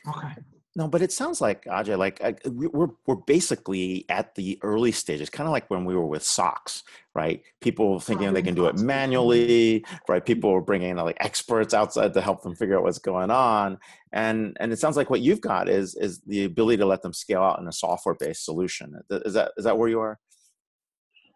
Okay. 0.08 0.34
No, 0.76 0.86
but 0.86 1.02
it 1.02 1.10
sounds 1.10 1.40
like 1.40 1.64
Ajay, 1.64 1.98
like 1.98 2.20
we- 2.48 2.68
we're 2.68 2.90
we're 3.06 3.16
basically 3.16 4.04
at 4.08 4.36
the 4.36 4.60
early 4.62 4.92
stages, 4.92 5.28
kind 5.28 5.48
of 5.48 5.52
like 5.52 5.68
when 5.70 5.84
we 5.84 5.96
were 5.96 6.06
with 6.06 6.22
SOX, 6.22 6.84
right? 7.16 7.42
People 7.60 7.98
thinking 7.98 8.32
they 8.32 8.42
can 8.42 8.54
do 8.54 8.66
it 8.66 8.78
manually, 8.78 9.84
right? 10.08 10.24
People 10.24 10.52
were 10.52 10.60
bringing 10.60 10.90
in 10.90 10.96
like 10.98 11.16
experts 11.18 11.74
outside 11.74 12.14
to 12.14 12.20
help 12.20 12.42
them 12.42 12.54
figure 12.54 12.76
out 12.76 12.84
what's 12.84 13.00
going 13.00 13.30
on, 13.30 13.78
and 14.12 14.56
and 14.60 14.72
it 14.72 14.78
sounds 14.78 14.96
like 14.96 15.10
what 15.10 15.20
you've 15.20 15.40
got 15.40 15.68
is 15.68 15.96
is 15.96 16.20
the 16.26 16.44
ability 16.44 16.76
to 16.76 16.86
let 16.86 17.02
them 17.02 17.12
scale 17.12 17.42
out 17.42 17.58
in 17.58 17.66
a 17.66 17.72
software 17.72 18.14
based 18.14 18.44
solution. 18.44 18.94
Is 19.10 19.34
that 19.34 19.52
is 19.56 19.64
that 19.64 19.78
where 19.78 19.88
you 19.88 19.98
are? 19.98 20.20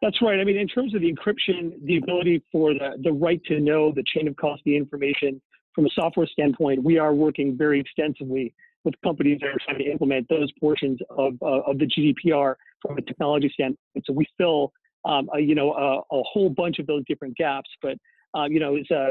That's 0.03 0.21
right. 0.23 0.39
I 0.39 0.45
mean, 0.45 0.57
in 0.57 0.69
terms 0.69 0.95
of 0.95 1.01
the 1.01 1.13
encryption, 1.13 1.73
the 1.85 1.97
ability 1.97 2.45
for 2.53 2.75
the, 2.75 2.97
the 3.03 3.13
right 3.13 3.43
to 3.47 3.59
know 3.61 3.93
the 3.93 4.05
chain 4.15 4.29
of 4.29 4.37
custody 4.37 4.77
information 4.77 5.41
from 5.75 5.87
a 5.87 5.91
software 5.95 6.27
standpoint, 6.27 6.83
we 6.83 6.99
are 6.99 7.15
working 7.15 7.57
very 7.57 7.81
extensively 7.81 8.55
with 8.85 8.95
companies 9.05 9.39
that 9.41 9.49
are 9.49 9.59
trying 9.65 9.79
to 9.79 9.91
implement 9.91 10.29
those 10.29 10.51
portions 10.61 10.99
of, 11.11 11.35
uh, 11.43 11.61
of 11.61 11.79
the 11.79 11.87
GDPR 11.87 12.57
from 12.81 12.99
a 12.99 13.03
technology 13.03 13.51
standpoint. 13.55 13.79
So 14.05 14.13
we 14.13 14.27
fill, 14.37 14.73
um, 15.05 15.29
a, 15.35 15.41
you 15.41 15.55
know, 15.55 15.73
a, 15.73 15.99
a 15.99 16.23
whole 16.25 16.51
bunch 16.51 16.79
of 16.79 16.87
those 16.87 17.05
different 17.07 17.37
gaps. 17.37 17.71
But 17.81 17.97
uh, 18.35 18.45
you 18.45 18.61
know, 18.61 18.77
it's 18.77 18.91
a, 18.91 19.11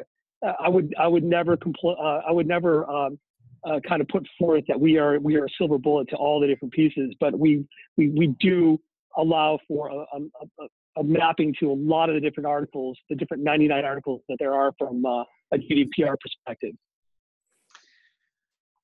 I 0.59 0.69
would 0.69 0.93
I 0.99 1.07
would 1.07 1.23
never 1.23 1.55
compl- 1.55 1.99
uh, 1.99 2.21
I 2.27 2.31
would 2.31 2.47
never 2.47 2.89
um, 2.89 3.19
uh, 3.63 3.79
kind 3.87 4.01
of 4.01 4.07
put 4.07 4.27
forth 4.39 4.63
that 4.67 4.79
we 4.79 4.97
are 4.97 5.19
we 5.19 5.35
are 5.35 5.45
a 5.45 5.49
silver 5.57 5.77
bullet 5.77 6.09
to 6.09 6.15
all 6.15 6.39
the 6.39 6.47
different 6.47 6.73
pieces. 6.73 7.13
But 7.19 7.37
we 7.37 7.65
we 7.97 8.09
we 8.09 8.27
do 8.39 8.79
allow 9.17 9.59
for 9.67 9.89
a, 9.89 10.17
a, 10.17 10.67
a 10.97 11.03
mapping 11.03 11.53
to 11.59 11.71
a 11.71 11.73
lot 11.73 12.09
of 12.09 12.15
the 12.15 12.21
different 12.21 12.47
articles, 12.47 12.97
the 13.09 13.15
different 13.15 13.43
99 13.43 13.85
articles 13.85 14.21
that 14.27 14.37
there 14.39 14.53
are 14.53 14.71
from 14.77 15.05
uh, 15.05 15.23
a 15.53 15.57
GDPR 15.57 16.15
perspective. 16.19 16.73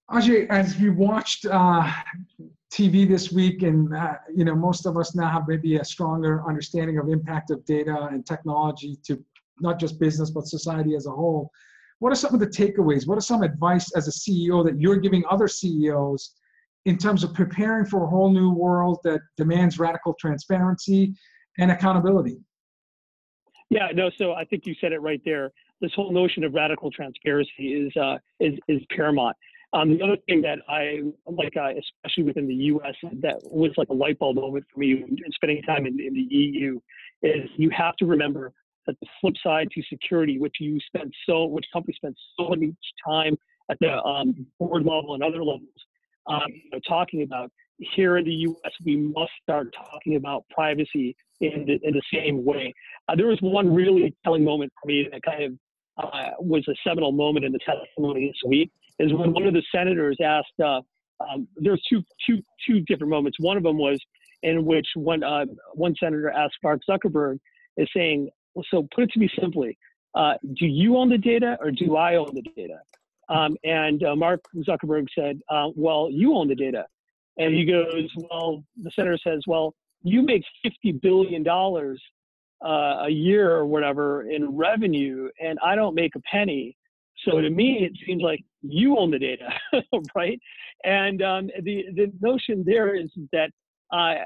Ajay, 0.10 0.48
as 0.50 0.80
you 0.80 0.94
watched 0.94 1.46
uh, 1.46 1.92
TV 2.72 3.08
this 3.08 3.32
week, 3.32 3.64
and 3.64 3.94
uh, 3.94 4.14
you 4.34 4.46
know, 4.46 4.56
most 4.56 4.86
of 4.86 4.98
us 4.98 5.16
now 5.16 5.30
have 5.30 5.44
maybe 5.50 5.76
a 5.78 5.84
stronger 5.84 6.48
understanding 6.48 6.98
of 6.98 7.10
impact 7.10 7.52
of 7.52 7.66
data 7.66 8.08
and 8.12 8.26
technology 8.26 8.98
to 9.06 9.22
not 9.60 9.80
just 9.80 10.00
business 10.00 10.30
but 10.30 10.48
society 10.48 10.96
as 10.96 11.08
a 11.08 11.12
whole. 11.12 11.52
What 12.00 12.14
are 12.14 12.16
some 12.16 12.34
of 12.34 12.40
the 12.40 12.48
takeaways? 12.48 13.06
What 13.06 13.18
are 13.18 13.22
some 13.22 13.44
advice 13.44 13.92
as 13.98 14.08
a 14.08 14.12
CEO 14.12 14.64
that 14.64 14.80
you're 14.80 14.98
giving 14.98 15.24
other 15.30 15.48
CEOs 15.48 16.36
in 16.86 16.98
terms 16.98 17.24
of 17.26 17.34
preparing 17.34 17.86
for 17.86 18.06
a 18.06 18.08
whole 18.08 18.32
new 18.32 18.52
world 18.52 19.00
that 19.04 19.20
demands 19.36 19.78
radical 19.78 20.14
transparency 20.14 21.14
and 21.58 21.72
accountability? 21.72 22.38
Yeah, 23.70 23.88
no. 23.94 24.10
So 24.18 24.34
I 24.34 24.46
think 24.46 24.66
you 24.66 24.76
said 24.80 24.92
it 24.94 25.02
right 25.02 25.22
there. 25.26 25.52
This 25.82 25.92
whole 25.94 26.12
notion 26.12 26.44
of 26.44 26.54
radical 26.54 26.90
transparency 26.90 27.74
is 27.74 27.96
uh, 27.98 28.18
is 28.40 28.54
is 28.68 28.82
paramount. 28.96 29.36
Um, 29.74 29.98
the 29.98 30.04
other 30.04 30.18
thing 30.28 30.42
that 30.44 30.60
I 30.70 31.02
like, 31.26 31.58
uh, 31.58 31.72
especially 31.78 32.24
within 32.24 32.48
the 32.48 32.56
U.S., 32.56 32.96
that 33.22 33.36
was 33.44 33.72
like 33.76 33.90
a 33.90 33.94
light 33.94 34.18
bulb 34.18 34.38
moment 34.38 34.66
for 34.74 34.80
me 34.80 35.04
spending 35.32 35.62
time 35.64 35.86
in, 35.86 36.00
in 36.00 36.14
the 36.14 36.22
EU, 36.34 36.80
is 37.22 37.50
you 37.58 37.70
have 37.72 37.96
to 37.98 38.06
remember 38.06 38.54
that 38.86 38.98
the 39.02 39.08
flip 39.20 39.34
side 39.44 39.68
to 39.74 39.84
security, 39.90 40.40
which 40.40 40.56
you 40.62 40.80
spend 40.88 41.14
so, 41.28 41.46
which 41.46 41.66
companies 41.74 41.98
spend 41.98 42.16
so 42.40 42.48
much 42.50 42.76
time 43.06 43.38
at 43.70 43.78
the 43.82 44.02
um, 44.04 44.48
board 44.58 44.86
level 44.86 45.16
and 45.16 45.22
other 45.22 45.44
levels 45.44 45.68
um, 46.28 46.48
talking 46.88 47.24
about, 47.24 47.52
here 47.80 48.18
in 48.18 48.26
the 48.26 48.32
U.S., 48.32 48.72
we 48.84 48.98
must 48.98 49.32
start 49.44 49.74
talking 49.74 50.16
about 50.16 50.46
privacy 50.50 51.16
in 51.42 51.66
the, 51.66 51.80
in 51.84 51.94
the 51.94 52.02
same 52.12 52.44
way. 52.44 52.74
Uh, 53.08 53.16
there 53.16 53.28
was 53.28 53.38
one 53.42 53.74
really 53.74 54.16
telling 54.24 54.44
moment 54.44 54.72
for 54.82 54.88
me 54.88 55.08
that 55.12 55.22
kind 55.24 55.44
of 55.44 55.54
uh, 55.98 56.32
was 56.40 56.68
a 56.68 56.76
seminal 56.88 57.12
moment 57.12 57.46
in 57.46 57.52
the 57.52 57.60
testimony 57.60 58.28
this 58.28 58.50
week 58.50 58.72
is 59.00 59.14
when 59.14 59.32
one 59.34 59.46
of 59.46 59.54
the 59.54 59.64
senators 59.74 60.18
asked. 60.24 60.60
Uh, 60.64 60.82
um, 61.20 61.48
there's 61.56 61.82
two 61.90 62.04
two 62.28 62.42
two 62.68 62.82
different 62.82 63.10
moments. 63.10 63.38
One 63.40 63.58
of 63.58 63.64
them 63.64 63.78
was 63.78 64.00
in 64.44 64.66
which 64.66 64.88
one 64.96 65.24
uh, 65.24 65.46
one 65.74 65.96
senator 66.00 66.30
asked 66.30 66.58
Mark 66.64 66.82
Zuckerberg, 66.90 67.40
is 67.78 67.88
saying, 67.96 68.30
well, 68.54 68.66
"So 68.70 68.88
put 68.94 69.06
it 69.06 69.12
to 69.12 69.20
me 69.20 69.30
simply, 69.40 69.78
uh, 70.16 70.34
do 70.44 70.68
you 70.68 70.98
own 70.98 71.10
the 71.10 71.18
data 71.18 71.58
or 71.60 71.72
do 71.72 71.96
I 71.96 72.16
own 72.16 72.30
the 72.34 72.44
data?" 72.56 72.80
Um, 73.30 73.58
and 73.64 74.04
uh, 74.04 74.16
Mark 74.16 74.42
Zuckerberg 74.58 75.08
said, 75.18 75.40
uh, 75.50 75.70
"Well, 75.76 76.10
you 76.12 76.36
own 76.36 76.48
the 76.48 76.56
data." 76.56 76.86
And 77.38 77.54
he 77.54 77.66
goes, 77.66 78.10
"Well," 78.32 78.64
the 78.82 78.92
senator 78.96 79.18
says, 79.24 79.42
"Well, 79.48 79.76
you 80.04 80.22
make 80.22 80.44
fifty 80.64 80.92
billion 80.92 81.44
dollars 81.44 82.02
uh, 82.66 83.04
a 83.06 83.10
year 83.10 83.52
or 83.52 83.66
whatever 83.66 84.30
in 84.30 84.56
revenue, 84.56 85.30
and 85.40 85.60
I 85.64 85.76
don't 85.76 85.96
make 85.96 86.16
a 86.16 86.22
penny. 86.22 86.76
So 87.28 87.42
to 87.42 87.50
me, 87.50 87.80
it 87.82 87.94
seems 88.06 88.22
like 88.22 88.44
you 88.62 88.98
own 88.98 89.12
the 89.12 89.20
data, 89.20 89.50
right? 90.16 90.40
And 90.84 91.22
um, 91.22 91.50
the 91.64 91.86
the 91.96 92.12
notion 92.22 92.64
there 92.66 92.96
is 92.96 93.10
that 93.34 93.52
uh, 93.92 94.24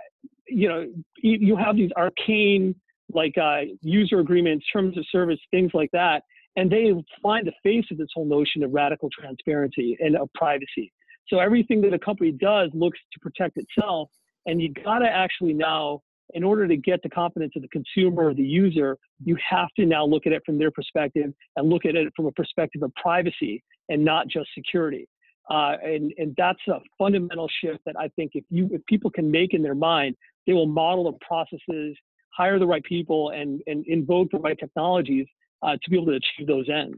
you 0.48 0.68
know 0.68 0.86
you 1.22 1.56
have 1.56 1.76
these 1.76 1.92
arcane 1.98 2.76
like 3.14 3.38
uh, 3.38 3.62
user 3.82 4.20
agreements, 4.20 4.66
terms 4.72 4.98
of 4.98 5.06
service, 5.12 5.40
things 5.52 5.72
like 5.74 5.90
that, 5.92 6.24
and 6.56 6.72
they 6.72 6.94
find 7.22 7.48
the 7.48 7.54
face 7.64 7.86
of 7.92 7.98
this 7.98 8.10
whole 8.14 8.26
notion 8.26 8.64
of 8.64 8.72
radical 8.72 9.10
transparency 9.10 9.98
and 10.00 10.16
of 10.16 10.30
privacy. 10.34 10.92
So 11.28 11.40
everything 11.40 11.82
that 11.82 11.94
a 11.94 12.00
company 12.00 12.32
does 12.32 12.70
looks 12.74 13.00
to 13.14 13.20
protect 13.20 13.58
itself, 13.58 14.10
and 14.46 14.62
you 14.62 14.74
got 14.74 15.00
to 15.00 15.08
actually 15.08 15.54
now 15.54 16.02
in 16.34 16.44
order 16.44 16.68
to 16.68 16.78
get 16.78 17.02
the 17.04 17.10
confidence 17.10 17.54
of 17.56 17.62
the 17.62 17.68
consumer 17.68 18.28
or 18.28 18.34
the 18.34 18.44
user, 18.44 18.98
you 19.24 19.38
have 19.48 19.68
to 19.78 19.86
now 19.86 20.06
look 20.06 20.26
at 20.26 20.32
it 20.32 20.42
from 20.46 20.58
their 20.58 20.72
perspective 20.72 21.34
and 21.56 21.70
look 21.70 21.86
at 21.86 21.96
it 21.96 22.12
from 22.16 22.26
a 22.26 22.32
perspective 22.32 22.82
of 22.84 22.94
privacy 22.96 23.64
and 23.90 24.04
not 24.04 24.28
just 24.28 24.50
security. 24.56 25.08
Uh, 25.50 25.76
and, 25.84 26.14
and 26.18 26.34
that's 26.38 26.60
a 26.70 26.80
fundamental 26.98 27.50
shift 27.62 27.80
that 27.86 27.96
I 28.00 28.08
think 28.16 28.32
if 28.36 28.46
you 28.50 28.70
if 28.72 28.86
people 28.86 29.10
can 29.10 29.30
make 29.30 29.54
in 29.54 29.62
their 29.62 29.76
mind, 29.76 30.16
they 30.48 30.54
will 30.54 30.68
model 30.68 31.06
the 31.06 31.18
processes, 31.26 31.98
hire 32.30 32.60
the 32.60 32.68
right 32.68 32.84
people, 32.84 33.30
and, 33.30 33.62
and 33.68 33.86
invoke 33.88 34.32
the 34.32 34.40
right 34.40 34.58
technologies 34.58 35.28
uh, 35.64 35.78
to 35.82 35.90
be 35.90 35.98
able 35.98 36.08
to 36.08 36.18
achieve 36.18 36.48
those 36.48 36.70
ends. 36.70 36.98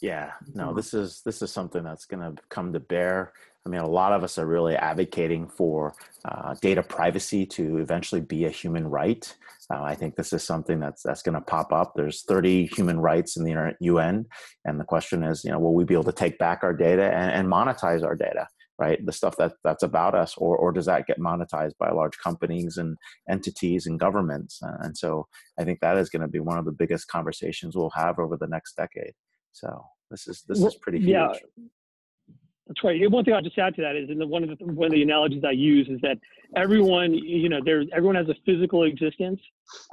Yeah, 0.00 0.32
no, 0.54 0.74
this 0.74 0.92
is 0.92 1.22
this 1.24 1.40
is 1.40 1.50
something 1.50 1.82
that's 1.82 2.04
going 2.04 2.20
to 2.20 2.42
come 2.48 2.72
to 2.72 2.80
bear 2.80 3.32
I 3.66 3.70
mean, 3.70 3.80
a 3.80 3.88
lot 3.88 4.12
of 4.12 4.22
us 4.22 4.36
are 4.38 4.46
really 4.46 4.76
advocating 4.76 5.48
for 5.48 5.94
uh, 6.26 6.54
data 6.60 6.82
privacy 6.82 7.46
to 7.46 7.78
eventually 7.78 8.20
be 8.20 8.44
a 8.44 8.50
human 8.50 8.86
right. 8.86 9.34
Uh, 9.72 9.82
I 9.82 9.94
think 9.94 10.16
this 10.16 10.34
is 10.34 10.42
something 10.42 10.78
that's 10.78 11.02
that's 11.02 11.22
going 11.22 11.34
to 11.34 11.40
pop 11.40 11.72
up. 11.72 11.94
There's 11.96 12.22
30 12.22 12.66
human 12.66 13.00
rights 13.00 13.38
in 13.38 13.44
the 13.44 13.74
UN, 13.80 14.26
and 14.66 14.78
the 14.78 14.84
question 14.84 15.22
is, 15.22 15.44
you 15.44 15.50
know, 15.50 15.58
will 15.58 15.72
we 15.72 15.84
be 15.84 15.94
able 15.94 16.04
to 16.04 16.12
take 16.12 16.38
back 16.38 16.60
our 16.62 16.74
data 16.74 17.04
and, 17.04 17.30
and 17.30 17.48
monetize 17.48 18.04
our 18.04 18.14
data? 18.14 18.46
Right, 18.76 18.98
the 19.06 19.12
stuff 19.12 19.36
that 19.36 19.52
that's 19.62 19.84
about 19.84 20.16
us, 20.16 20.34
or 20.36 20.56
or 20.56 20.72
does 20.72 20.86
that 20.86 21.06
get 21.06 21.20
monetized 21.20 21.78
by 21.78 21.90
large 21.92 22.18
companies 22.18 22.76
and 22.76 22.96
entities 23.30 23.86
and 23.86 24.00
governments? 24.00 24.58
And 24.80 24.96
so, 24.96 25.28
I 25.60 25.62
think 25.62 25.78
that 25.78 25.96
is 25.96 26.10
going 26.10 26.22
to 26.22 26.28
be 26.28 26.40
one 26.40 26.58
of 26.58 26.64
the 26.64 26.72
biggest 26.72 27.06
conversations 27.06 27.76
we'll 27.76 27.90
have 27.90 28.18
over 28.18 28.36
the 28.36 28.48
next 28.48 28.74
decade. 28.76 29.12
So 29.52 29.84
this 30.10 30.26
is 30.26 30.42
this 30.48 30.60
is 30.60 30.74
pretty 30.74 30.98
huge. 30.98 31.10
Yeah. 31.10 31.32
That's 32.66 32.82
right. 32.82 33.10
One 33.10 33.24
thing 33.24 33.34
I'll 33.34 33.42
just 33.42 33.58
add 33.58 33.74
to 33.76 33.82
that 33.82 33.94
is, 33.94 34.08
and 34.08 34.26
one 34.30 34.42
of 34.42 34.48
the 34.48 34.64
one 34.64 34.86
of 34.86 34.92
the 34.92 35.02
analogies 35.02 35.44
I 35.46 35.50
use 35.50 35.86
is 35.88 36.00
that 36.00 36.16
everyone, 36.56 37.12
you 37.12 37.50
know, 37.50 37.60
there's 37.62 37.86
everyone 37.92 38.16
has 38.16 38.28
a 38.30 38.34
physical 38.46 38.84
existence, 38.84 39.38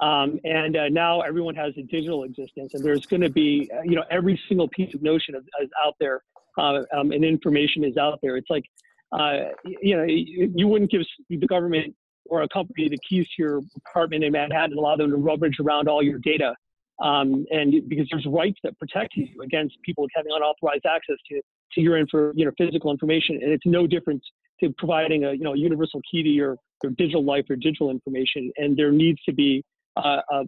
um, 0.02 0.40
and 0.46 0.78
uh, 0.78 0.88
now 0.88 1.20
everyone 1.20 1.54
has 1.56 1.74
a 1.78 1.82
digital 1.82 2.24
existence, 2.24 2.74
and 2.74 2.84
there's 2.84 3.06
going 3.06 3.22
to 3.22 3.30
be, 3.30 3.70
uh, 3.78 3.82
you 3.84 3.96
know, 3.96 4.06
every 4.10 4.40
single 4.48 4.70
piece 4.70 4.96
of 4.96 5.02
notion 5.02 5.36
of, 5.36 5.44
is 5.62 5.70
out 5.86 5.96
there, 6.00 6.24
uh, 6.58 6.82
um, 6.96 7.12
and 7.12 7.24
information 7.24 7.84
is 7.84 7.98
out 7.98 8.20
there. 8.22 8.38
It's 8.38 8.50
like, 8.50 8.64
uh, 9.12 9.50
you 9.64 9.96
know, 9.96 10.04
you 10.04 10.68
wouldn't 10.68 10.92
give 10.92 11.02
the 11.30 11.48
government 11.48 11.96
or 12.26 12.44
a 12.44 12.48
company 12.50 12.88
the 12.88 12.98
keys 13.08 13.28
to 13.36 13.44
your 13.44 13.62
apartment 13.86 14.24
in 14.24 14.32
Manhattan 14.32 14.72
and 14.72 14.80
allow 14.80 14.96
them 14.96 15.10
to 15.12 15.18
rummage 15.18 15.58
around 15.60 15.88
all 15.88 16.02
your 16.02 16.20
data. 16.20 16.56
Um, 17.02 17.46
and 17.50 17.88
because 17.90 18.08
there's 18.12 18.26
rights 18.28 18.60
that 18.64 18.78
protect 18.78 19.16
you 19.16 19.28
against 19.44 19.76
people 19.84 20.06
having 20.16 20.32
unauthorized 20.36 20.86
access 20.86 21.18
to 21.30 21.42
to 21.74 21.82
your 21.82 21.98
info, 21.98 22.34
you 22.36 22.46
know, 22.46 22.52
physical 22.58 22.92
information, 22.92 23.40
and 23.42 23.52
it's 23.52 23.66
no 23.66 23.88
different 23.88 24.22
to 24.62 24.72
providing 24.78 25.24
a 25.24 25.32
you 25.32 25.44
know 25.44 25.54
universal 25.54 26.00
key 26.10 26.22
to 26.22 26.30
your 26.30 26.58
your 26.84 26.92
digital 26.98 27.24
life 27.24 27.46
or 27.50 27.56
digital 27.56 27.90
information. 27.90 28.52
And 28.58 28.78
there 28.78 28.92
needs 28.92 29.20
to 29.24 29.34
be 29.34 29.64
uh, 29.98 30.22
uh, 30.32 30.44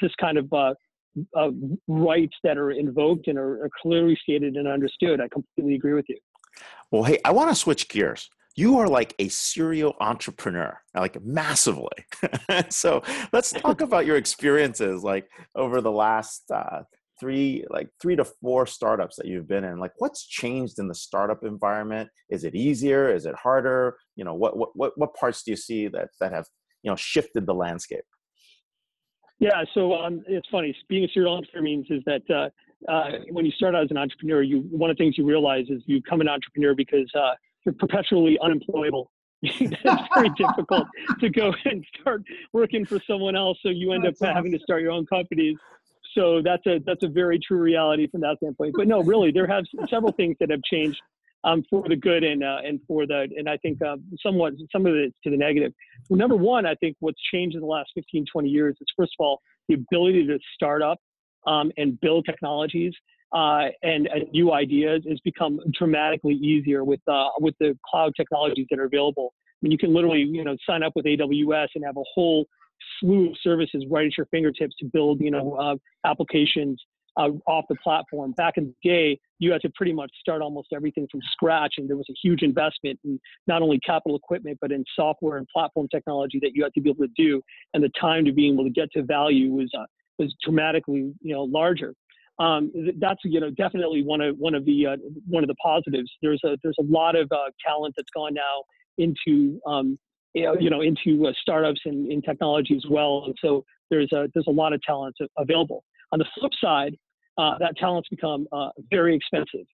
this 0.00 0.12
kind 0.20 0.38
of 0.38 0.52
uh, 1.36 1.50
rights 1.88 2.36
that 2.44 2.58
are 2.58 2.70
invoked 2.70 3.28
and 3.28 3.38
are, 3.38 3.64
are 3.64 3.70
clearly 3.82 4.18
stated 4.22 4.56
and 4.56 4.68
understood. 4.68 5.20
I 5.20 5.28
completely 5.28 5.74
agree 5.74 5.94
with 5.94 6.06
you. 6.08 6.18
Well, 6.90 7.02
hey, 7.02 7.18
I 7.24 7.32
want 7.32 7.50
to 7.50 7.54
switch 7.54 7.88
gears. 7.88 8.30
You 8.54 8.78
are 8.78 8.88
like 8.88 9.14
a 9.18 9.28
serial 9.28 9.94
entrepreneur 10.00 10.80
like 10.94 11.22
massively. 11.22 11.88
So 12.70 13.02
let's 13.32 13.52
talk 13.52 13.82
about 13.82 14.06
your 14.06 14.16
experiences 14.16 15.02
like 15.02 15.28
over 15.54 15.80
the 15.82 15.92
last 15.92 16.50
uh, 16.50 16.82
three 17.20 17.64
like 17.70 17.88
three 18.00 18.16
to 18.16 18.24
four 18.24 18.66
startups 18.66 19.16
that 19.16 19.26
you've 19.26 19.48
been 19.48 19.64
in. 19.64 19.78
Like 19.78 19.92
what's 19.98 20.26
changed 20.26 20.78
in 20.78 20.88
the 20.88 20.94
startup 20.94 21.44
environment? 21.44 22.08
Is 22.30 22.44
it 22.44 22.54
easier? 22.54 23.12
Is 23.14 23.26
it 23.26 23.34
harder? 23.34 23.98
You 24.16 24.24
know 24.24 24.34
what 24.34 24.56
what 24.56 24.70
what, 24.74 24.92
what 24.96 25.14
parts 25.14 25.42
do 25.42 25.50
you 25.50 25.56
see 25.56 25.88
that 25.88 26.08
that 26.20 26.32
have 26.32 26.46
you 26.82 26.90
know 26.90 26.96
shifted 26.96 27.46
the 27.46 27.54
landscape 27.54 28.04
yeah 29.38 29.62
so 29.74 29.94
um, 29.94 30.22
it's 30.26 30.48
funny 30.50 30.76
being 30.88 31.04
a 31.04 31.08
serial 31.12 31.34
entrepreneur 31.34 31.64
means 31.64 31.86
is 31.90 32.02
that 32.06 32.22
uh, 32.30 32.48
uh, 32.90 33.18
when 33.30 33.44
you 33.44 33.52
start 33.52 33.74
out 33.74 33.84
as 33.84 33.90
an 33.90 33.98
entrepreneur 33.98 34.42
you 34.42 34.60
one 34.70 34.90
of 34.90 34.96
the 34.96 35.02
things 35.02 35.16
you 35.18 35.24
realize 35.24 35.66
is 35.68 35.82
you 35.86 36.00
become 36.02 36.20
an 36.20 36.28
entrepreneur 36.28 36.74
because 36.74 37.10
uh, 37.14 37.32
you're 37.64 37.74
perpetually 37.74 38.38
unemployable 38.42 39.10
it's 39.42 39.82
very 40.14 40.30
difficult 40.36 40.86
to 41.20 41.28
go 41.30 41.52
and 41.64 41.84
start 42.00 42.22
working 42.52 42.84
for 42.84 43.00
someone 43.06 43.36
else 43.36 43.58
so 43.62 43.68
you 43.68 43.92
end 43.92 44.04
That's 44.04 44.20
up 44.22 44.28
awesome. 44.28 44.36
having 44.36 44.52
to 44.52 44.58
start 44.60 44.82
your 44.82 44.92
own 44.92 45.06
companies 45.06 45.56
so 46.16 46.40
that's 46.42 46.66
a 46.66 46.80
that's 46.84 47.02
a 47.04 47.08
very 47.08 47.38
true 47.38 47.58
reality 47.58 48.06
from 48.08 48.22
that 48.22 48.38
standpoint. 48.38 48.74
But 48.76 48.88
no, 48.88 49.02
really, 49.02 49.30
there 49.30 49.46
have 49.46 49.64
several 49.90 50.12
things 50.12 50.36
that 50.40 50.50
have 50.50 50.62
changed 50.62 50.98
um, 51.46 51.62
for 51.70 51.88
the 51.88 51.96
good 51.96 52.24
and 52.24 52.42
uh, 52.42 52.58
and 52.64 52.80
for 52.86 53.06
the 53.06 53.28
and 53.36 53.48
I 53.48 53.56
think 53.58 53.80
uh, 53.80 53.96
somewhat 54.22 54.54
some 54.70 54.84
of 54.84 54.94
it 54.94 55.14
to 55.24 55.30
the 55.30 55.36
negative. 55.36 55.72
Well, 56.10 56.18
number 56.18 56.36
one, 56.36 56.66
I 56.66 56.74
think 56.74 56.96
what's 57.00 57.20
changed 57.32 57.54
in 57.54 57.60
the 57.60 57.66
last 57.66 57.90
15, 57.94 58.26
20 58.30 58.48
years 58.48 58.76
is 58.80 58.86
first 58.96 59.12
of 59.18 59.24
all 59.24 59.40
the 59.68 59.74
ability 59.74 60.26
to 60.26 60.38
start 60.54 60.82
up 60.82 60.98
um, 61.46 61.70
and 61.76 61.98
build 62.00 62.26
technologies 62.26 62.92
uh, 63.32 63.68
and, 63.82 64.06
and, 64.08 64.30
new 64.32 64.52
ideas 64.52 65.02
has 65.08 65.18
become 65.24 65.58
dramatically 65.72 66.34
easier 66.34 66.84
with 66.84 67.00
uh, 67.08 67.28
with 67.38 67.54
the 67.60 67.78
cloud 67.88 68.12
technologies 68.16 68.66
that 68.70 68.78
are 68.78 68.84
available. 68.84 69.32
I 69.36 69.58
mean, 69.62 69.72
you 69.72 69.78
can 69.78 69.94
literally 69.94 70.22
you 70.22 70.42
know 70.42 70.56
sign 70.68 70.82
up 70.82 70.92
with 70.96 71.06
AWS 71.06 71.68
and 71.76 71.84
have 71.84 71.96
a 71.96 72.04
whole 72.14 72.46
slew 73.00 73.30
of 73.30 73.36
services 73.42 73.84
right 73.90 74.06
at 74.06 74.16
your 74.16 74.26
fingertips 74.26 74.74
to 74.80 74.84
build, 74.84 75.20
you 75.20 75.30
know, 75.30 75.54
uh, 75.54 75.76
applications 76.04 76.82
uh, 77.16 77.30
off 77.46 77.64
the 77.68 77.76
platform. 77.76 78.32
Back 78.32 78.54
in 78.56 78.66
the 78.82 78.88
day, 78.88 79.18
you 79.38 79.52
had 79.52 79.60
to 79.62 79.70
pretty 79.74 79.92
much 79.92 80.10
start 80.20 80.42
almost 80.42 80.68
everything 80.74 81.06
from 81.10 81.20
scratch, 81.32 81.74
and 81.78 81.88
there 81.88 81.96
was 81.96 82.06
a 82.10 82.14
huge 82.22 82.42
investment 82.42 82.98
in 83.04 83.18
not 83.46 83.62
only 83.62 83.78
capital 83.80 84.16
equipment 84.16 84.58
but 84.60 84.72
in 84.72 84.84
software 84.94 85.38
and 85.38 85.46
platform 85.48 85.88
technology 85.88 86.38
that 86.42 86.52
you 86.54 86.62
had 86.62 86.72
to 86.74 86.80
be 86.80 86.90
able 86.90 87.04
to 87.06 87.12
do, 87.16 87.42
and 87.74 87.82
the 87.82 87.90
time 88.00 88.24
to 88.24 88.32
being 88.32 88.54
able 88.54 88.64
to 88.64 88.70
get 88.70 88.90
to 88.92 89.02
value 89.02 89.50
was 89.50 89.70
uh, 89.78 89.84
was 90.18 90.34
dramatically, 90.42 91.12
you 91.20 91.34
know, 91.34 91.44
larger. 91.44 91.94
Um, 92.38 92.70
that's 92.98 93.20
you 93.24 93.40
know 93.40 93.50
definitely 93.50 94.02
one 94.02 94.20
of 94.20 94.36
one 94.36 94.54
of 94.54 94.64
the 94.64 94.86
uh, 94.86 94.96
one 95.26 95.42
of 95.42 95.48
the 95.48 95.54
positives. 95.54 96.10
There's 96.22 96.40
a 96.44 96.56
there's 96.62 96.76
a 96.78 96.84
lot 96.84 97.16
of 97.16 97.30
uh, 97.32 97.50
talent 97.66 97.94
that's 97.96 98.10
gone 98.10 98.34
now 98.34 98.64
into 98.98 99.60
um, 99.66 99.98
you 100.36 100.70
know, 100.70 100.82
into 100.82 101.26
uh, 101.26 101.32
startups 101.40 101.80
and 101.86 102.10
in 102.10 102.20
technology 102.20 102.76
as 102.76 102.84
well. 102.88 103.24
And 103.26 103.34
so 103.40 103.64
there's 103.90 104.12
a, 104.12 104.28
there's 104.34 104.46
a 104.48 104.52
lot 104.52 104.72
of 104.72 104.82
talent 104.82 105.16
available. 105.38 105.84
On 106.12 106.18
the 106.18 106.26
flip 106.38 106.52
side, 106.60 106.96
uh, 107.38 107.58
that 107.58 107.76
talent's 107.76 108.08
become 108.08 108.46
uh, 108.52 108.70
very 108.90 109.14
expensive. 109.14 109.66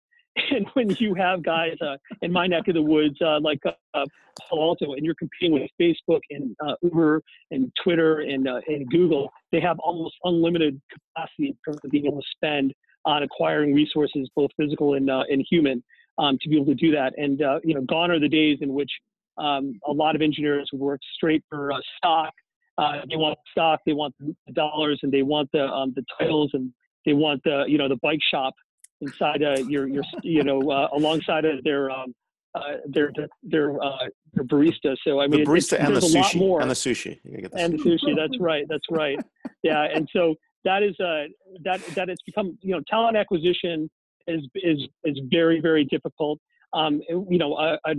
And 0.51 0.67
when 0.73 0.91
you 0.99 1.15
have 1.15 1.43
guys 1.43 1.75
uh, 1.81 1.97
in 2.21 2.31
my 2.31 2.47
neck 2.47 2.69
of 2.69 2.75
the 2.75 2.81
woods, 2.81 3.17
uh, 3.21 3.41
like 3.41 3.59
uh, 3.65 4.05
Palo 4.47 4.61
Alto, 4.61 4.93
and 4.93 5.03
you're 5.03 5.15
competing 5.15 5.53
with 5.53 5.69
Facebook 5.81 6.21
and 6.29 6.55
Uber 6.81 7.21
and 7.51 7.69
Twitter 7.83 8.19
and, 8.19 8.47
and 8.47 8.89
Google, 8.89 9.33
they 9.51 9.59
have 9.59 9.79
almost 9.79 10.15
unlimited 10.23 10.79
capacity 10.93 11.47
in 11.47 11.57
terms 11.65 11.79
of 11.83 11.91
being 11.91 12.05
able 12.05 12.21
to 12.21 12.27
spend 12.33 12.73
on 13.03 13.23
acquiring 13.23 13.73
resources, 13.73 14.29
both 14.33 14.51
physical 14.55 14.93
and, 14.93 15.09
and 15.09 15.45
human. 15.49 15.83
um, 16.19 16.37
to 16.41 16.49
be 16.49 16.55
able 16.57 16.67
to 16.67 16.75
do 16.75 16.91
that. 16.91 17.13
And 17.17 17.41
uh, 17.41 17.59
you 17.63 17.73
know, 17.73 17.81
gone 17.81 18.11
are 18.11 18.19
the 18.19 18.29
days 18.29 18.59
in 18.61 18.73
which 18.73 18.91
um, 19.37 19.79
a 19.87 19.91
lot 19.91 20.15
of 20.15 20.21
engineers 20.21 20.69
work 20.73 20.99
straight 21.15 21.43
for 21.49 21.71
uh, 21.71 21.77
stock. 21.97 22.33
Uh, 22.77 23.01
they 23.09 23.15
want 23.15 23.37
stock, 23.51 23.79
they 23.85 23.93
want 23.93 24.13
the 24.19 24.53
dollars, 24.53 24.99
and 25.03 25.11
they 25.11 25.23
want 25.23 25.49
the 25.51 25.65
um, 25.65 25.93
the 25.95 26.03
titles, 26.19 26.51
and 26.53 26.71
they 27.05 27.13
want 27.13 27.43
the 27.43 27.65
you 27.67 27.77
know 27.77 27.87
the 27.87 27.97
bike 27.97 28.19
shop 28.31 28.53
inside 29.01 29.43
uh, 29.43 29.57
your 29.67 29.87
your 29.87 30.03
you 30.23 30.43
know 30.43 30.59
uh, 30.71 30.89
alongside 30.93 31.45
of 31.45 31.63
their 31.63 31.89
um, 31.91 32.13
uh, 32.55 32.77
their 32.87 33.11
their 33.43 33.81
uh, 33.81 34.07
their 34.33 34.45
barista. 34.45 34.95
So 35.03 35.19
I 35.19 35.27
mean, 35.27 35.43
the 35.43 35.49
barista 35.49 35.79
and 35.79 35.95
the 35.95 36.01
sushi 36.01 36.39
more. 36.39 36.61
and 36.61 36.69
the 36.69 36.75
sushi. 36.75 37.19
The 37.23 37.49
and 37.55 37.73
the 37.73 37.77
sushi. 37.77 38.15
That's 38.15 38.39
right. 38.39 38.65
That's 38.67 38.85
right. 38.89 39.19
Yeah, 39.63 39.83
and 39.83 40.07
so 40.13 40.35
that 40.65 40.83
is 40.83 40.99
uh, 40.99 41.25
that 41.63 41.81
that 41.95 42.09
it's 42.09 42.21
become 42.23 42.57
you 42.61 42.73
know 42.73 42.81
talent 42.89 43.17
acquisition 43.17 43.89
is 44.27 44.41
is 44.55 44.87
is 45.03 45.19
very 45.29 45.59
very 45.59 45.85
difficult. 45.85 46.39
Um, 46.71 47.01
you 47.09 47.39
know, 47.39 47.57
a, 47.57 47.79
a, 47.85 47.95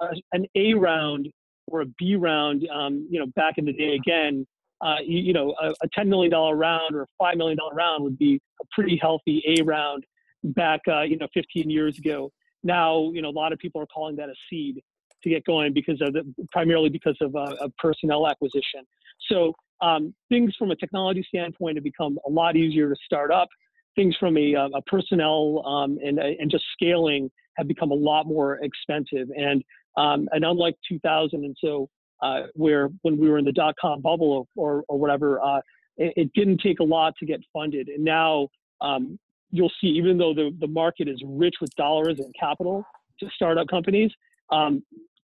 a, 0.00 0.06
an 0.32 0.46
A 0.54 0.72
round 0.72 1.28
or 1.66 1.82
a 1.82 1.86
B 1.98 2.16
round, 2.16 2.66
um, 2.74 3.06
you 3.10 3.20
know, 3.20 3.26
back 3.36 3.58
in 3.58 3.66
the 3.66 3.74
day 3.74 3.94
again, 3.94 4.46
uh, 4.80 4.96
you, 5.04 5.18
you, 5.18 5.32
know, 5.32 5.54
a, 5.60 5.70
a 5.82 5.88
$10 5.98 6.08
million 6.08 6.32
round 6.32 6.94
or 6.94 7.02
a 7.02 7.22
$5 7.22 7.36
million 7.36 7.58
round 7.72 8.04
would 8.04 8.18
be 8.18 8.40
a 8.60 8.64
pretty 8.72 8.98
healthy 9.00 9.42
A 9.46 9.62
round 9.62 10.04
back, 10.44 10.80
uh, 10.88 11.02
you 11.02 11.16
know, 11.16 11.28
15 11.34 11.70
years 11.70 11.98
ago. 11.98 12.30
Now, 12.62 13.10
you 13.12 13.22
know, 13.22 13.28
a 13.28 13.30
lot 13.30 13.52
of 13.52 13.58
people 13.58 13.80
are 13.80 13.86
calling 13.86 14.16
that 14.16 14.28
a 14.28 14.34
seed 14.50 14.82
to 15.22 15.30
get 15.30 15.44
going 15.44 15.72
because 15.72 16.00
of 16.00 16.12
the, 16.12 16.22
primarily 16.52 16.88
because 16.88 17.16
of, 17.20 17.34
uh, 17.34 17.68
personnel 17.78 18.28
acquisition. 18.28 18.82
So 19.30 19.54
um, 19.80 20.14
things 20.28 20.54
from 20.58 20.70
a 20.70 20.76
technology 20.76 21.24
standpoint 21.28 21.76
have 21.76 21.84
become 21.84 22.18
a 22.26 22.30
lot 22.30 22.56
easier 22.56 22.88
to 22.88 22.96
start 23.04 23.30
up. 23.30 23.48
Things 23.94 24.14
from 24.18 24.36
a, 24.36 24.54
uh, 24.54 24.68
a 24.74 24.82
personnel 24.82 25.64
um, 25.66 25.98
and, 26.04 26.18
and 26.18 26.50
just 26.50 26.64
scaling 26.72 27.30
have 27.56 27.66
become 27.66 27.90
a 27.90 27.94
lot 27.94 28.26
more 28.26 28.58
expensive. 28.62 29.28
And 29.36 29.62
um, 29.96 30.28
and 30.32 30.44
unlike 30.44 30.76
2000, 30.86 31.44
and 31.44 31.56
so 31.58 31.88
uh, 32.22 32.42
where 32.54 32.88
when 33.02 33.18
we 33.18 33.28
were 33.28 33.38
in 33.38 33.44
the 33.44 33.52
dot 33.52 33.74
com 33.80 34.00
bubble 34.00 34.46
or, 34.56 34.78
or, 34.78 34.84
or 34.88 34.98
whatever, 34.98 35.40
uh, 35.40 35.60
it, 35.96 36.12
it, 36.16 36.32
didn't 36.34 36.60
take 36.60 36.80
a 36.80 36.84
lot 36.84 37.14
to 37.18 37.26
get 37.26 37.40
funded. 37.52 37.88
And 37.88 38.04
now 38.04 38.48
um, 38.80 39.18
you'll 39.50 39.72
see, 39.80 39.88
even 39.88 40.18
though 40.18 40.34
the, 40.34 40.54
the 40.60 40.66
market 40.66 41.08
is 41.08 41.22
rich 41.26 41.56
with 41.60 41.74
dollars 41.76 42.18
and 42.18 42.34
capital 42.38 42.84
to 43.20 43.28
startup 43.34 43.68
companies, 43.68 44.10
um, 44.50 44.82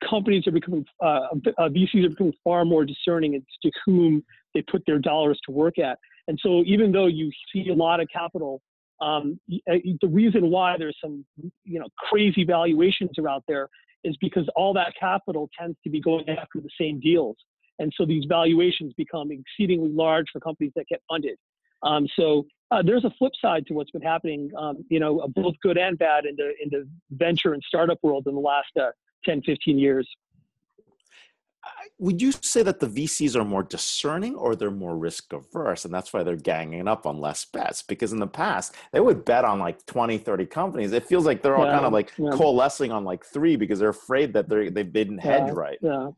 companies 0.07 0.47
are 0.47 0.51
becoming, 0.51 0.85
uh, 1.03 1.27
uh 1.57 1.69
VCs 1.69 2.05
are 2.05 2.09
becoming 2.09 2.33
far 2.43 2.65
more 2.65 2.85
discerning 2.85 3.35
as 3.35 3.41
to 3.63 3.71
whom 3.85 4.23
they 4.53 4.61
put 4.63 4.83
their 4.85 4.99
dollars 4.99 5.39
to 5.45 5.51
work 5.51 5.79
at. 5.79 5.97
And 6.27 6.39
so 6.41 6.63
even 6.65 6.91
though 6.91 7.07
you 7.07 7.31
see 7.53 7.69
a 7.69 7.73
lot 7.73 7.99
of 7.99 8.07
capital, 8.13 8.61
um, 9.01 9.39
uh, 9.69 9.75
the 10.01 10.07
reason 10.07 10.49
why 10.49 10.77
there's 10.77 10.97
some, 11.03 11.25
you 11.63 11.79
know, 11.79 11.87
crazy 11.97 12.43
valuations 12.43 13.11
are 13.17 13.27
out 13.27 13.43
there 13.47 13.67
is 14.03 14.15
because 14.21 14.47
all 14.55 14.73
that 14.73 14.93
capital 14.99 15.49
tends 15.59 15.77
to 15.83 15.89
be 15.89 15.99
going 15.99 16.27
after 16.29 16.59
the 16.61 16.69
same 16.79 16.99
deals. 16.99 17.35
And 17.79 17.91
so 17.97 18.05
these 18.05 18.25
valuations 18.27 18.93
become 18.95 19.29
exceedingly 19.31 19.89
large 19.89 20.27
for 20.31 20.39
companies 20.39 20.71
that 20.75 20.85
get 20.87 21.01
funded. 21.09 21.37
Um, 21.83 22.07
so 22.15 22.45
uh, 22.69 22.83
there's 22.83 23.05
a 23.05 23.11
flip 23.17 23.33
side 23.41 23.65
to 23.67 23.73
what's 23.73 23.89
been 23.89 24.03
happening, 24.03 24.51
um, 24.57 24.85
you 24.89 24.99
know, 24.99 25.27
both 25.35 25.55
good 25.63 25.77
and 25.79 25.97
bad 25.97 26.25
in 26.25 26.35
the, 26.35 26.53
in 26.61 26.69
the 26.69 26.87
venture 27.11 27.53
and 27.53 27.63
startup 27.67 27.97
world 28.03 28.27
in 28.27 28.35
the 28.35 28.39
last 28.39 28.69
uh, 28.79 28.91
10, 29.25 29.41
15 29.41 29.79
years 29.79 30.07
would 31.99 32.21
you 32.21 32.31
say 32.31 32.63
that 32.63 32.79
the 32.79 32.87
VCs 32.87 33.35
are 33.35 33.45
more 33.45 33.63
discerning 33.63 34.35
or 34.35 34.55
they're 34.55 34.71
more 34.71 34.97
risk 34.97 35.33
averse 35.33 35.85
and 35.85 35.93
that's 35.93 36.13
why 36.13 36.23
they're 36.23 36.35
ganging 36.35 36.87
up 36.87 37.05
on 37.05 37.19
less 37.19 37.45
bets 37.45 37.83
because 37.83 38.11
in 38.11 38.19
the 38.19 38.27
past 38.27 38.75
they 38.91 38.99
would 38.99 39.23
bet 39.25 39.45
on 39.45 39.59
like 39.59 39.85
20 39.85 40.17
30 40.17 40.45
companies. 40.45 40.91
It 40.91 41.05
feels 41.05 41.25
like 41.25 41.41
they're 41.41 41.57
all 41.57 41.65
yeah, 41.65 41.73
kind 41.73 41.85
of 41.85 41.93
like 41.93 42.11
yeah. 42.17 42.31
coalescing 42.31 42.91
on 42.91 43.03
like 43.03 43.25
three 43.25 43.55
because 43.55 43.79
they're 43.79 43.89
afraid 43.89 44.33
that 44.33 44.49
they're 44.49 44.69
they 44.69 44.83
didn't 44.83 45.19
hedge 45.19 45.47
yeah, 45.47 45.53
right. 45.53 45.77
yeah. 45.81 46.09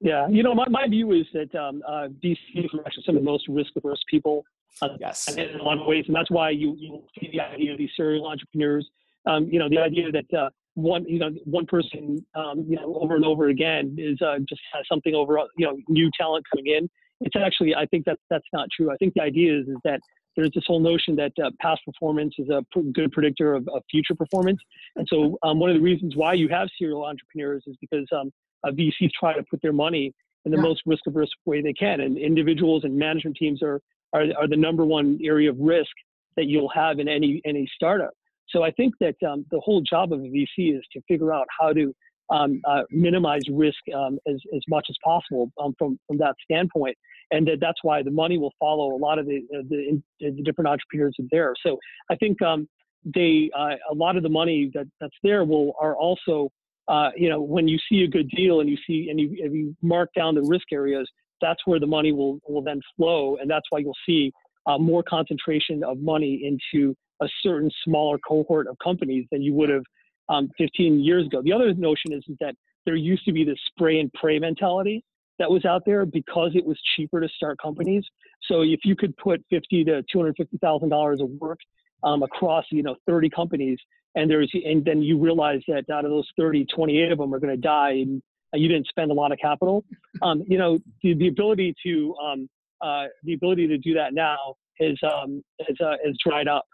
Yeah 0.00 0.28
you 0.28 0.42
know 0.42 0.54
my, 0.54 0.68
my 0.68 0.86
view 0.88 1.12
is 1.12 1.26
that 1.32 1.54
um, 1.54 1.82
uh, 1.86 2.08
VCs 2.22 2.74
are 2.74 2.86
actually 2.86 3.04
some 3.04 3.16
of 3.16 3.22
the 3.22 3.30
most 3.30 3.46
risk 3.48 3.72
averse 3.76 4.02
people 4.10 4.44
uh, 4.80 4.88
yes. 4.98 5.28
in 5.28 5.60
a 5.60 5.62
lot 5.62 5.78
of 5.78 5.86
ways 5.86 6.04
and 6.06 6.16
that's 6.16 6.30
why 6.30 6.50
you, 6.50 6.74
you 6.78 7.02
see 7.20 7.30
the 7.32 7.40
idea 7.40 7.72
of 7.72 7.78
these 7.78 7.90
serial 7.96 8.26
entrepreneurs. 8.26 8.88
Um, 9.24 9.48
you 9.50 9.60
know 9.60 9.68
the 9.68 9.78
idea 9.78 10.10
that 10.10 10.34
uh, 10.36 10.50
one 10.74 11.04
you 11.06 11.18
know 11.18 11.30
one 11.44 11.66
person 11.66 12.24
um, 12.34 12.64
you 12.68 12.76
know 12.76 12.94
over 13.00 13.16
and 13.16 13.24
over 13.24 13.48
again 13.48 13.94
is 13.98 14.20
uh, 14.22 14.38
just 14.48 14.60
has 14.72 14.84
something 14.88 15.14
over 15.14 15.38
you 15.56 15.66
know 15.66 15.76
new 15.88 16.10
talent 16.18 16.44
coming 16.50 16.72
in. 16.72 16.88
It's 17.20 17.36
actually 17.36 17.74
I 17.74 17.86
think 17.86 18.04
that 18.06 18.18
that's 18.30 18.46
not 18.52 18.68
true. 18.74 18.90
I 18.90 18.96
think 18.96 19.14
the 19.14 19.22
idea 19.22 19.58
is 19.58 19.68
is 19.68 19.76
that 19.84 20.00
there's 20.36 20.50
this 20.54 20.64
whole 20.66 20.80
notion 20.80 21.16
that 21.16 21.32
uh, 21.42 21.50
past 21.60 21.82
performance 21.84 22.34
is 22.38 22.48
a 22.48 22.64
good 22.92 23.12
predictor 23.12 23.54
of, 23.54 23.68
of 23.68 23.82
future 23.90 24.14
performance. 24.14 24.58
And 24.96 25.06
so 25.08 25.38
um, 25.42 25.60
one 25.60 25.70
of 25.70 25.76
the 25.76 25.82
reasons 25.82 26.16
why 26.16 26.32
you 26.34 26.48
have 26.48 26.68
serial 26.78 27.04
entrepreneurs 27.04 27.62
is 27.66 27.76
because 27.80 28.06
um, 28.12 28.30
VCs 28.64 29.10
try 29.18 29.34
to 29.34 29.42
put 29.50 29.60
their 29.62 29.72
money 29.72 30.14
in 30.44 30.50
the 30.50 30.56
yeah. 30.56 30.62
most 30.62 30.82
risk 30.86 31.02
averse 31.06 31.30
way 31.44 31.60
they 31.60 31.72
can. 31.72 32.00
And 32.00 32.16
individuals 32.16 32.84
and 32.84 32.96
management 32.96 33.36
teams 33.36 33.62
are, 33.62 33.80
are, 34.12 34.24
are 34.38 34.48
the 34.48 34.56
number 34.56 34.84
one 34.84 35.18
area 35.22 35.50
of 35.50 35.58
risk 35.58 35.92
that 36.36 36.46
you'll 36.46 36.70
have 36.70 36.98
in 36.98 37.08
any, 37.08 37.42
any 37.44 37.70
startup. 37.74 38.12
So 38.52 38.62
I 38.62 38.70
think 38.70 38.94
that 39.00 39.16
um, 39.26 39.44
the 39.50 39.60
whole 39.60 39.80
job 39.80 40.12
of 40.12 40.20
a 40.20 40.24
VC 40.24 40.76
is 40.76 40.82
to 40.92 41.00
figure 41.08 41.32
out 41.32 41.46
how 41.58 41.72
to 41.72 41.94
um, 42.30 42.60
uh, 42.64 42.82
minimize 42.90 43.42
risk 43.50 43.78
um, 43.94 44.18
as, 44.26 44.36
as 44.54 44.62
much 44.68 44.86
as 44.88 44.96
possible 45.04 45.50
um, 45.62 45.74
from, 45.78 45.98
from 46.06 46.18
that 46.18 46.34
standpoint. 46.44 46.96
And 47.30 47.46
that 47.46 47.58
that's 47.60 47.78
why 47.82 48.02
the 48.02 48.10
money 48.10 48.38
will 48.38 48.52
follow 48.58 48.94
a 48.94 48.98
lot 48.98 49.18
of 49.18 49.26
the, 49.26 49.38
uh, 49.54 49.62
the, 49.68 50.02
the, 50.20 50.42
different 50.42 50.68
entrepreneurs 50.68 51.16
there. 51.30 51.54
So 51.64 51.78
I 52.10 52.16
think 52.16 52.40
um, 52.42 52.68
they, 53.04 53.50
uh, 53.56 53.74
a 53.90 53.94
lot 53.94 54.16
of 54.16 54.22
the 54.22 54.28
money 54.28 54.70
that, 54.74 54.86
that's 55.00 55.16
there 55.22 55.44
will, 55.44 55.74
are 55.80 55.96
also, 55.96 56.50
uh, 56.88 57.10
you 57.16 57.28
know, 57.28 57.40
when 57.40 57.68
you 57.68 57.78
see 57.88 58.02
a 58.02 58.08
good 58.08 58.28
deal 58.30 58.60
and 58.60 58.68
you 58.68 58.76
see, 58.86 59.08
and 59.10 59.18
you, 59.18 59.30
you 59.30 59.76
mark 59.82 60.10
down 60.14 60.34
the 60.34 60.42
risk 60.42 60.66
areas, 60.72 61.08
that's 61.40 61.60
where 61.64 61.80
the 61.80 61.86
money 61.86 62.12
will, 62.12 62.38
will 62.48 62.62
then 62.62 62.80
flow. 62.96 63.36
And 63.40 63.50
that's 63.50 63.66
why 63.70 63.80
you'll 63.80 63.96
see 64.06 64.32
uh, 64.66 64.78
more 64.78 65.02
concentration 65.02 65.82
of 65.82 65.98
money 65.98 66.42
into 66.44 66.94
a 67.22 67.28
certain 67.42 67.70
smaller 67.84 68.18
cohort 68.26 68.66
of 68.66 68.76
companies 68.82 69.26
than 69.30 69.42
you 69.42 69.54
would 69.54 69.68
have 69.68 69.84
um, 70.28 70.48
15 70.58 71.00
years 71.00 71.26
ago. 71.26 71.42
The 71.42 71.52
other 71.52 71.72
notion 71.74 72.12
is, 72.12 72.22
is 72.28 72.36
that 72.40 72.54
there 72.84 72.96
used 72.96 73.24
to 73.24 73.32
be 73.32 73.44
this 73.44 73.58
spray 73.68 74.00
and 74.00 74.12
pray 74.12 74.38
mentality 74.38 75.04
that 75.38 75.50
was 75.50 75.64
out 75.64 75.82
there 75.86 76.04
because 76.04 76.52
it 76.54 76.64
was 76.64 76.78
cheaper 76.96 77.20
to 77.20 77.28
start 77.28 77.58
companies. 77.60 78.04
So 78.42 78.62
if 78.62 78.80
you 78.84 78.96
could 78.96 79.16
put 79.16 79.42
50 79.50 79.84
to 79.84 80.02
250 80.12 80.58
thousand 80.58 80.88
dollars 80.88 81.20
of 81.20 81.30
work 81.40 81.58
um, 82.02 82.22
across 82.22 82.64
you 82.70 82.82
know 82.82 82.96
30 83.06 83.30
companies, 83.30 83.78
and 84.14 84.30
there's 84.30 84.50
and 84.52 84.84
then 84.84 85.02
you 85.02 85.18
realize 85.18 85.60
that 85.68 85.88
out 85.90 86.04
of 86.04 86.10
those 86.10 86.28
30, 86.36 86.66
28 86.66 87.12
of 87.12 87.18
them 87.18 87.34
are 87.34 87.38
going 87.38 87.54
to 87.54 87.60
die, 87.60 87.92
and 87.92 88.22
you 88.54 88.68
didn't 88.68 88.86
spend 88.88 89.10
a 89.10 89.14
lot 89.14 89.32
of 89.32 89.38
capital. 89.38 89.84
Um, 90.20 90.44
you 90.46 90.56
know 90.56 90.78
the, 91.02 91.14
the 91.14 91.26
ability 91.26 91.74
to 91.84 92.14
um, 92.22 92.48
uh, 92.80 93.06
the 93.24 93.32
ability 93.32 93.66
to 93.66 93.78
do 93.78 93.94
that 93.94 94.14
now 94.14 94.54
is 94.78 94.96
um, 95.02 95.42
is, 95.68 95.76
uh, 95.80 95.94
is 96.04 96.16
dried 96.24 96.46
up. 96.46 96.64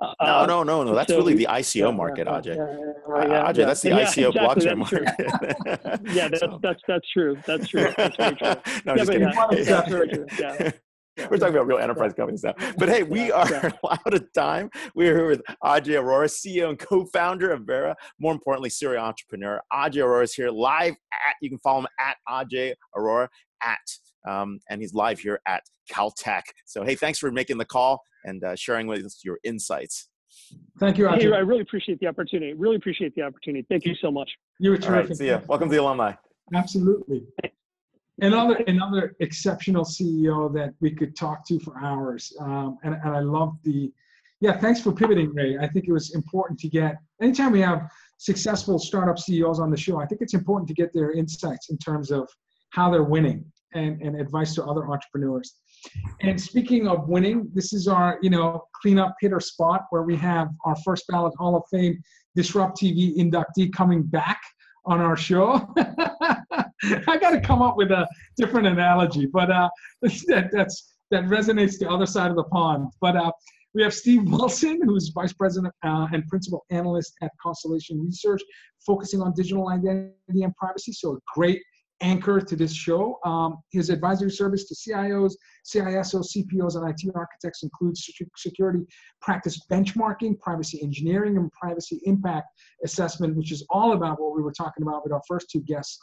Uh, 0.00 0.14
no, 0.22 0.46
no, 0.46 0.62
no, 0.62 0.84
no. 0.84 0.94
That's 0.94 1.10
so, 1.10 1.18
really 1.18 1.34
the 1.34 1.48
ICO 1.50 1.74
yeah, 1.74 1.90
market, 1.90 2.26
yeah, 2.26 2.40
Ajay. 2.40 2.56
Yeah, 2.56 3.14
uh, 3.14 3.52
Ajay, 3.52 3.66
that's 3.66 3.82
the 3.82 3.90
ICO 3.90 4.32
blockchain 4.32 4.78
market. 4.78 5.02
yeah, 6.14 6.28
that's, 6.28 6.42
that's 6.62 6.82
that's 6.86 7.10
true. 7.10 7.36
That's 7.46 7.68
true. 7.68 7.92
That's 7.96 8.16
very 8.16 8.36
true. 8.36 8.54
no, 8.84 8.96
just 8.96 9.10
kidding. 9.10 9.32
That's 9.64 9.90
very 9.90 10.08
true. 10.08 10.26
Yeah. 10.38 10.70
We're 11.30 11.38
talking 11.38 11.54
about 11.54 11.66
real 11.66 11.78
enterprise 11.78 12.14
companies 12.14 12.44
now. 12.44 12.54
But 12.76 12.88
hey, 12.88 13.02
we 13.02 13.32
are 13.32 13.72
out 13.90 14.14
of 14.14 14.32
time. 14.32 14.70
We 14.94 15.08
are 15.08 15.16
here 15.16 15.26
with 15.26 15.42
Ajay 15.64 16.00
Arora, 16.00 16.28
CEO 16.28 16.68
and 16.68 16.78
co-founder 16.78 17.50
of 17.50 17.62
Vera. 17.62 17.96
More 18.20 18.32
importantly, 18.32 18.70
serial 18.70 19.04
entrepreneur. 19.04 19.60
Ajay 19.72 19.96
Arora 19.96 20.22
is 20.22 20.34
here 20.34 20.50
live 20.50 20.92
at, 20.92 21.34
you 21.42 21.48
can 21.48 21.58
follow 21.58 21.80
him 21.80 21.88
at 21.98 22.16
Ajay 22.28 22.74
Arora 22.96 23.26
at 23.62 23.78
um, 24.26 24.60
and 24.70 24.80
he's 24.80 24.94
live 24.94 25.18
here 25.18 25.40
at 25.46 25.62
Caltech. 25.90 26.42
So, 26.66 26.84
hey, 26.84 26.94
thanks 26.94 27.18
for 27.18 27.30
making 27.30 27.58
the 27.58 27.64
call 27.64 28.02
and 28.24 28.42
uh, 28.42 28.56
sharing 28.56 28.86
with 28.86 29.04
us 29.04 29.20
your 29.24 29.38
insights. 29.44 30.08
Thank 30.78 30.98
you, 30.98 31.08
Hey, 31.08 31.32
I 31.32 31.38
really 31.38 31.62
appreciate 31.62 31.98
the 32.00 32.06
opportunity. 32.06 32.52
Really 32.54 32.76
appreciate 32.76 33.14
the 33.14 33.22
opportunity. 33.22 33.66
Thank 33.68 33.84
you 33.84 33.94
so 34.00 34.10
much. 34.10 34.30
You 34.60 34.70
were 34.70 34.78
terrific. 34.78 35.10
Right, 35.10 35.18
see 35.18 35.26
ya. 35.28 35.40
Welcome 35.46 35.68
to 35.68 35.74
the 35.74 35.82
alumni. 35.82 36.12
Absolutely. 36.54 37.24
Another 38.20 38.56
another 38.66 39.14
exceptional 39.20 39.84
CEO 39.84 40.52
that 40.52 40.74
we 40.80 40.90
could 40.90 41.16
talk 41.16 41.46
to 41.46 41.60
for 41.60 41.78
hours, 41.80 42.32
um, 42.40 42.78
and 42.82 42.94
and 42.94 43.14
I 43.14 43.20
love 43.20 43.56
the, 43.62 43.92
yeah. 44.40 44.58
Thanks 44.58 44.80
for 44.80 44.92
pivoting, 44.92 45.32
Ray. 45.32 45.56
I 45.56 45.68
think 45.68 45.86
it 45.86 45.92
was 45.92 46.14
important 46.16 46.58
to 46.60 46.68
get 46.68 46.96
anytime 47.22 47.52
we 47.52 47.60
have 47.60 47.88
successful 48.16 48.78
startup 48.80 49.20
CEOs 49.20 49.60
on 49.60 49.70
the 49.70 49.76
show. 49.76 50.00
I 50.00 50.06
think 50.06 50.20
it's 50.20 50.34
important 50.34 50.66
to 50.68 50.74
get 50.74 50.92
their 50.92 51.12
insights 51.12 51.70
in 51.70 51.78
terms 51.78 52.10
of 52.10 52.28
how 52.70 52.90
they're 52.90 53.04
winning 53.04 53.44
and, 53.74 54.00
and 54.02 54.20
advice 54.20 54.54
to 54.54 54.64
other 54.64 54.88
entrepreneurs. 54.88 55.56
And 56.22 56.40
speaking 56.40 56.88
of 56.88 57.08
winning, 57.08 57.50
this 57.54 57.72
is 57.72 57.88
our, 57.88 58.18
you 58.22 58.30
know, 58.30 58.64
cleanup 58.80 59.14
hitter 59.20 59.40
spot 59.40 59.82
where 59.90 60.02
we 60.02 60.16
have 60.16 60.48
our 60.64 60.76
first 60.76 61.04
ballot 61.08 61.34
Hall 61.36 61.56
of 61.56 61.62
Fame 61.70 62.00
DisrupTV 62.36 63.16
inductee 63.16 63.72
coming 63.72 64.02
back 64.02 64.40
on 64.84 65.00
our 65.00 65.16
show. 65.16 65.68
I 66.82 67.18
got 67.18 67.30
to 67.30 67.40
come 67.40 67.62
up 67.62 67.76
with 67.76 67.90
a 67.90 68.08
different 68.36 68.66
analogy, 68.66 69.26
but 69.26 69.50
uh, 69.50 69.68
that, 70.02 70.50
that's 70.52 70.94
that 71.10 71.24
resonates 71.24 71.78
the 71.78 71.88
other 71.88 72.06
side 72.06 72.30
of 72.30 72.36
the 72.36 72.44
pond. 72.44 72.88
But 73.00 73.16
uh, 73.16 73.32
We 73.74 73.82
have 73.82 73.94
Steve 73.94 74.24
Wilson, 74.24 74.80
who's 74.84 75.08
Vice 75.08 75.32
President 75.32 75.72
uh, 75.82 76.06
and 76.12 76.26
Principal 76.28 76.64
Analyst 76.70 77.14
at 77.22 77.30
Constellation 77.42 78.04
Research, 78.04 78.42
focusing 78.84 79.22
on 79.22 79.32
digital 79.34 79.68
identity 79.68 80.42
and 80.42 80.54
privacy. 80.56 80.92
So 80.92 81.14
a 81.14 81.18
great 81.34 81.62
anchor 82.00 82.40
to 82.40 82.56
this 82.56 82.72
show. 82.72 83.18
Um, 83.24 83.58
his 83.70 83.90
advisory 83.90 84.30
service 84.30 84.64
to 84.66 84.74
CIOs, 84.74 85.34
CISOs, 85.66 86.36
CPOs, 86.36 86.76
and 86.76 86.88
IT 86.88 87.12
architects 87.14 87.62
includes 87.62 88.08
security 88.36 88.80
practice 89.20 89.60
benchmarking, 89.70 90.38
privacy 90.40 90.80
engineering, 90.82 91.36
and 91.36 91.50
privacy 91.52 92.00
impact 92.04 92.48
assessment, 92.84 93.36
which 93.36 93.52
is 93.52 93.66
all 93.70 93.92
about 93.92 94.20
what 94.20 94.36
we 94.36 94.42
were 94.42 94.52
talking 94.52 94.82
about 94.82 95.02
with 95.04 95.12
our 95.12 95.22
first 95.26 95.50
two 95.50 95.60
guests. 95.60 95.98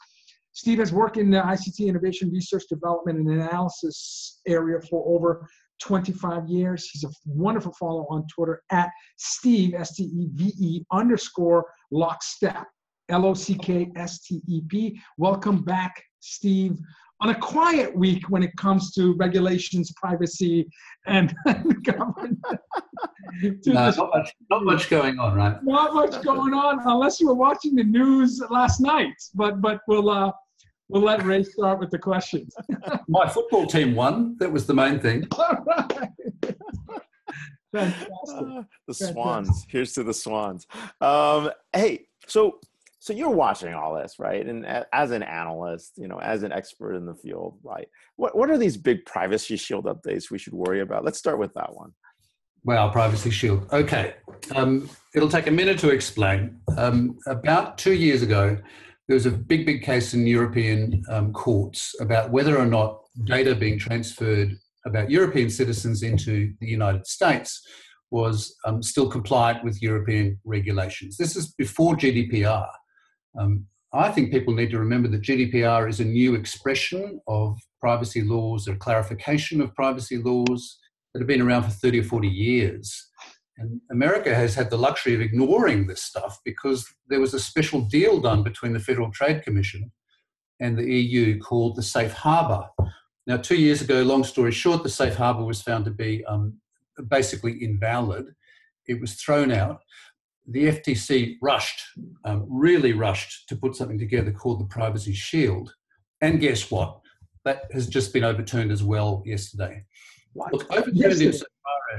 Steve 0.52 0.80
has 0.80 0.94
worked 0.94 1.18
in 1.18 1.30
the 1.30 1.42
ICT 1.42 1.86
innovation 1.88 2.32
research 2.32 2.64
development 2.70 3.20
and 3.20 3.30
analysis 3.30 4.40
area 4.48 4.80
for 4.90 5.04
over 5.06 5.46
25 5.82 6.48
years. 6.48 6.90
He's 6.90 7.04
a 7.04 7.10
wonderful 7.26 7.74
follow 7.74 8.08
on 8.10 8.26
Twitter 8.34 8.64
at 8.72 8.90
Steve, 9.18 9.74
S 9.74 9.96
T 9.96 10.04
E 10.04 10.30
V 10.32 10.54
E 10.58 10.86
underscore 10.92 11.66
lockstep. 11.92 12.66
L 13.10 13.26
O 13.26 13.34
C 13.34 13.56
K 13.56 13.92
S 13.96 14.20
T 14.22 14.42
E 14.48 14.62
P. 14.68 15.00
Welcome 15.18 15.64
back, 15.64 16.04
Steve. 16.20 16.78
On 17.22 17.30
a 17.30 17.36
quiet 17.36 17.96
week 17.96 18.30
when 18.30 18.44
it 18.44 18.52
comes 18.58 18.92
to 18.94 19.14
regulations, 19.14 19.92
privacy, 19.96 20.68
and 21.06 21.34
government. 21.84 22.38
no, 23.42 23.90
not 23.92 23.98
much, 23.98 24.34
not 24.50 24.64
much 24.64 24.90
going 24.90 25.18
on, 25.20 25.36
right? 25.36 25.58
Not 25.64 25.94
much 25.94 26.22
going 26.24 26.54
on, 26.54 26.80
unless 26.86 27.20
you 27.20 27.28
were 27.28 27.36
watching 27.36 27.76
the 27.76 27.84
news 27.84 28.42
last 28.50 28.82
night. 28.82 29.14
But 29.34 29.62
but 29.62 29.80
we'll 29.88 30.10
uh, 30.10 30.32
we'll 30.90 31.04
let 31.04 31.24
Ray 31.24 31.44
start 31.44 31.80
with 31.80 31.92
the 31.92 32.00
questions. 32.00 32.54
My 33.08 33.30
football 33.30 33.66
team 33.66 33.96
won. 33.96 34.36
That 34.40 34.52
was 34.52 34.66
the 34.66 34.74
main 34.74 35.00
thing. 35.00 35.28
All 35.32 35.64
right. 35.66 36.12
Fantastic. 37.72 38.08
Uh, 38.30 38.64
the 38.88 38.94
Swans. 38.94 39.66
Here's 39.70 39.94
to 39.94 40.04
the 40.04 40.14
Swans. 40.14 40.66
Um, 41.02 41.52
hey, 41.74 42.08
so 42.28 42.60
so 43.06 43.14
you're 43.14 43.30
watching 43.30 43.76
all 43.76 43.94
this 43.94 44.16
right? 44.18 44.44
And 44.48 44.66
as 44.92 45.12
an 45.12 45.22
analyst 45.22 45.94
you 45.96 46.08
know 46.08 46.20
as 46.20 46.42
an 46.42 46.52
expert 46.52 46.96
in 46.96 47.06
the 47.06 47.14
field 47.14 47.60
right? 47.64 47.88
What, 48.16 48.36
what 48.36 48.50
are 48.50 48.58
these 48.58 48.78
big 48.78 49.06
privacy 49.06 49.58
shield 49.58 49.86
updates 49.86 50.32
we 50.32 50.40
should 50.40 50.54
worry 50.54 50.82
about? 50.82 51.06
Let's 51.06 51.20
start 51.20 51.38
with 51.38 51.54
that 51.54 51.76
one. 51.76 51.92
Well, 52.64 52.90
privacy 52.90 53.30
shield. 53.30 53.68
Okay 53.72 54.16
um, 54.56 54.90
it'll 55.14 55.30
take 55.30 55.48
a 55.48 55.52
minute 55.52 55.78
to 55.80 55.90
explain. 55.90 56.60
Um, 56.78 57.20
about 57.28 57.78
two 57.78 57.94
years 57.94 58.24
ago 58.24 58.58
there 59.08 59.14
was 59.14 59.28
a 59.28 59.32
big 59.32 59.68
big 59.68 59.84
case 59.84 60.16
in 60.16 60.26
european 60.26 61.04
um, 61.10 61.32
courts 61.32 61.94
about 62.02 62.32
whether 62.32 62.58
or 62.58 62.66
not 62.66 63.02
data 63.26 63.54
being 63.54 63.78
transferred 63.78 64.58
about 64.88 65.12
european 65.12 65.50
citizens 65.50 66.02
into 66.02 66.54
the 66.60 66.68
united 66.68 67.06
states 67.06 67.62
was 68.12 68.56
um, 68.66 68.82
still 68.82 69.10
compliant 69.10 69.64
with 69.64 69.82
European 69.82 70.40
regulations. 70.46 71.18
This 71.18 71.36
is 71.36 71.54
before 71.54 71.96
GDPR. 71.96 72.68
Um, 73.40 73.66
I 73.94 74.12
think 74.12 74.32
people 74.32 74.54
need 74.54 74.72
to 74.72 74.80
remember 74.80 75.08
that 75.10 75.22
GDPR 75.22 75.88
is 75.88 76.00
a 76.00 76.06
new 76.06 76.36
expression 76.36 77.22
of 77.28 77.58
privacy 77.80 78.24
laws, 78.24 78.68
a 78.68 78.76
clarification 78.76 79.62
of 79.62 79.74
privacy 79.74 80.18
laws 80.18 80.78
that 81.14 81.22
have 81.22 81.28
been 81.28 81.42
around 81.42 81.64
for 81.64 81.70
30 81.70 82.02
or 82.02 82.04
40 82.04 82.28
years. 82.28 83.10
And 83.58 83.80
America 83.90 84.36
has 84.36 84.54
had 84.54 84.70
the 84.70 84.78
luxury 84.78 85.16
of 85.16 85.22
ignoring 85.22 85.88
this 85.88 86.04
stuff 86.04 86.40
because 86.44 86.86
there 87.08 87.22
was 87.22 87.34
a 87.34 87.40
special 87.40 87.82
deal 87.82 88.20
done 88.20 88.44
between 88.44 88.74
the 88.74 88.80
Federal 88.80 89.12
Trade 89.12 89.44
Commission 89.44 89.92
and 90.60 90.78
the 90.78 90.92
EU 90.92 91.40
called 91.40 91.78
the 91.78 91.84
Safe 91.84 92.12
Harbour. 92.12 92.68
Now, 93.28 93.38
two 93.38 93.56
years 93.56 93.82
ago, 93.82 94.04
long 94.04 94.26
story 94.26 94.52
short, 94.52 94.84
the 94.84 94.90
Safe 94.90 95.16
Harbour 95.16 95.46
was 95.46 95.62
found 95.62 95.86
to 95.86 95.92
be 95.92 96.24
um, 96.26 96.60
basically 97.08 97.64
invalid. 97.64 98.26
It 98.88 99.00
was 99.00 99.14
thrown 99.14 99.52
out 99.52 99.80
the 100.48 100.68
FTC 100.68 101.38
rushed, 101.42 101.82
um, 102.24 102.46
really 102.48 102.94
rushed 102.94 103.50
to 103.50 103.56
put 103.56 103.76
something 103.76 103.98
together 103.98 104.32
called 104.32 104.60
the 104.60 104.66
Privacy 104.66 105.14
Shield. 105.14 105.74
And 106.22 106.40
guess 106.40 106.70
what? 106.70 107.00
That 107.44 107.64
has 107.74 107.88
just 107.88 108.14
been 108.14 108.24
overturned 108.24 108.72
as 108.72 108.84
well 108.84 109.24
yesterday. 109.26 109.84
Look, 110.36 110.72
overturned 110.72 111.22
insofar 111.22 111.48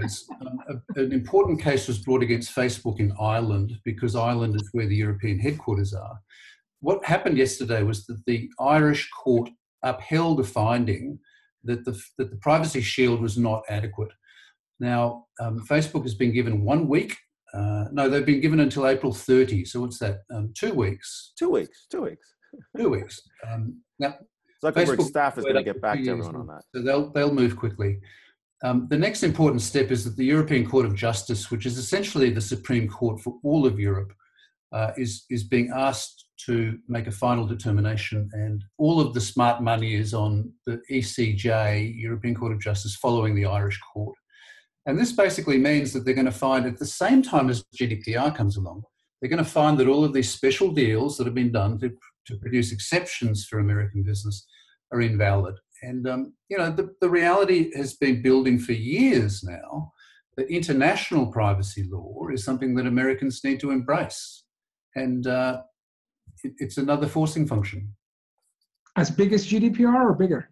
as 0.03 0.24
um, 0.40 0.59
a, 0.68 1.01
an 1.01 1.12
important 1.12 1.61
case 1.61 1.88
was 1.88 1.99
brought 1.99 2.22
against 2.22 2.55
Facebook 2.55 3.01
in 3.01 3.12
Ireland 3.20 3.78
because 3.84 4.14
Ireland 4.14 4.57
is 4.57 4.68
where 4.72 4.86
the 4.86 4.97
European 4.97 5.38
headquarters 5.38 5.94
are. 5.94 6.20
What 6.80 7.05
happened 7.05 7.38
yesterday 7.38 7.82
was 7.82 8.07
that 8.07 8.24
the 8.26 8.51
Irish 8.61 9.09
court 9.11 9.49
upheld 9.82 10.40
a 10.40 10.44
finding 10.44 11.18
that 11.64 11.84
the, 11.84 12.01
that 12.18 12.30
the 12.30 12.36
Privacy 12.36 12.80
Shield 12.80 13.20
was 13.20 13.38
not 13.38 13.62
adequate. 13.68 14.12
Now, 14.78 15.26
um, 15.40 15.64
Facebook 15.66 16.03
has 16.03 16.14
been 16.14 16.32
given 16.32 16.64
one 16.64 16.86
week 16.86 17.16
uh, 17.57 17.84
no, 17.92 18.09
they've 18.09 18.26
been 18.26 18.40
given 18.40 18.61
until 18.61 18.86
April 18.86 19.12
30. 19.12 19.64
So 19.64 19.80
what's 19.80 19.98
that? 19.98 20.20
Um, 20.32 20.52
two 20.54 20.74
weeks. 20.74 21.32
Two 21.38 21.50
weeks. 21.50 21.86
Two 21.90 22.02
weeks. 22.02 22.34
two 22.76 22.90
weeks. 22.90 23.20
Um, 23.50 23.80
now, 23.98 24.14
Zuckerberg 24.62 25.02
staff 25.02 25.38
is 25.38 25.44
going 25.44 25.57
to 25.57 25.62
get 25.62 25.80
back 25.80 26.02
to 26.02 26.11
everyone 26.11 26.36
on 26.36 26.46
that. 26.48 26.62
So 26.74 26.82
they'll 26.82 27.11
they'll 27.12 27.32
move 27.32 27.57
quickly. 27.57 28.00
Um, 28.64 28.86
the 28.88 28.98
next 28.98 29.22
important 29.22 29.62
step 29.62 29.90
is 29.90 30.04
that 30.04 30.16
the 30.16 30.24
European 30.24 30.68
Court 30.68 30.86
of 30.86 30.94
Justice, 30.94 31.50
which 31.50 31.66
is 31.66 31.76
essentially 31.76 32.30
the 32.30 32.40
Supreme 32.40 32.88
Court 32.88 33.20
for 33.20 33.36
all 33.42 33.66
of 33.66 33.78
Europe, 33.78 34.12
uh, 34.72 34.92
is 34.96 35.24
is 35.30 35.44
being 35.44 35.70
asked 35.74 36.24
to 36.46 36.78
make 36.88 37.07
a 37.07 37.12
final 37.12 37.46
determination, 37.46 38.28
and 38.32 38.64
all 38.78 39.00
of 39.00 39.14
the 39.14 39.20
smart 39.20 39.62
money 39.62 39.94
is 39.94 40.12
on 40.14 40.52
the 40.66 40.80
ECJ, 40.90 41.98
European 41.98 42.34
Court 42.34 42.52
of 42.52 42.61
Justice, 42.61 42.96
following 42.96 43.34
the 43.34 43.46
Irish 43.46 43.80
Court. 43.92 44.16
And 44.87 44.99
this 44.99 45.12
basically 45.12 45.59
means 45.59 45.93
that 45.93 46.05
they're 46.05 46.14
going 46.14 46.26
to 46.26 46.32
find 46.32 46.64
at 46.64 46.78
the 46.78 46.87
same 46.87 47.22
time 47.22 47.51
as 47.51 47.64
GDPR 47.78 48.34
comes 48.34 48.57
along, 48.57 48.84
they're 49.20 49.30
going 49.30 49.45
to 49.45 49.51
find 49.51 49.76
that 49.78 49.89
all 49.89 50.05
of 50.05 50.12
these 50.12 50.30
special 50.30 50.70
deals 50.70 51.16
that 51.16 51.26
have 51.26 51.34
been 51.34 51.53
done 51.53 51.78
to, 51.80 51.91
to 52.26 52.37
produce 52.37 52.72
exceptions 52.72 53.45
for 53.45 53.59
American 53.59 54.03
business 54.03 54.47
are 54.93 55.01
invalid. 55.01 55.57
And, 55.82 56.07
um, 56.09 56.34
you 56.49 56.57
know, 56.57 56.70
the, 56.70 56.95
the 57.01 57.11
reality 57.11 57.70
has 57.76 57.95
been 57.95 58.22
building 58.22 58.59
for 58.59 58.72
years 58.72 59.43
now 59.43 59.93
that 60.37 60.51
international 60.51 61.26
privacy 61.26 61.89
law 61.91 62.28
is 62.28 62.45
something 62.45 62.74
that 62.74 62.87
Americans 62.87 63.43
need 63.43 63.59
to 63.61 63.70
embrace. 63.70 64.45
And 64.95 65.26
uh, 65.26 65.62
it, 66.45 66.53
it's 66.59 66.76
another 66.76 67.07
forcing 67.07 67.47
function. 67.47 67.95
As 68.97 69.11
big 69.11 69.32
as 69.32 69.47
GDPR 69.47 69.95
or 69.95 70.14
bigger? 70.14 70.51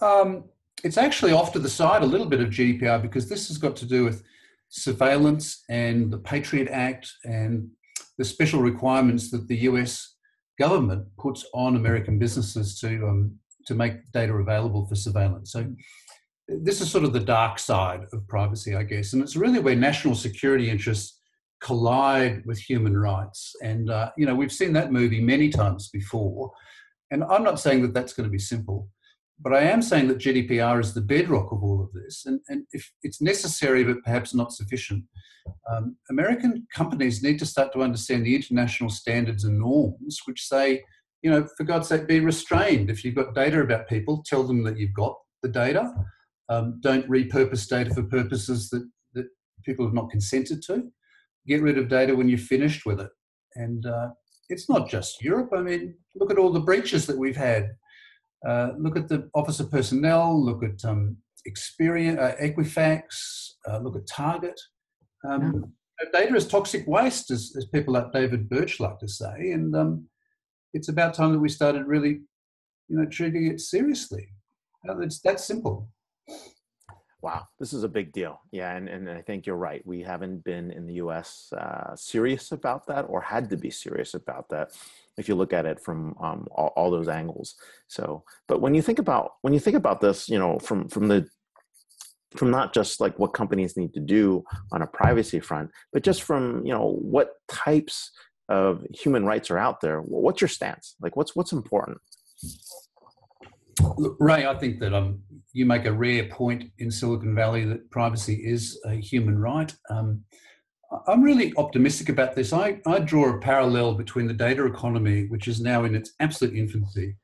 Um, 0.00 0.44
it's 0.84 0.98
actually 0.98 1.32
off 1.32 1.52
to 1.52 1.58
the 1.58 1.68
side 1.68 2.02
a 2.02 2.06
little 2.06 2.26
bit 2.26 2.40
of 2.40 2.48
GDPR 2.48 3.00
because 3.00 3.28
this 3.28 3.48
has 3.48 3.58
got 3.58 3.76
to 3.76 3.86
do 3.86 4.04
with 4.04 4.22
surveillance 4.68 5.64
and 5.68 6.10
the 6.10 6.18
Patriot 6.18 6.68
Act 6.70 7.12
and 7.24 7.68
the 8.18 8.24
special 8.24 8.60
requirements 8.60 9.30
that 9.30 9.46
the 9.48 9.56
US 9.68 10.16
government 10.58 11.06
puts 11.18 11.44
on 11.54 11.76
American 11.76 12.18
businesses 12.18 12.78
to 12.80 13.06
um, 13.06 13.38
to 13.66 13.74
make 13.74 14.10
data 14.12 14.32
available 14.32 14.86
for 14.86 14.96
surveillance. 14.96 15.52
So 15.52 15.72
this 16.48 16.80
is 16.80 16.90
sort 16.90 17.04
of 17.04 17.12
the 17.12 17.20
dark 17.20 17.60
side 17.60 18.06
of 18.12 18.26
privacy, 18.26 18.74
I 18.74 18.82
guess, 18.82 19.12
and 19.12 19.22
it's 19.22 19.36
really 19.36 19.60
where 19.60 19.76
national 19.76 20.16
security 20.16 20.68
interests 20.68 21.20
collide 21.60 22.44
with 22.44 22.58
human 22.58 22.96
rights. 22.96 23.54
And 23.62 23.88
uh, 23.88 24.10
you 24.16 24.26
know 24.26 24.34
we've 24.34 24.52
seen 24.52 24.72
that 24.72 24.92
movie 24.92 25.20
many 25.20 25.48
times 25.48 25.90
before, 25.90 26.50
and 27.10 27.22
I'm 27.24 27.44
not 27.44 27.60
saying 27.60 27.82
that 27.82 27.94
that's 27.94 28.14
going 28.14 28.28
to 28.28 28.32
be 28.32 28.38
simple. 28.38 28.88
But 29.40 29.54
I 29.54 29.62
am 29.62 29.82
saying 29.82 30.08
that 30.08 30.18
GDPR 30.18 30.80
is 30.80 30.94
the 30.94 31.00
bedrock 31.00 31.50
of 31.52 31.62
all 31.62 31.82
of 31.82 31.92
this, 31.92 32.24
and, 32.26 32.40
and 32.48 32.64
if 32.72 32.88
it's 33.02 33.20
necessary 33.20 33.82
but 33.82 34.02
perhaps 34.04 34.34
not 34.34 34.52
sufficient, 34.52 35.04
um, 35.70 35.96
American 36.10 36.66
companies 36.74 37.22
need 37.22 37.38
to 37.40 37.46
start 37.46 37.72
to 37.72 37.82
understand 37.82 38.24
the 38.24 38.36
international 38.36 38.90
standards 38.90 39.44
and 39.44 39.58
norms, 39.58 40.20
which 40.26 40.46
say, 40.46 40.82
you 41.22 41.30
know, 41.30 41.46
for 41.56 41.64
God's 41.64 41.88
sake, 41.88 42.06
be 42.06 42.20
restrained. 42.20 42.90
If 42.90 43.04
you've 43.04 43.14
got 43.14 43.34
data 43.34 43.60
about 43.60 43.88
people, 43.88 44.22
tell 44.26 44.42
them 44.44 44.62
that 44.64 44.78
you've 44.78 44.94
got 44.94 45.16
the 45.42 45.48
data. 45.48 45.92
Um, 46.48 46.80
don't 46.80 47.08
repurpose 47.08 47.68
data 47.68 47.94
for 47.94 48.02
purposes 48.02 48.68
that, 48.70 48.88
that 49.14 49.26
people 49.64 49.84
have 49.84 49.94
not 49.94 50.10
consented 50.10 50.62
to. 50.66 50.90
Get 51.46 51.62
rid 51.62 51.78
of 51.78 51.88
data 51.88 52.14
when 52.14 52.28
you're 52.28 52.38
finished 52.38 52.84
with 52.86 53.00
it. 53.00 53.10
And 53.54 53.86
uh, 53.86 54.08
it's 54.48 54.68
not 54.68 54.88
just 54.88 55.22
Europe. 55.22 55.50
I 55.56 55.62
mean, 55.62 55.94
look 56.14 56.30
at 56.30 56.38
all 56.38 56.52
the 56.52 56.60
breaches 56.60 57.06
that 57.06 57.18
we've 57.18 57.36
had 57.36 57.70
uh, 58.46 58.72
look 58.78 58.96
at 58.96 59.08
the 59.08 59.28
officer 59.34 59.64
personnel, 59.64 60.42
look 60.42 60.62
at 60.62 60.84
um, 60.84 61.16
Experian, 61.48 62.18
uh, 62.18 62.34
Equifax, 62.36 63.50
uh, 63.68 63.78
look 63.78 63.96
at 63.96 64.06
Target. 64.06 64.60
Um, 65.24 65.72
yeah. 66.00 66.08
Data 66.12 66.34
is 66.34 66.48
toxic 66.48 66.86
waste, 66.86 67.30
as, 67.30 67.54
as, 67.56 67.66
people 67.66 67.94
like 67.94 68.12
David 68.12 68.48
Birch 68.48 68.80
like 68.80 68.98
to 68.98 69.08
say, 69.08 69.52
and 69.52 69.74
um, 69.76 70.08
it's 70.74 70.88
about 70.88 71.14
time 71.14 71.32
that 71.32 71.38
we 71.38 71.48
started 71.48 71.86
really, 71.86 72.20
you 72.88 72.96
know, 72.96 73.06
treating 73.06 73.46
it 73.46 73.60
seriously. 73.60 74.28
It's 74.84 75.20
that 75.20 75.38
simple. 75.38 75.88
Wow, 77.22 77.46
this 77.60 77.72
is 77.72 77.84
a 77.84 77.88
big 77.88 78.12
deal. 78.12 78.40
Yeah, 78.50 78.76
and, 78.76 78.88
and 78.88 79.08
I 79.08 79.22
think 79.22 79.46
you're 79.46 79.54
right. 79.54 79.80
We 79.86 80.02
haven't 80.02 80.42
been 80.42 80.72
in 80.72 80.88
the 80.88 80.94
US 80.94 81.52
uh, 81.52 81.94
serious 81.94 82.50
about 82.50 82.84
that 82.88 83.02
or 83.02 83.20
had 83.20 83.48
to 83.50 83.56
be 83.56 83.70
serious 83.70 84.14
about 84.14 84.48
that 84.48 84.72
if 85.16 85.28
you 85.28 85.36
look 85.36 85.52
at 85.52 85.64
it 85.64 85.78
from 85.78 86.16
um, 86.20 86.48
all, 86.50 86.72
all, 86.74 86.90
those 86.90 87.06
angles. 87.06 87.54
So, 87.86 88.24
but 88.48 88.60
when 88.60 88.74
you 88.74 88.82
think 88.82 88.98
about 88.98 89.34
when 89.42 89.54
you 89.54 89.60
think 89.60 89.76
about 89.76 90.00
this, 90.00 90.28
you 90.28 90.38
know, 90.38 90.58
from 90.58 90.88
from 90.88 91.06
the 91.06 91.28
from 92.36 92.50
not 92.50 92.74
just 92.74 93.00
like 93.00 93.16
what 93.20 93.34
companies 93.34 93.76
need 93.76 93.94
to 93.94 94.00
do 94.00 94.42
on 94.72 94.82
a 94.82 94.86
privacy 94.86 95.38
front, 95.38 95.70
but 95.92 96.02
just 96.02 96.24
from 96.24 96.66
you 96.66 96.72
know 96.72 96.98
what 97.00 97.34
types 97.46 98.10
of 98.48 98.84
human 98.92 99.24
rights 99.24 99.48
are 99.48 99.58
out 99.58 99.80
there. 99.80 100.00
What's 100.00 100.40
your 100.40 100.48
stance? 100.48 100.96
Like, 101.00 101.14
what's 101.14 101.36
what's 101.36 101.52
important? 101.52 101.98
Ray, 104.18 104.46
I 104.46 104.54
think 104.54 104.80
that 104.80 104.94
um, 104.94 105.20
you 105.52 105.66
make 105.66 105.84
a 105.86 105.92
rare 105.92 106.28
point 106.28 106.70
in 106.78 106.90
Silicon 106.90 107.34
Valley 107.34 107.64
that 107.64 107.90
privacy 107.90 108.34
is 108.44 108.80
a 108.84 108.94
human 108.94 109.38
right. 109.38 109.74
Um, 109.90 110.22
I'm 111.06 111.22
really 111.22 111.54
optimistic 111.56 112.08
about 112.08 112.34
this. 112.34 112.52
I, 112.52 112.80
I 112.86 112.98
draw 112.98 113.30
a 113.30 113.40
parallel 113.40 113.94
between 113.94 114.26
the 114.26 114.34
data 114.34 114.66
economy, 114.66 115.26
which 115.28 115.48
is 115.48 115.60
now 115.60 115.84
in 115.84 115.94
its 115.94 116.12
absolute 116.20 116.54
infancy, 116.54 117.16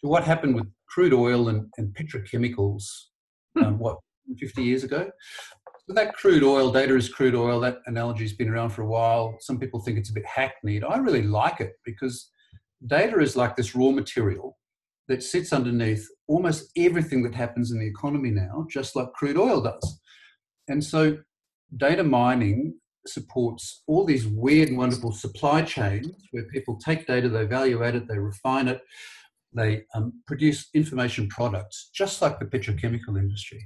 to 0.00 0.08
what 0.08 0.24
happened 0.24 0.54
with 0.54 0.66
crude 0.88 1.14
oil 1.14 1.48
and, 1.48 1.66
and 1.78 1.94
petrochemicals, 1.94 2.84
hmm. 3.56 3.64
um, 3.64 3.78
what, 3.78 3.98
50 4.38 4.62
years 4.62 4.84
ago? 4.84 5.10
So 5.86 5.94
that 5.94 6.14
crude 6.14 6.42
oil, 6.42 6.70
data 6.70 6.96
is 6.96 7.08
crude 7.08 7.34
oil, 7.34 7.60
that 7.60 7.78
analogy's 7.86 8.32
been 8.32 8.48
around 8.48 8.70
for 8.70 8.82
a 8.82 8.86
while. 8.86 9.36
Some 9.40 9.58
people 9.58 9.80
think 9.80 9.98
it's 9.98 10.10
a 10.10 10.14
bit 10.14 10.24
hackneyed. 10.26 10.84
I 10.84 10.96
really 10.96 11.22
like 11.22 11.60
it 11.60 11.74
because 11.84 12.30
data 12.86 13.20
is 13.20 13.36
like 13.36 13.56
this 13.56 13.74
raw 13.74 13.90
material 13.90 14.56
that 15.08 15.22
sits 15.22 15.52
underneath 15.52 16.06
almost 16.28 16.70
everything 16.76 17.22
that 17.22 17.34
happens 17.34 17.70
in 17.70 17.78
the 17.78 17.86
economy 17.86 18.30
now, 18.30 18.66
just 18.70 18.96
like 18.96 19.12
crude 19.12 19.36
oil 19.36 19.60
does. 19.60 20.00
And 20.68 20.82
so 20.82 21.18
data 21.76 22.02
mining 22.02 22.74
supports 23.06 23.82
all 23.86 24.04
these 24.04 24.26
weird 24.26 24.68
and 24.68 24.78
wonderful 24.78 25.12
supply 25.12 25.62
chains 25.62 26.10
where 26.30 26.44
people 26.44 26.78
take 26.78 27.06
data, 27.06 27.28
they 27.28 27.44
value 27.44 27.84
add 27.84 27.96
it, 27.96 28.08
they 28.08 28.18
refine 28.18 28.68
it, 28.68 28.80
they 29.52 29.82
um, 29.94 30.12
produce 30.26 30.68
information 30.74 31.28
products, 31.28 31.90
just 31.94 32.22
like 32.22 32.38
the 32.38 32.46
petrochemical 32.46 33.18
industry. 33.18 33.64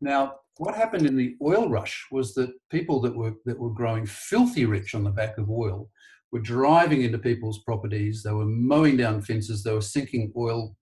Now, 0.00 0.34
what 0.58 0.74
happened 0.74 1.06
in 1.06 1.16
the 1.16 1.36
oil 1.42 1.68
rush 1.68 2.06
was 2.10 2.34
that 2.34 2.50
people 2.70 3.00
that 3.02 3.14
were 3.14 3.34
that 3.44 3.58
were 3.58 3.72
growing 3.72 4.06
filthy 4.06 4.64
rich 4.64 4.94
on 4.94 5.04
the 5.04 5.10
back 5.10 5.38
of 5.38 5.50
oil 5.50 5.88
were 6.32 6.40
driving 6.40 7.02
into 7.02 7.18
people's 7.18 7.62
properties. 7.62 8.22
They 8.22 8.32
were 8.32 8.46
mowing 8.46 8.96
down 8.96 9.22
fences. 9.22 9.62
They 9.62 9.72
were 9.72 9.80
sinking 9.80 10.32
oil 10.36 10.76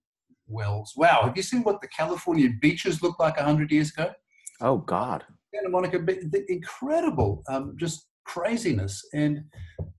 wells. 0.47 0.93
Wow, 0.95 1.21
have 1.23 1.37
you 1.37 1.43
seen 1.43 1.63
what 1.63 1.81
the 1.81 1.87
California 1.87 2.49
beaches 2.61 3.01
looked 3.01 3.19
like 3.19 3.37
hundred 3.37 3.71
years 3.71 3.91
ago? 3.91 4.11
Oh 4.61 4.77
God, 4.77 5.23
Santa 5.53 5.69
Monica, 5.69 6.03
incredible, 6.47 7.43
um, 7.49 7.75
just 7.77 8.07
craziness. 8.25 9.01
And 9.13 9.43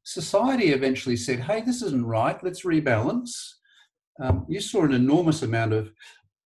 society 0.02 0.72
eventually 0.72 1.16
said, 1.16 1.40
"Hey, 1.40 1.62
this 1.62 1.82
isn't 1.82 2.06
right. 2.06 2.42
Let's 2.42 2.64
rebalance." 2.64 3.30
Um, 4.20 4.46
you 4.48 4.60
saw 4.60 4.84
an 4.84 4.94
enormous 4.94 5.42
amount 5.42 5.74
of 5.74 5.92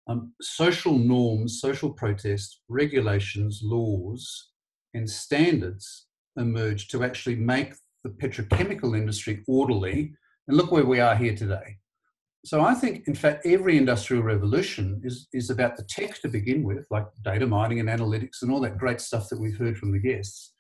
um, 0.07 0.33
social 0.41 0.97
norms, 0.97 1.59
social 1.59 1.91
protests, 1.91 2.61
regulations, 2.69 3.59
laws, 3.61 4.51
and 4.93 5.09
standards 5.09 6.07
emerge 6.37 6.87
to 6.89 7.03
actually 7.03 7.35
make 7.35 7.73
the 8.07 8.27
petrochemical 8.27 8.97
industry 8.97 9.43
orderly. 9.47 10.13
And 10.47 10.55
look 10.55 10.71
where 10.71 10.85
we 10.85 10.99
are 10.99 11.15
here 11.15 11.35
today. 11.35 11.77
So 12.45 12.61
I 12.61 12.73
think, 12.73 13.07
in 13.07 13.15
fact, 13.15 13.45
every 13.45 13.75
industrial 13.77 14.23
revolution 14.23 15.01
is, 15.03 15.27
is 15.33 15.49
about 15.49 15.75
the 15.75 15.83
tech 15.83 16.21
to 16.21 16.29
begin 16.29 16.63
with, 16.63 16.85
like 16.89 17.05
data 17.25 17.45
mining 17.45 17.81
and 17.81 17.89
analytics 17.89 18.41
and 18.41 18.51
all 18.51 18.61
that 18.61 18.77
great 18.77 19.01
stuff 19.01 19.27
that 19.29 19.39
we've 19.39 19.57
heard 19.57 19.77
from 19.77 19.91
the 19.91 19.99
guests. 19.99 20.53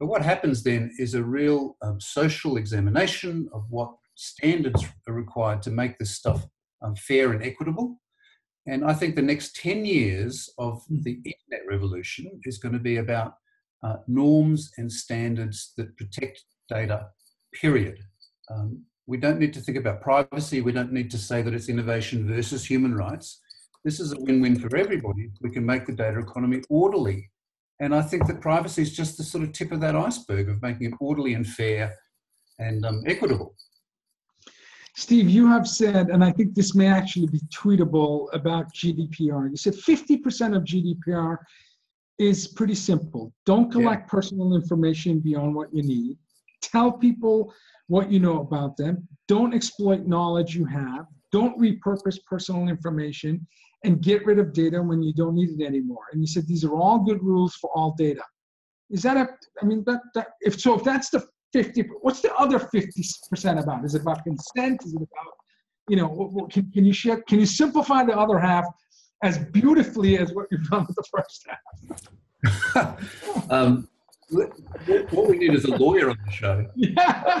But 0.00 0.06
what 0.06 0.22
happens 0.22 0.62
then 0.62 0.90
is 0.98 1.14
a 1.14 1.22
real 1.22 1.76
um, 1.82 2.00
social 2.00 2.56
examination 2.56 3.48
of 3.52 3.64
what 3.68 3.92
standards 4.14 4.84
are 5.06 5.14
required 5.14 5.60
to 5.62 5.70
make 5.70 5.98
this 5.98 6.16
stuff 6.16 6.46
um, 6.82 6.94
fair 6.96 7.32
and 7.32 7.42
equitable. 7.42 8.00
And 8.66 8.84
I 8.84 8.94
think 8.94 9.14
the 9.14 9.22
next 9.22 9.56
10 9.56 9.84
years 9.84 10.48
of 10.56 10.82
hmm. 10.88 11.02
the 11.02 11.12
internet 11.16 11.66
revolution 11.68 12.40
is 12.44 12.58
going 12.58 12.74
to 12.74 12.78
be 12.78 12.96
about 12.96 13.34
uh, 13.82 13.96
norms 14.06 14.70
and 14.78 14.90
standards 14.90 15.72
that 15.76 15.96
protect 15.96 16.42
data, 16.68 17.08
period. 17.52 17.98
Um, 18.50 18.82
we 19.06 19.16
don't 19.16 19.38
need 19.38 19.54
to 19.54 19.60
think 19.60 19.78
about 19.78 20.02
privacy. 20.02 20.60
We 20.60 20.72
don't 20.72 20.92
need 20.92 21.10
to 21.10 21.18
say 21.18 21.42
that 21.42 21.54
it's 21.54 21.68
innovation 21.68 22.26
versus 22.26 22.64
human 22.64 22.94
rights. 22.94 23.40
This 23.84 24.00
is 24.00 24.12
a 24.12 24.20
win 24.20 24.40
win 24.40 24.58
for 24.58 24.76
everybody. 24.76 25.30
We 25.40 25.50
can 25.50 25.64
make 25.64 25.86
the 25.86 25.92
data 25.92 26.18
economy 26.18 26.62
orderly. 26.68 27.30
And 27.80 27.94
I 27.94 28.02
think 28.02 28.26
that 28.26 28.40
privacy 28.40 28.82
is 28.82 28.94
just 28.94 29.16
the 29.16 29.22
sort 29.22 29.44
of 29.44 29.52
tip 29.52 29.72
of 29.72 29.80
that 29.80 29.96
iceberg 29.96 30.48
of 30.48 30.60
making 30.60 30.88
it 30.88 30.94
orderly 31.00 31.34
and 31.34 31.46
fair 31.46 31.94
and 32.58 32.84
um, 32.84 33.02
equitable. 33.06 33.54
Steve, 34.96 35.30
you 35.30 35.46
have 35.46 35.66
said, 35.66 36.10
and 36.10 36.24
I 36.24 36.32
think 36.32 36.54
this 36.54 36.74
may 36.74 36.88
actually 36.88 37.28
be 37.28 37.40
tweetable 37.54 38.26
about 38.34 38.74
GDPR. 38.74 39.48
You 39.48 39.56
said 39.56 39.74
50% 39.74 40.56
of 40.56 40.64
GDPR 40.64 41.36
is 42.18 42.48
pretty 42.48 42.74
simple. 42.74 43.32
Don't 43.46 43.70
collect 43.70 44.02
yeah. 44.02 44.10
personal 44.10 44.56
information 44.56 45.20
beyond 45.20 45.54
what 45.54 45.72
you 45.72 45.84
need. 45.84 46.18
Tell 46.62 46.92
people 46.92 47.52
what 47.86 48.10
you 48.10 48.20
know 48.20 48.40
about 48.40 48.76
them. 48.76 49.06
Don't 49.26 49.54
exploit 49.54 50.06
knowledge 50.06 50.54
you 50.54 50.64
have. 50.66 51.06
Don't 51.32 51.58
repurpose 51.58 52.18
personal 52.26 52.68
information 52.68 53.46
and 53.84 54.02
get 54.02 54.24
rid 54.26 54.38
of 54.38 54.52
data 54.52 54.82
when 54.82 55.02
you 55.02 55.12
don't 55.12 55.34
need 55.34 55.60
it 55.60 55.64
anymore. 55.64 56.04
And 56.12 56.20
you 56.20 56.26
said 56.26 56.46
these 56.46 56.64
are 56.64 56.74
all 56.74 56.98
good 56.98 57.22
rules 57.22 57.54
for 57.54 57.70
all 57.74 57.94
data. 57.96 58.22
Is 58.90 59.02
that 59.02 59.16
a, 59.16 59.28
I 59.62 59.66
mean, 59.66 59.84
that, 59.86 60.00
that 60.14 60.28
if 60.40 60.60
so, 60.60 60.74
if 60.74 60.84
that's 60.84 61.10
the 61.10 61.26
50 61.52 61.82
what's 62.02 62.20
the 62.20 62.34
other 62.34 62.58
50% 62.58 63.62
about 63.62 63.84
is 63.84 63.94
it 63.94 64.02
about 64.02 64.22
consent 64.24 64.80
is 64.84 64.94
it 64.94 64.96
about 64.96 65.34
you 65.88 65.96
know 65.96 66.46
can, 66.50 66.70
can 66.72 66.84
you 66.84 66.92
share 66.92 67.22
can 67.22 67.40
you 67.40 67.46
simplify 67.46 68.04
the 68.04 68.16
other 68.16 68.38
half 68.38 68.66
as 69.22 69.38
beautifully 69.38 70.18
as 70.18 70.32
what 70.34 70.46
you've 70.50 70.68
done 70.68 70.86
with 70.86 70.96
the 70.96 71.04
first 71.10 71.46
half 72.74 72.96
um, 73.50 73.88
what 74.30 75.28
we 75.28 75.38
need 75.38 75.54
is 75.54 75.64
a 75.64 75.76
lawyer 75.76 76.10
on 76.10 76.16
the 76.24 76.32
show 76.32 76.66
yeah. 76.76 77.40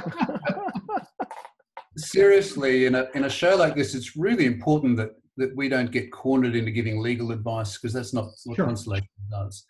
seriously 1.96 2.86
in 2.86 2.94
a, 2.94 3.08
in 3.14 3.24
a 3.24 3.30
show 3.30 3.56
like 3.56 3.74
this 3.74 3.94
it's 3.94 4.16
really 4.16 4.46
important 4.46 4.96
that 4.96 5.10
that 5.36 5.54
we 5.54 5.68
don't 5.68 5.92
get 5.92 6.10
cornered 6.10 6.56
into 6.56 6.70
giving 6.70 7.00
legal 7.00 7.30
advice 7.30 7.78
because 7.78 7.92
that's 7.92 8.12
not 8.12 8.30
what 8.44 8.56
sure. 8.56 8.66
constellation 8.66 9.08
does 9.30 9.64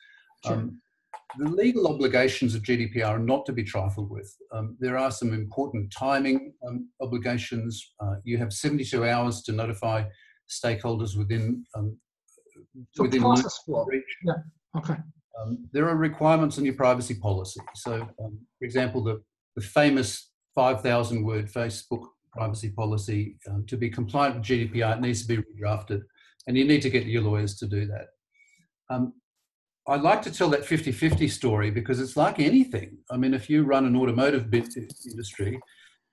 sure. 0.45 0.55
um, 0.55 0.81
the 1.37 1.49
legal 1.49 1.87
obligations 1.87 2.55
of 2.55 2.63
GDPR 2.63 3.07
are 3.07 3.19
not 3.19 3.45
to 3.47 3.53
be 3.53 3.63
trifled 3.63 4.11
with. 4.11 4.35
Um, 4.53 4.77
there 4.81 4.97
are 4.97 5.11
some 5.11 5.35
important 5.35 5.93
timing 5.93 6.55
um, 6.67 6.89
obligations. 7.03 7.93
Uh, 8.01 8.15
you 8.25 8.39
have 8.39 8.53
72 8.53 9.05
hours 9.05 9.43
to 9.43 9.53
notify 9.53 10.05
stakeholders 10.49 11.17
within. 11.17 11.65
Um, 11.77 11.99
so 12.93 13.03
within 13.03 13.21
process 13.21 13.59
flow. 13.59 13.87
Yeah. 14.25 14.33
Okay. 14.77 14.97
Um, 15.41 15.69
there 15.73 15.89
are 15.89 15.97
requirements 15.97 16.59
in 16.59 16.65
your 16.65 16.75
privacy 16.75 17.15
policy. 17.15 17.61
So, 17.75 17.95
um, 17.95 18.39
for 18.59 18.65
example, 18.65 19.03
the, 19.05 19.23
the 19.57 19.63
famous 19.63 20.31
5,000 20.55 21.25
word 21.25 21.51
Facebook 21.51 22.05
privacy 22.33 22.71
policy, 22.71 23.37
um, 23.49 23.65
to 23.67 23.77
be 23.77 23.89
compliant 23.89 24.37
with 24.37 24.45
GDPR, 24.45 24.97
it 24.97 25.01
needs 25.01 25.27
to 25.27 25.29
be 25.29 25.43
redrafted, 25.43 26.03
and 26.47 26.57
you 26.57 26.65
need 26.65 26.83
to 26.83 26.91
get 26.91 27.07
your 27.07 27.23
lawyers 27.23 27.57
to 27.57 27.67
do 27.67 27.87
that. 27.87 28.07
Um, 28.91 29.13
I 29.87 29.97
like 29.97 30.21
to 30.23 30.31
tell 30.31 30.51
that 30.51 30.67
50 30.67 30.93
50 30.93 31.29
story 31.29 31.71
because 31.71 31.99
it's 31.99 32.17
like 32.17 32.41
anything. 32.41 32.99
I 33.11 33.17
mean, 33.17 33.33
if 33.33 33.49
you 33.49 33.65
run 33.65 33.87
an 33.87 33.97
automotive 33.97 34.53
industry, 34.53 35.59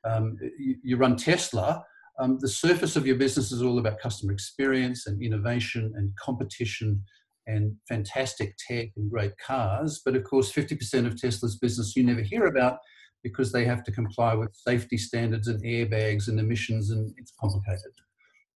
um, 0.05 0.37
you, 0.57 0.75
you, 0.81 0.97
run 0.97 1.17
Tesla, 1.17 1.83
um, 2.19 2.37
the 2.39 2.47
surface 2.47 2.95
of 2.95 3.05
your 3.05 3.17
business 3.17 3.51
is 3.51 3.61
all 3.61 3.79
about 3.79 3.99
customer 3.99 4.31
experience 4.31 5.07
and 5.07 5.21
innovation 5.21 5.91
and 5.97 6.15
competition 6.15 7.03
and 7.47 7.75
fantastic 7.87 8.55
tech 8.57 8.89
and 8.95 9.09
great 9.09 9.37
cars. 9.37 10.01
But 10.03 10.15
of 10.15 10.23
course, 10.23 10.51
50% 10.51 11.05
of 11.05 11.19
Tesla's 11.19 11.57
business 11.57 11.95
you 11.95 12.03
never 12.03 12.21
hear 12.21 12.45
about 12.47 12.77
because 13.23 13.51
they 13.51 13.65
have 13.65 13.83
to 13.83 13.91
comply 13.91 14.33
with 14.35 14.55
safety 14.55 14.97
standards 14.97 15.47
and 15.47 15.63
airbags 15.63 16.27
and 16.27 16.39
emissions, 16.39 16.91
and 16.91 17.13
it's 17.17 17.33
complicated. 17.39 17.91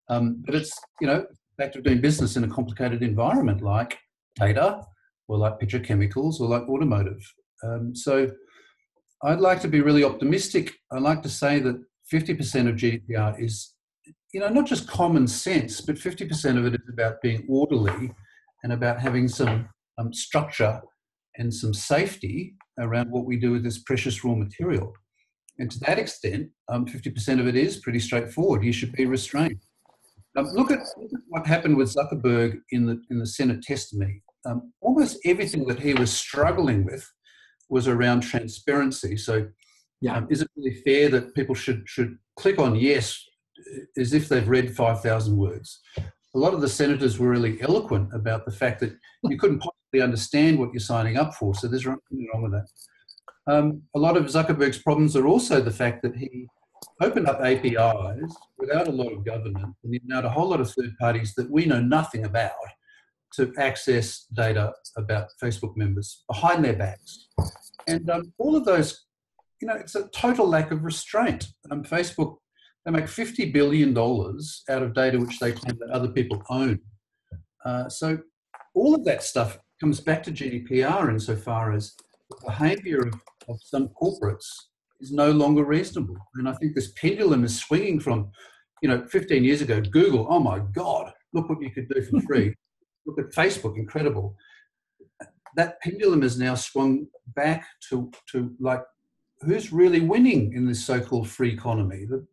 Um, 0.10 0.44
but 0.46 0.56
it's, 0.56 0.72
you 1.02 1.08
know, 1.08 1.26
fact 1.58 1.76
of 1.76 1.84
doing 1.84 2.02
business 2.02 2.36
in 2.36 2.44
a 2.44 2.48
complicated 2.48 3.02
environment 3.02 3.62
like 3.62 3.98
data, 4.36 4.82
or 5.30 5.38
like 5.38 5.60
petrochemicals 5.60 6.42
or 6.42 6.50
like 6.50 6.68
automotive. 6.68 7.22
Um, 7.64 7.96
so 7.96 8.30
I'd 9.24 9.40
like 9.40 9.62
to 9.62 9.68
be 9.68 9.82
really 9.82 10.04
optimistic. 10.04 10.74
I'd 10.92 11.04
like 11.04 11.22
to 11.24 11.30
say 11.30 11.60
that 11.60 11.82
50% 12.12 12.68
of 12.68 12.76
GDPR 12.76 13.42
is, 13.42 13.74
you 14.34 14.40
know, 14.40 14.50
not 14.50 14.66
just 14.66 14.90
common 14.90 15.28
sense, 15.28 15.80
but 15.82 15.96
50% 15.96 16.58
of 16.58 16.66
it 16.66 16.74
is 16.74 16.90
about 16.92 17.22
being 17.22 17.46
orderly 17.48 18.12
and 18.64 18.74
about 18.74 19.00
having 19.00 19.28
some 19.28 19.70
um, 19.98 20.14
structure 20.14 20.82
and 21.38 21.54
some 21.54 21.74
safety 21.74 22.56
around 22.80 23.10
what 23.12 23.26
we 23.26 23.38
do 23.38 23.52
with 23.52 23.64
this 23.64 23.80
precious 23.84 24.24
raw 24.24 24.36
material. 24.36 24.94
And 25.58 25.70
to 25.72 25.80
that 25.82 26.00
extent, 26.00 26.50
um, 26.70 26.86
50% 26.86 27.40
of 27.40 27.48
it 27.48 27.56
is 27.56 27.78
pretty 27.78 28.00
straightforward. 28.00 28.64
You 28.64 28.72
should 28.72 28.94
be 28.94 29.06
restrained. 29.06 29.62
Um, 30.38 30.46
look, 30.54 30.72
at, 30.72 30.80
look, 30.98 31.12
at, 31.14 31.20
what 31.28 31.48
happened 31.48 31.76
with 31.76 31.94
Zuckerberg 31.94 32.60
in 32.72 32.86
the, 32.86 33.02
in 33.10 33.20
the 33.20 33.26
Senate 33.26 33.62
testimony 33.62 34.22
um, 34.46 34.74
almost 34.82 35.20
everything 35.26 35.66
that 35.68 35.80
he 35.80 35.94
was 35.94 36.12
struggling 36.12 36.86
with 36.86 37.10
was 37.70 37.88
around 37.88 38.22
transparency. 38.22 39.18
So, 39.18 39.48
yeah. 40.02 40.18
Um, 40.18 40.28
is 40.30 40.42
it 40.42 40.50
really 40.56 40.82
fair 40.86 41.10
that 41.10 41.36
people 41.36 41.56
should 41.56 41.84
should 41.86 42.18
click 42.38 42.58
on 42.58 42.76
yes 42.76 43.22
as 43.98 44.14
if 44.14 44.30
they've 44.30 44.48
read 44.48 44.76
five 44.76 45.02
thousand 45.02 45.36
words? 45.36 45.82
A 46.36 46.38
lot 46.38 46.54
of 46.54 46.62
the 46.62 46.70
senators 46.70 47.18
were 47.18 47.30
really 47.30 47.62
eloquent 47.62 48.14
about 48.14 48.46
the 48.46 48.52
fact 48.52 48.80
that 48.82 48.96
you 49.24 49.38
couldn't 49.38 49.60
possibly 49.60 50.02
understand 50.02 50.60
what 50.60 50.72
you're 50.72 50.80
signing 50.80 51.18
up 51.18 51.34
for. 51.34 51.56
So 51.56 51.68
there's 51.68 51.86
nothing 51.86 52.28
wrong 52.34 52.44
with 52.44 52.52
that. 52.52 52.68
Um, 53.48 53.82
a 53.96 54.00
lot 54.00 54.16
of 54.16 54.26
Zuckerberg's 54.26 54.78
problems 54.78 55.16
are 55.16 55.26
also 55.26 55.60
the 55.60 55.72
fact 55.72 56.04
that 56.04 56.16
he 56.16 56.48
opened 57.02 57.28
up 57.28 57.42
APIs 57.42 58.36
without 58.58 58.88
a 58.88 58.92
lot 58.92 59.12
of 59.12 59.26
governance 59.26 59.76
and 59.84 59.94
he 59.94 60.02
allowed 60.10 60.26
a 60.26 60.30
whole 60.30 60.50
lot 60.50 60.62
of 60.62 60.72
third 60.72 60.96
parties 61.00 61.34
that 61.36 61.50
we 61.50 61.66
know 61.66 61.82
nothing 61.82 62.26
about 62.26 62.52
to 63.34 63.54
access 63.58 64.26
data 64.34 64.74
about 64.98 65.30
Facebook 65.42 65.76
members 65.76 66.24
behind 66.28 66.64
their 66.64 66.76
backs. 66.76 67.28
And 67.88 68.10
um, 68.10 68.34
all 68.38 68.56
of 68.56 68.66
those, 68.66 69.06
you 69.62 69.68
know, 69.68 69.76
it's 69.76 69.96
a 69.96 70.08
total 70.10 70.48
lack 70.48 70.72
of 70.72 70.84
restraint. 70.84 71.48
Um, 71.72 71.84
Facebook, 71.84 72.38
they 72.86 72.92
make 72.92 73.06
$50 73.06 73.54
billion 73.54 73.98
out 73.98 74.84
of 74.84 74.94
data 74.94 75.20
which 75.20 75.40
they 75.40 75.52
claim 75.52 75.78
that 75.80 75.92
other 75.92 76.10
people 76.10 76.42
own. 76.50 76.80
Uh, 77.66 77.90
so 77.90 78.18
all 78.74 78.96
of 78.96 79.04
that 79.06 79.24
stuff 79.24 79.60
comes 79.80 80.00
back 80.00 80.24
to 80.24 80.32
GDPR 80.32 81.10
insofar 81.10 81.74
as 81.74 81.96
the 82.30 82.38
behavior 82.46 83.00
of, 83.00 83.14
of 83.48 83.60
some 83.64 83.90
corporates 84.02 84.48
is 85.00 85.12
no 85.12 85.32
longer 85.32 85.64
reasonable. 85.64 86.18
And 86.36 86.48
I 86.48 86.54
think 86.54 86.76
this 86.76 86.92
pendulum 86.94 87.44
is 87.44 87.60
swinging 87.60 88.00
from, 88.00 88.32
you 88.82 88.90
know, 88.90 89.06
15 89.08 89.44
years 89.44 89.62
ago, 89.62 89.82
Google, 89.82 90.28
oh 90.30 90.40
my 90.40 90.60
God, 90.74 91.12
look 91.34 91.50
what 91.50 91.62
you 91.62 91.72
could 91.72 91.90
do 91.90 92.02
for 92.02 92.22
free. 92.22 92.54
look 93.06 93.20
at 93.20 93.34
Facebook, 93.34 93.78
incredible. 93.78 94.36
That 95.56 95.82
pendulum 95.82 96.24
is 96.24 96.38
now 96.38 96.56
swung 96.56 97.08
back 97.36 97.66
to, 97.90 98.12
to 98.32 98.54
like, 98.60 98.84
who's 99.42 99.74
really 99.74 100.02
winning 100.02 100.54
in 100.54 100.66
this 100.66 100.84
so 100.84 101.00
called 101.00 101.30
free 101.30 101.54
economy? 101.54 102.06
The, 102.06 102.26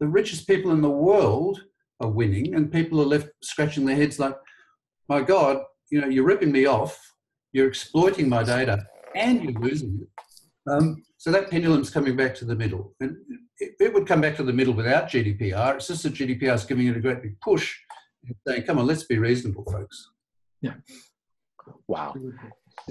the 0.00 0.08
richest 0.08 0.46
people 0.46 0.72
in 0.72 0.82
the 0.82 0.90
world 0.90 1.62
are 2.00 2.10
winning, 2.10 2.54
and 2.54 2.72
people 2.72 3.00
are 3.00 3.06
left 3.06 3.28
scratching 3.42 3.84
their 3.84 3.96
heads 3.96 4.18
like, 4.18 4.36
my 5.08 5.22
God, 5.22 5.62
you 5.90 6.00
know, 6.00 6.08
you're 6.08 6.24
ripping 6.24 6.52
me 6.52 6.66
off, 6.66 6.98
you're 7.52 7.68
exploiting 7.68 8.28
my 8.28 8.42
data, 8.42 8.84
and 9.14 9.42
you're 9.42 9.60
losing 9.60 10.00
it. 10.02 10.08
Um, 10.70 11.02
so 11.16 11.30
that 11.30 11.50
pendulum's 11.50 11.90
coming 11.90 12.16
back 12.16 12.34
to 12.36 12.44
the 12.44 12.54
middle. 12.54 12.94
And 13.00 13.16
it, 13.58 13.72
it, 13.80 13.94
would 13.94 14.06
come 14.06 14.20
back 14.20 14.36
to 14.36 14.42
the 14.42 14.52
middle 14.52 14.74
without 14.74 15.08
GDPR. 15.08 15.76
It's 15.76 15.88
just 15.88 16.02
that 16.02 16.14
GDPR 16.14 16.54
is 16.54 16.64
giving 16.64 16.86
it 16.88 16.96
a 16.96 17.00
great 17.00 17.22
big 17.22 17.40
push 17.40 17.74
and 18.26 18.34
saying, 18.46 18.64
come 18.64 18.78
on, 18.78 18.86
let's 18.86 19.04
be 19.04 19.18
reasonable, 19.18 19.64
folks. 19.64 20.10
Yeah. 20.60 20.74
Wow. 21.88 22.14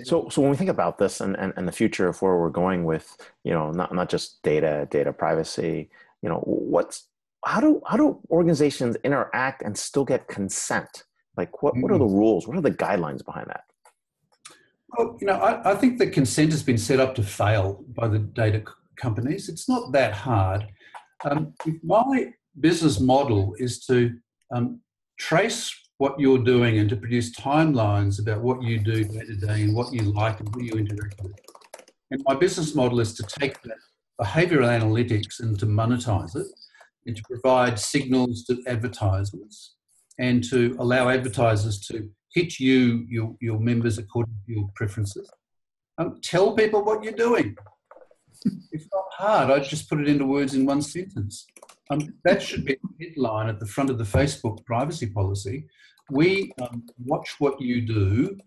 So, 0.04 0.28
so 0.30 0.42
when 0.42 0.52
we 0.52 0.58
think 0.58 0.70
about 0.70 0.98
this 0.98 1.22
and, 1.22 1.38
and, 1.38 1.54
and 1.56 1.68
the 1.68 1.72
future 1.72 2.08
of 2.08 2.22
where 2.22 2.38
we're 2.38 2.50
going 2.50 2.84
with, 2.84 3.16
you 3.44 3.54
know, 3.54 3.72
not, 3.72 3.94
not 3.94 4.10
just 4.10 4.42
data, 4.42 4.88
data 4.90 5.14
privacy, 5.14 5.90
you 6.26 6.30
know, 6.32 6.42
what's, 6.44 7.08
how 7.46 7.62
do, 7.62 7.80
how 7.86 7.98
do 7.98 8.20
organizations 8.32 8.98
interact 9.04 9.62
and 9.62 9.78
still 9.78 10.04
get 10.04 10.28
consent? 10.28 11.04
Like 11.38 11.62
what, 11.62 11.78
what 11.78 11.92
are 11.92 12.00
the 12.00 12.06
mm. 12.06 12.18
rules? 12.18 12.48
What 12.48 12.58
are 12.58 12.62
the 12.62 12.72
guidelines 12.72 13.24
behind 13.24 13.48
that? 13.50 13.66
Well, 14.90 15.18
you 15.22 15.28
know, 15.28 15.36
I, 15.36 15.74
I 15.74 15.76
think 15.76 16.00
the 16.00 16.08
consent 16.08 16.52
has 16.52 16.64
been 16.64 16.80
set 16.80 17.00
up 17.00 17.14
to 17.16 17.24
fail 17.24 17.86
by 17.90 18.08
the 18.08 18.18
data 18.18 18.64
companies. 18.96 19.50
It's 19.50 19.70
not 19.70 19.92
that 19.92 20.14
hard. 20.14 20.66
Um, 21.24 21.54
my 21.84 22.32
business 22.60 23.00
model 23.00 23.54
is 23.60 23.86
to 23.86 24.16
um, 24.52 24.80
trace 25.20 25.72
what 26.00 26.20
you're 26.20 26.44
doing 26.44 26.80
and 26.80 26.90
to 26.90 26.96
produce 26.96 27.36
timelines 27.36 28.20
about 28.20 28.42
what 28.42 28.64
you 28.64 28.80
do 28.80 29.04
day 29.04 29.26
to 29.26 29.36
day 29.36 29.62
and 29.62 29.76
what 29.76 29.94
you 29.94 30.02
like 30.02 30.40
and 30.40 30.50
who 30.56 30.64
you 30.64 30.74
interact 30.74 31.22
with. 31.22 31.34
And 32.10 32.24
my 32.28 32.34
business 32.34 32.74
model 32.74 33.00
is 33.00 33.14
to 33.14 33.24
take 33.40 33.62
that 33.62 33.78
behavioral 34.22 34.70
analytics 34.80 35.40
and 35.40 35.60
to 35.60 35.66
monetize 35.66 36.36
it 36.36 36.48
and 37.06 37.16
to 37.16 37.24
provide 37.24 37.80
signals 37.80 38.44
to 38.46 38.62
advertisers 38.68 39.76
and 40.20 40.44
to 40.50 40.76
allow 40.80 41.10
advertisers 41.10 41.80
to 41.88 42.10
hit 42.34 42.60
you, 42.60 43.06
your, 43.08 43.36
your 43.42 43.60
members 43.60 43.98
according 43.98 44.36
to 44.46 44.54
your 44.54 44.70
preferences. 44.76 45.30
Um, 45.98 46.20
tell 46.22 46.54
people 46.54 46.84
what 46.84 47.04
you're 47.04 47.14
doing. 47.14 47.56
It's 48.72 48.88
not 48.94 49.06
hard. 49.12 49.50
I 49.50 49.60
just 49.60 49.90
put 49.90 50.02
it 50.02 50.08
into 50.08 50.26
words 50.26 50.54
in 50.54 50.66
one 50.66 50.82
sentence. 50.82 51.46
Um, 51.90 52.14
that 52.24 52.42
should 52.42 52.66
be 52.66 52.78
the 52.82 53.06
headline 53.08 53.48
at 53.48 53.60
the 53.60 53.66
front 53.66 53.90
of 53.90 53.98
the 53.98 54.04
Facebook 54.04 54.66
privacy 54.66 55.08
policy. 55.08 55.68
We 56.12 56.52
um, 56.62 56.84
watch 57.04 57.36
what 57.40 57.60
you 57.62 57.82
do. 57.82 58.38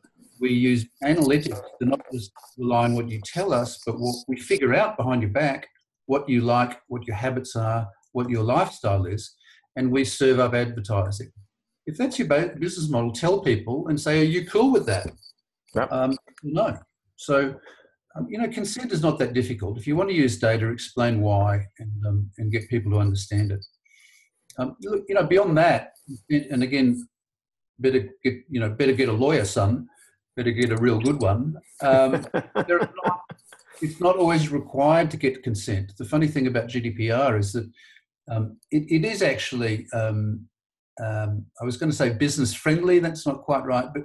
We 0.40 0.52
use 0.52 0.86
analytics 1.02 1.60
to 1.80 1.88
not 1.88 2.00
just 2.12 2.30
rely 2.56 2.84
on 2.84 2.94
what 2.94 3.08
you 3.08 3.20
tell 3.24 3.52
us, 3.52 3.80
but 3.84 3.98
what 3.98 4.14
we 4.28 4.38
figure 4.38 4.74
out 4.74 4.96
behind 4.96 5.22
your 5.22 5.32
back 5.32 5.66
what 6.06 6.26
you 6.26 6.40
like, 6.40 6.80
what 6.88 7.06
your 7.06 7.16
habits 7.16 7.54
are, 7.54 7.86
what 8.12 8.30
your 8.30 8.42
lifestyle 8.42 9.04
is, 9.04 9.36
and 9.76 9.92
we 9.92 10.06
serve 10.06 10.38
up 10.40 10.54
advertising 10.54 11.30
if 11.88 11.96
that's 11.96 12.18
your 12.18 12.28
business 12.28 12.90
model, 12.90 13.10
tell 13.10 13.40
people 13.40 13.88
and 13.88 13.98
say, 13.98 14.20
are 14.20 14.24
you 14.24 14.46
cool 14.46 14.70
with 14.70 14.84
that? 14.84 15.10
Yep. 15.74 15.90
Um, 15.90 16.18
no. 16.42 16.78
So, 17.16 17.54
um, 18.14 18.26
you 18.28 18.36
know, 18.36 18.46
consent 18.48 18.92
is 18.92 19.02
not 19.02 19.18
that 19.20 19.32
difficult. 19.32 19.78
If 19.78 19.86
you 19.86 19.96
want 19.96 20.10
to 20.10 20.14
use 20.14 20.38
data, 20.38 20.68
explain 20.68 21.22
why 21.22 21.64
and, 21.78 22.06
um, 22.06 22.30
and 22.36 22.52
get 22.52 22.68
people 22.68 22.92
to 22.92 22.98
understand 22.98 23.52
it. 23.52 23.64
Um, 24.58 24.76
you 24.80 25.14
know, 25.14 25.24
beyond 25.24 25.56
that, 25.56 25.92
and 26.28 26.62
again, 26.62 27.08
better 27.78 28.10
get, 28.22 28.34
you 28.50 28.60
know, 28.60 28.68
better 28.68 28.92
get 28.92 29.08
a 29.08 29.12
lawyer, 29.12 29.46
son. 29.46 29.88
Better 30.38 30.52
get 30.52 30.70
a 30.70 30.76
real 30.76 31.00
good 31.00 31.20
one. 31.20 31.56
Um, 31.82 32.24
not, 32.34 33.20
it's 33.82 34.00
not 34.00 34.16
always 34.16 34.50
required 34.50 35.10
to 35.10 35.16
get 35.16 35.42
consent. 35.42 35.92
The 35.98 36.04
funny 36.04 36.28
thing 36.28 36.46
about 36.46 36.68
GDPR 36.68 37.36
is 37.40 37.52
that 37.54 37.68
um, 38.30 38.56
it, 38.70 38.84
it 38.88 39.04
is 39.04 39.20
actually 39.20 39.88
um, 39.92 40.46
um, 41.04 41.46
I 41.60 41.64
was 41.64 41.76
going 41.76 41.90
to 41.90 41.96
say 41.96 42.10
business 42.10 42.54
friendly, 42.54 43.00
that's 43.00 43.26
not 43.26 43.42
quite 43.42 43.64
right, 43.64 43.86
but 43.92 44.04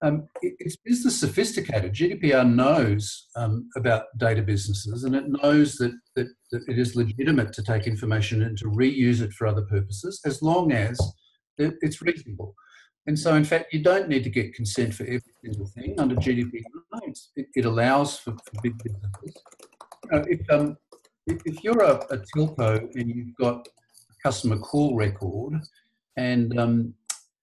um, 0.00 0.28
it, 0.42 0.54
it's 0.60 0.76
business 0.76 1.18
sophisticated. 1.18 1.92
GDPR 1.92 2.48
knows 2.48 3.26
um, 3.34 3.68
about 3.76 4.04
data 4.16 4.42
businesses 4.42 5.02
and 5.02 5.16
it 5.16 5.24
knows 5.26 5.74
that, 5.78 5.92
that, 6.14 6.28
that, 6.52 6.62
it 6.68 6.78
is 6.78 6.94
legitimate 6.94 7.52
to 7.54 7.64
take 7.64 7.88
information 7.88 8.42
and 8.42 8.56
to 8.58 8.66
reuse 8.66 9.22
it 9.22 9.32
for 9.32 9.48
other 9.48 9.62
purposes 9.62 10.20
as 10.24 10.40
long 10.40 10.70
as 10.70 11.00
it, 11.58 11.74
it's 11.80 12.00
reasonable. 12.00 12.54
And 13.06 13.18
so, 13.18 13.34
in 13.34 13.44
fact, 13.44 13.72
you 13.72 13.82
don't 13.82 14.08
need 14.08 14.24
to 14.24 14.30
get 14.30 14.54
consent 14.54 14.94
for 14.94 15.04
every 15.04 15.20
single 15.42 15.66
thing 15.66 15.94
under 15.98 16.14
GDPR. 16.16 16.62
It, 17.36 17.46
it 17.54 17.64
allows 17.64 18.18
for, 18.18 18.32
for, 18.32 18.62
big 18.62 18.82
businesses. 18.82 19.42
You 20.04 20.10
know, 20.10 20.24
if, 20.28 20.50
um, 20.50 20.76
if, 21.26 21.38
if, 21.44 21.62
you're 21.62 21.82
a, 21.82 21.96
a 22.10 22.18
telco 22.34 22.78
and 22.94 23.08
you've 23.08 23.36
got 23.38 23.66
a 23.66 24.14
customer 24.22 24.58
call 24.58 24.96
record 24.96 25.60
and 26.16 26.58
um, 26.58 26.94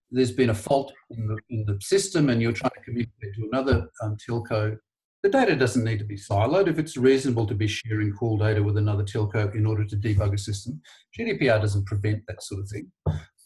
there's 0.09 0.31
been 0.31 0.49
a 0.49 0.55
fault 0.55 0.93
in 1.11 1.27
the, 1.27 1.37
in 1.49 1.65
the, 1.65 1.79
system 1.81 2.29
and 2.29 2.41
you're 2.41 2.51
trying 2.51 2.71
to 2.71 2.81
communicate 2.83 3.35
to 3.35 3.47
another 3.51 3.87
um, 4.01 4.17
telco, 4.17 4.77
the 5.23 5.29
data 5.29 5.55
doesn't 5.55 5.83
need 5.83 5.99
to 5.99 6.05
be 6.05 6.17
siloed. 6.17 6.67
If 6.67 6.79
it's 6.79 6.97
reasonable 6.97 7.45
to 7.45 7.53
be 7.53 7.67
sharing 7.67 8.11
call 8.11 8.37
data 8.37 8.63
with 8.63 8.77
another 8.77 9.03
telco 9.03 9.53
in 9.53 9.65
order 9.65 9.85
to 9.85 9.95
debug 9.95 10.33
a 10.33 10.37
system, 10.37 10.81
GDPR 11.17 11.61
doesn't 11.61 11.85
prevent 11.85 12.23
that 12.27 12.41
sort 12.41 12.61
of 12.61 12.69
thing. 12.69 12.91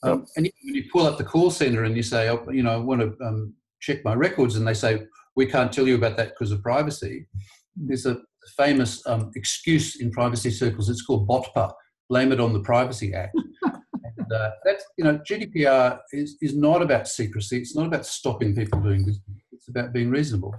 Um, 0.06 0.26
and 0.38 0.50
when 0.64 0.76
you 0.76 0.84
pull 0.92 1.06
up 1.06 1.18
the 1.18 1.24
call 1.24 1.50
center 1.50 1.84
and 1.84 1.96
you 1.96 2.04
say, 2.04 2.30
oh, 2.30 2.46
you 2.52 2.64
know, 2.64 2.74
I 2.74 2.78
want 2.78 3.02
to 3.02 3.16
um, 3.26 3.54
check 3.82 4.06
my 4.06 4.14
records, 4.14 4.56
and 4.56 4.68
they 4.68 4.74
say, 4.74 5.06
we 5.36 5.46
can't 5.46 5.72
tell 5.72 5.88
you 5.88 5.96
about 5.96 6.16
that 6.18 6.30
because 6.30 6.52
of 6.52 6.62
privacy, 6.62 7.28
there's 7.76 8.06
a 8.06 8.22
famous 8.58 9.06
um, 9.08 9.32
excuse 9.36 10.02
in 10.02 10.12
privacy 10.12 10.52
circles. 10.52 10.90
It's 10.90 11.02
called 11.02 11.28
BOTPA, 11.28 11.74
blame 12.10 12.32
it 12.32 12.40
on 12.40 12.54
the 12.54 12.62
Privacy 12.62 13.14
Act. 13.14 13.36
and 13.64 14.32
uh, 14.32 14.52
that's 14.64 14.86
you 14.98 15.04
know 15.04 15.18
GDPR 15.20 16.00
is 16.14 16.38
is 16.42 16.56
not 16.56 16.82
about 16.82 17.08
secrecy. 17.08 17.58
It's 17.58 17.76
not 17.76 17.88
about 17.88 18.06
stopping 18.06 18.56
people 18.56 18.80
doing 18.80 19.06
business. 19.06 19.42
It's 19.52 19.68
about 19.68 19.94
being 19.94 20.10
reasonable. 20.10 20.54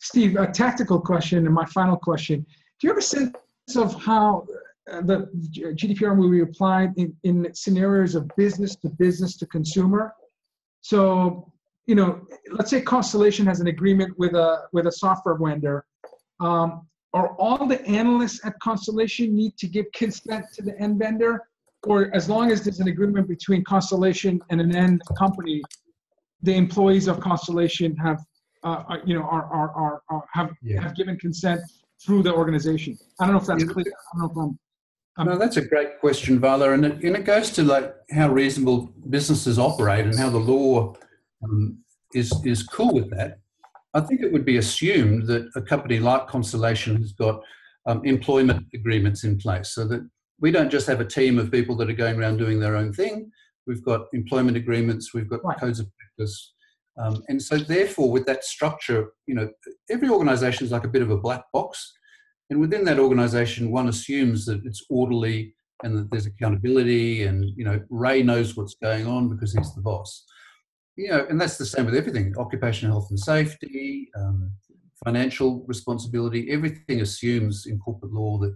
Steve, 0.00 0.36
a 0.36 0.46
tactical 0.46 1.00
question, 1.00 1.46
and 1.46 1.54
my 1.54 1.66
final 1.66 1.96
question: 1.96 2.46
Do 2.80 2.86
you 2.86 2.90
have 2.90 2.98
a 2.98 3.02
sense 3.02 3.34
of 3.76 3.94
how 4.02 4.46
the 4.86 5.28
GDPR 5.50 6.16
will 6.16 6.30
be 6.30 6.40
applied 6.40 6.90
in, 6.96 7.14
in 7.24 7.52
scenarios 7.54 8.14
of 8.14 8.30
business 8.36 8.76
to 8.76 8.88
business 8.88 9.36
to 9.38 9.46
consumer? 9.46 10.12
So, 10.80 11.52
you 11.86 11.94
know, 11.94 12.22
let's 12.50 12.70
say 12.70 12.80
Constellation 12.80 13.46
has 13.46 13.60
an 13.60 13.68
agreement 13.68 14.18
with 14.18 14.34
a 14.34 14.62
with 14.72 14.86
a 14.86 14.92
software 14.92 15.36
vendor. 15.36 15.84
Um, 16.40 16.86
are 17.14 17.36
all 17.36 17.66
the 17.66 17.84
analysts 17.86 18.44
at 18.44 18.58
Constellation 18.60 19.34
need 19.34 19.56
to 19.58 19.68
give 19.68 19.86
consent 19.92 20.46
to 20.54 20.62
the 20.62 20.78
end 20.80 20.98
vendor, 20.98 21.42
or 21.84 22.14
as 22.14 22.28
long 22.28 22.50
as 22.50 22.64
there's 22.64 22.80
an 22.80 22.88
agreement 22.88 23.28
between 23.28 23.62
Constellation 23.64 24.40
and 24.50 24.60
an 24.60 24.74
end 24.74 25.02
company, 25.18 25.62
the 26.42 26.54
employees 26.54 27.08
of 27.08 27.20
Constellation 27.20 27.94
have, 27.96 28.20
uh, 28.64 28.84
uh, 28.88 28.96
you 29.04 29.14
know, 29.14 29.22
are, 29.22 29.44
are, 29.44 29.70
are, 29.72 30.02
are 30.08 30.24
have 30.32 30.50
yeah. 30.62 30.80
have 30.80 30.96
given 30.96 31.18
consent 31.18 31.60
through 32.04 32.22
the 32.22 32.32
organization. 32.32 32.98
I 33.20 33.26
don't 33.26 33.34
know 33.34 33.40
if 33.40 33.46
that's 33.46 33.64
clear. 33.64 33.86
I 33.86 34.18
don't 34.18 34.36
know 34.36 34.42
if 34.42 34.48
I'm. 34.48 34.58
I'm 35.18 35.26
no, 35.26 35.36
that's 35.36 35.58
a 35.58 35.66
great 35.66 36.00
question, 36.00 36.40
Vala, 36.40 36.72
and 36.72 36.86
it, 36.86 37.04
and 37.04 37.16
it 37.16 37.24
goes 37.24 37.50
to 37.52 37.62
like 37.62 37.94
how 38.10 38.30
reasonable 38.30 38.94
businesses 39.10 39.58
operate 39.58 40.06
and 40.06 40.18
how 40.18 40.30
the 40.30 40.38
law 40.38 40.94
um, 41.44 41.78
is 42.14 42.32
is 42.44 42.62
cool 42.62 42.94
with 42.94 43.10
that. 43.10 43.38
I 43.94 44.00
think 44.00 44.22
it 44.22 44.32
would 44.32 44.46
be 44.46 44.56
assumed 44.56 45.26
that 45.26 45.50
a 45.54 45.60
company 45.60 45.98
like 45.98 46.28
Constellation 46.28 46.96
has 46.96 47.12
got 47.12 47.42
um, 47.86 48.02
employment 48.04 48.66
agreements 48.74 49.24
in 49.24 49.36
place 49.36 49.74
so 49.74 49.86
that 49.88 50.08
we 50.40 50.50
don't 50.50 50.70
just 50.70 50.86
have 50.86 51.00
a 51.00 51.04
team 51.04 51.38
of 51.38 51.52
people 51.52 51.76
that 51.76 51.90
are 51.90 51.94
going 51.94 52.18
around 52.18 52.38
doing 52.38 52.58
their 52.58 52.76
own 52.76 52.92
thing. 52.92 53.30
We've 53.66 53.84
got 53.84 54.06
employment 54.12 54.56
agreements, 54.56 55.12
we've 55.12 55.28
got 55.28 55.44
right. 55.44 55.58
codes 55.58 55.78
of 55.78 55.88
practice, 55.98 56.54
Um, 56.98 57.22
and 57.28 57.40
so, 57.40 57.58
therefore, 57.58 58.10
with 58.10 58.26
that 58.26 58.44
structure, 58.44 59.12
you 59.26 59.34
know, 59.34 59.48
every 59.90 60.08
organization 60.08 60.64
is 60.66 60.72
like 60.72 60.84
a 60.84 60.88
bit 60.88 61.02
of 61.02 61.10
a 61.10 61.16
black 61.16 61.44
box. 61.52 61.92
And 62.52 62.60
within 62.60 62.84
that 62.84 62.98
organization, 62.98 63.70
one 63.70 63.88
assumes 63.88 64.44
that 64.44 64.60
it's 64.66 64.84
orderly 64.90 65.54
and 65.84 65.96
that 65.96 66.10
there's 66.10 66.26
accountability 66.26 67.24
and, 67.24 67.46
you 67.56 67.64
know, 67.64 67.80
Ray 67.88 68.22
knows 68.22 68.58
what's 68.58 68.74
going 68.74 69.06
on 69.06 69.30
because 69.30 69.54
he's 69.54 69.74
the 69.74 69.80
boss. 69.80 70.26
You 70.96 71.08
know, 71.08 71.26
and 71.30 71.40
that's 71.40 71.56
the 71.56 71.64
same 71.64 71.86
with 71.86 71.94
everything 71.94 72.34
occupational 72.36 72.92
health 72.92 73.08
and 73.08 73.18
safety, 73.18 74.10
um, 74.14 74.52
financial 75.02 75.64
responsibility. 75.66 76.50
Everything 76.50 77.00
assumes 77.00 77.64
in 77.64 77.78
corporate 77.78 78.12
law 78.12 78.36
that 78.40 78.54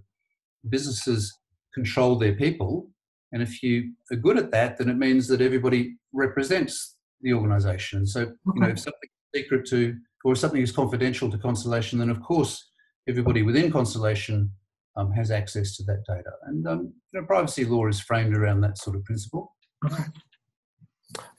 businesses 0.68 1.34
control 1.72 2.18
their 2.18 2.34
people. 2.34 2.90
And 3.32 3.42
if 3.42 3.62
you 3.62 3.94
are 4.12 4.16
good 4.16 4.36
at 4.36 4.50
that, 4.50 4.76
then 4.76 4.90
it 4.90 4.98
means 4.98 5.26
that 5.28 5.40
everybody 5.40 5.96
represents 6.12 6.96
the 7.22 7.32
organization. 7.32 8.06
So, 8.06 8.20
you 8.20 8.60
know, 8.60 8.68
if 8.68 8.78
something 8.78 9.08
is 9.32 9.40
secret 9.40 9.66
to, 9.70 9.96
or 10.22 10.32
if 10.32 10.38
something 10.38 10.60
is 10.60 10.70
confidential 10.70 11.30
to 11.30 11.38
Constellation, 11.38 11.98
then 11.98 12.10
of 12.10 12.22
course 12.22 12.62
everybody 13.08 13.42
within 13.42 13.70
Constellation 13.70 14.50
um, 14.96 15.12
has 15.12 15.30
access 15.30 15.76
to 15.76 15.84
that 15.84 16.04
data. 16.06 16.30
And 16.46 16.66
um, 16.66 16.92
you 17.12 17.20
know, 17.20 17.26
privacy 17.26 17.64
law 17.64 17.86
is 17.86 18.00
framed 18.00 18.36
around 18.36 18.60
that 18.62 18.78
sort 18.78 18.96
of 18.96 19.04
principle. 19.04 19.54
Okay. 19.84 20.04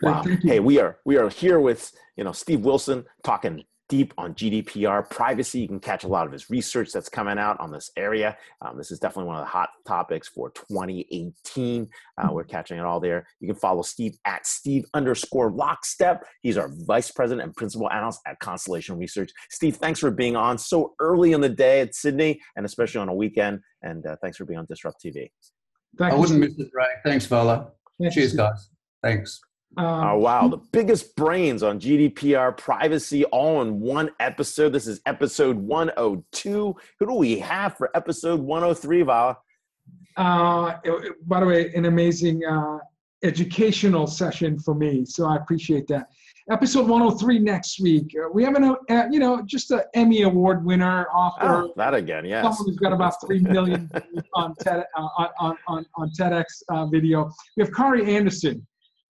Wow. 0.02 0.24
Hey, 0.44 0.60
we 0.60 0.80
are 0.80 1.00
we 1.06 1.18
are 1.18 1.30
here 1.30 1.60
with 1.60 1.92
you 2.16 2.24
know 2.24 2.32
Steve 2.32 2.62
Wilson 2.62 3.06
talking 3.24 3.64
deep 3.90 4.14
on 4.18 4.34
GDPR 4.34 5.10
privacy. 5.10 5.60
You 5.60 5.68
can 5.68 5.80
catch 5.80 6.04
a 6.04 6.08
lot 6.08 6.26
of 6.26 6.34
his 6.34 6.50
research 6.50 6.92
that's 6.92 7.10
coming 7.10 7.38
out 7.38 7.60
on 7.60 7.72
this 7.72 7.90
area. 7.96 8.38
Um, 8.62 8.78
this 8.78 8.92
is 8.92 9.00
definitely 9.00 9.28
one 9.28 9.38
of 9.38 9.46
the 9.46 9.50
hot 9.50 9.70
topics 9.86 10.28
for 10.28 10.52
2018. 10.52 11.88
Uh, 12.18 12.28
we're 12.32 12.44
catching 12.44 12.78
it 12.78 12.84
all 12.84 13.00
there. 13.00 13.28
You 13.40 13.48
can 13.48 13.56
follow 13.56 13.82
Steve 13.82 14.18
at 14.26 14.46
Steve 14.46 14.86
underscore 14.94 15.52
lockstep. 15.52 16.26
He's 16.42 16.58
our 16.58 16.70
vice 16.86 17.12
president 17.12 17.46
and 17.46 17.56
principal 17.56 17.90
analyst 17.90 18.22
at 18.28 18.40
Constellation 18.40 18.98
Research. 18.98 19.32
Steve, 19.50 19.78
thanks 19.78 20.00
for 20.00 20.12
being 20.12 20.36
on 20.36 20.58
so 20.58 20.94
early 21.00 21.34
in 21.34 21.42
the 21.42 21.50
day 21.50 21.82
at 21.82 21.96
Sydney 21.96 22.42
and 22.56 22.66
especially 22.66 23.00
on 23.00 23.10
a 23.10 23.16
weekend. 23.16 23.62
And 23.82 24.06
uh, 24.06 24.18
thanks 24.22 24.38
for 24.38 24.46
being 24.46 24.60
on 24.60 24.68
DisrupTV. 24.68 25.30
Thank 25.98 26.14
I 26.14 26.16
wouldn't 26.16 26.40
miss 26.40 26.58
it, 26.60 26.70
Ray. 26.74 26.86
Thanks, 27.04 27.26
Vala. 27.26 27.72
Cheers, 28.12 28.34
guys. 28.34 28.70
Thanks. 29.02 29.42
Um, 29.76 29.86
oh, 29.86 30.18
wow. 30.18 30.48
The 30.48 30.58
biggest 30.58 31.16
brains 31.16 31.62
on 31.62 31.80
GDPR 31.80 32.56
privacy 32.58 33.26
all 33.26 33.62
in 33.62 33.80
one 33.80 34.10
episode. 34.20 34.70
This 34.70 34.88
is 34.88 35.02
episode 35.06 35.58
102. 35.58 36.76
Who 37.00 37.06
do 37.06 37.14
we 37.14 37.38
have 37.40 37.78
for 37.78 37.96
episode 37.96 38.40
103, 38.40 39.02
Vala? 39.04 39.38
Uh, 40.16 40.74
by 41.28 41.42
the 41.42 41.46
way, 41.46 41.74
an 41.74 41.86
amazing 41.86 42.44
uh, 42.46 42.80
educational 43.24 44.08
session 44.08 44.60
for 44.60 44.74
me. 44.74 45.06
So 45.06 45.26
I 45.26 45.36
appreciate 45.36 45.88
that. 45.88 46.08
Episode 46.50 46.88
103 46.88 47.40
next 47.40 47.80
week. 47.82 48.16
Uh, 48.18 48.30
we 48.34 48.44
have 48.44 48.56
an, 48.56 48.76
uh, 48.90 49.04
you 49.12 49.20
know, 49.20 49.42
just 49.46 49.70
an 49.72 49.82
Emmy 49.94 50.22
Award 50.22 50.64
winner, 50.66 51.08
author. 51.14 51.66
Oh, 51.66 51.74
that 51.76 51.94
again, 51.94 52.26
yes. 52.26 52.44
Someone 52.44 52.68
who's 52.68 52.78
got 52.78 52.94
about 52.94 53.16
3 53.26 53.40
million 53.40 53.92
on, 54.34 54.56
TED, 54.56 54.86
uh, 54.98 55.08
on, 55.40 55.58
on, 55.68 55.86
on 55.96 56.10
TEDx 56.12 56.46
uh, 56.70 56.86
video. 56.86 57.30
We 57.58 57.64
have 57.64 57.74
Kare 57.74 58.04
Anderson 58.04 58.66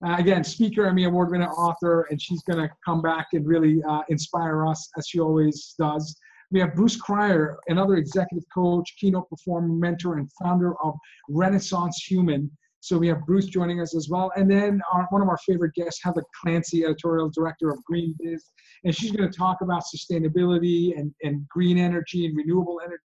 uh, 0.06 0.16
again, 0.18 0.44
speaker, 0.44 0.86
Emmy 0.86 1.04
Award 1.04 1.30
winner, 1.30 1.48
author, 1.48 2.06
and 2.10 2.20
she's 2.20 2.42
going 2.42 2.58
to 2.58 2.72
come 2.84 3.02
back 3.02 3.28
and 3.32 3.46
really 3.46 3.82
uh, 3.88 4.02
inspire 4.08 4.66
us 4.66 4.88
as 4.96 5.08
she 5.08 5.18
always 5.18 5.74
does. 5.78 6.16
We 6.50 6.60
have 6.60 6.74
Bruce 6.74 6.96
Cryer, 6.96 7.58
another 7.68 7.96
executive 7.96 8.44
coach, 8.54 8.94
keynote 8.98 9.28
performer, 9.28 9.68
mentor, 9.68 10.18
and 10.18 10.30
founder 10.40 10.74
of 10.82 10.94
Renaissance 11.28 12.04
Human. 12.08 12.50
So 12.80 12.96
we 12.96 13.08
have 13.08 13.26
Bruce 13.26 13.46
joining 13.46 13.80
us 13.80 13.94
as 13.94 14.08
well. 14.08 14.30
And 14.36 14.50
then 14.50 14.80
our, 14.92 15.06
one 15.10 15.20
of 15.20 15.28
our 15.28 15.38
favorite 15.46 15.74
guests, 15.74 16.00
Heather 16.02 16.22
Clancy, 16.40 16.84
editorial 16.84 17.30
director 17.34 17.70
of 17.70 17.78
GreenBiz. 17.90 18.40
And 18.84 18.94
she's 18.94 19.10
going 19.10 19.28
to 19.28 19.36
talk 19.36 19.58
about 19.62 19.82
sustainability 19.94 20.98
and, 20.98 21.12
and 21.22 21.46
green 21.48 21.76
energy 21.76 22.24
and 22.24 22.36
renewable 22.36 22.80
energy 22.82 23.00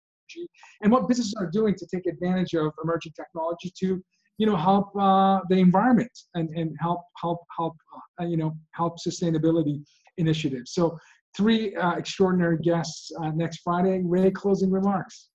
and 0.81 0.91
what 0.91 1.07
businesses 1.07 1.35
are 1.39 1.49
doing 1.49 1.75
to 1.75 1.87
take 1.87 2.05
advantage 2.05 2.53
of 2.53 2.71
emerging 2.83 3.13
technology 3.15 3.71
to 3.79 4.03
you 4.39 4.45
know 4.47 4.55
help 4.55 4.87
uh, 4.97 5.41
the 5.49 5.57
environment 5.57 6.11
and, 6.33 6.49
and 6.59 6.75
help 6.79 7.01
help 7.21 7.39
help 7.55 7.75
uh, 8.19 8.25
you 8.25 8.37
know 8.37 8.57
help 8.71 8.95
sustainability 8.97 9.83
initiatives. 10.17 10.71
So 10.71 10.97
three 11.37 11.75
uh, 11.75 11.91
extraordinary 11.91 12.57
guests 12.57 13.11
uh, 13.21 13.29
next 13.29 13.59
friday. 13.59 14.01
Ray 14.03 14.31
closing 14.31 14.71
remarks 14.71 15.29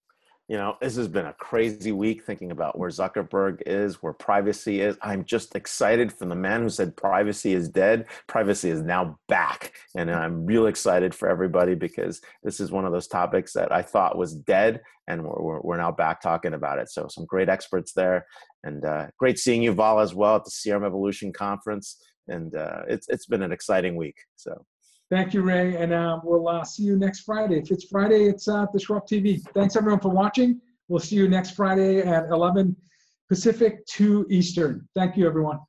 you 0.49 0.57
know 0.57 0.77
this 0.81 0.97
has 0.97 1.09
been 1.09 1.27
a 1.27 1.33
crazy 1.35 1.93
week 1.93 2.25
thinking 2.25 2.51
about 2.51 2.79
where 2.79 2.91
zuckerberg 2.91 3.63
is 3.67 4.03
where 4.03 4.13
privacy 4.13 4.81
is 4.81 4.97
i'm 5.03 5.25
just 5.25 5.55
excited 5.55 6.13
from 6.13 6.29
the 6.29 6.35
man 6.35 6.63
who 6.63 6.69
said 6.69 6.97
privacy 6.97 7.55
is 7.55 7.69
dead 7.69 8.05
privacy 8.27 8.69
is 8.69 8.83
now 8.83 9.19
back 9.29 9.73
and 9.97 10.11
i'm 10.11 10.45
real 10.45 10.67
excited 10.67 11.15
for 11.15 11.29
everybody 11.29 11.75
because 11.75 12.21
this 12.43 12.61
is 12.61 12.71
one 12.71 12.85
of 12.85 12.93
those 12.93 13.09
topics 13.09 13.53
that 13.53 13.73
i 13.73 13.81
thought 13.81 14.19
was 14.19 14.35
dead 14.35 14.81
and 15.07 15.23
we're, 15.23 15.61
we're, 15.61 15.77
now 15.77 15.93
back 15.93 16.21
talking 16.21 16.55
about 16.55 16.79
it 16.79 16.89
so 16.89 17.07
some 17.09 17.27
great 17.27 17.49
experts 17.49 17.93
there 17.93 18.27
and 18.65 18.85
uh, 18.85 19.07
great 19.19 19.39
seeing 19.39 19.63
you, 19.63 19.73
Val, 19.73 20.01
as 20.01 20.15
well 20.15 20.37
at 20.37 20.45
the 20.45 20.51
CRM 20.51 20.85
Evolution 20.85 21.33
Conference. 21.33 22.03
And 22.27 22.55
uh, 22.57 22.83
it's 22.89 23.07
it's 23.09 23.27
been 23.27 23.43
an 23.43 23.53
exciting 23.53 23.97
week. 23.97 24.17
So. 24.37 24.65
Thank 25.15 25.33
you, 25.33 25.43
Ray, 25.43 25.77
and 25.77 25.93
uh, 25.93 26.19
we'll 26.25 26.49
uh, 26.49 26.65
see 26.65 26.83
you 26.83 26.97
next 26.97 27.21
Friday. 27.21 27.61
If 27.61 27.71
it's 27.71 27.85
Friday, 27.85 28.25
it's 28.25 28.49
uh, 28.49 28.67
DisrupTV. 28.75 29.43
Thanks 29.55 29.77
everyone 29.77 30.01
for 30.01 30.09
watching. 30.09 30.61
We'll 30.89 30.99
see 30.99 31.15
you 31.15 31.29
next 31.29 31.53
Friday 31.53 32.01
at 32.01 32.25
11 32.31 32.75
Pacific, 33.29 33.87
2 33.87 34.27
Eastern. 34.29 34.89
Thank 34.97 35.17
you, 35.17 35.29
everyone. 35.29 35.61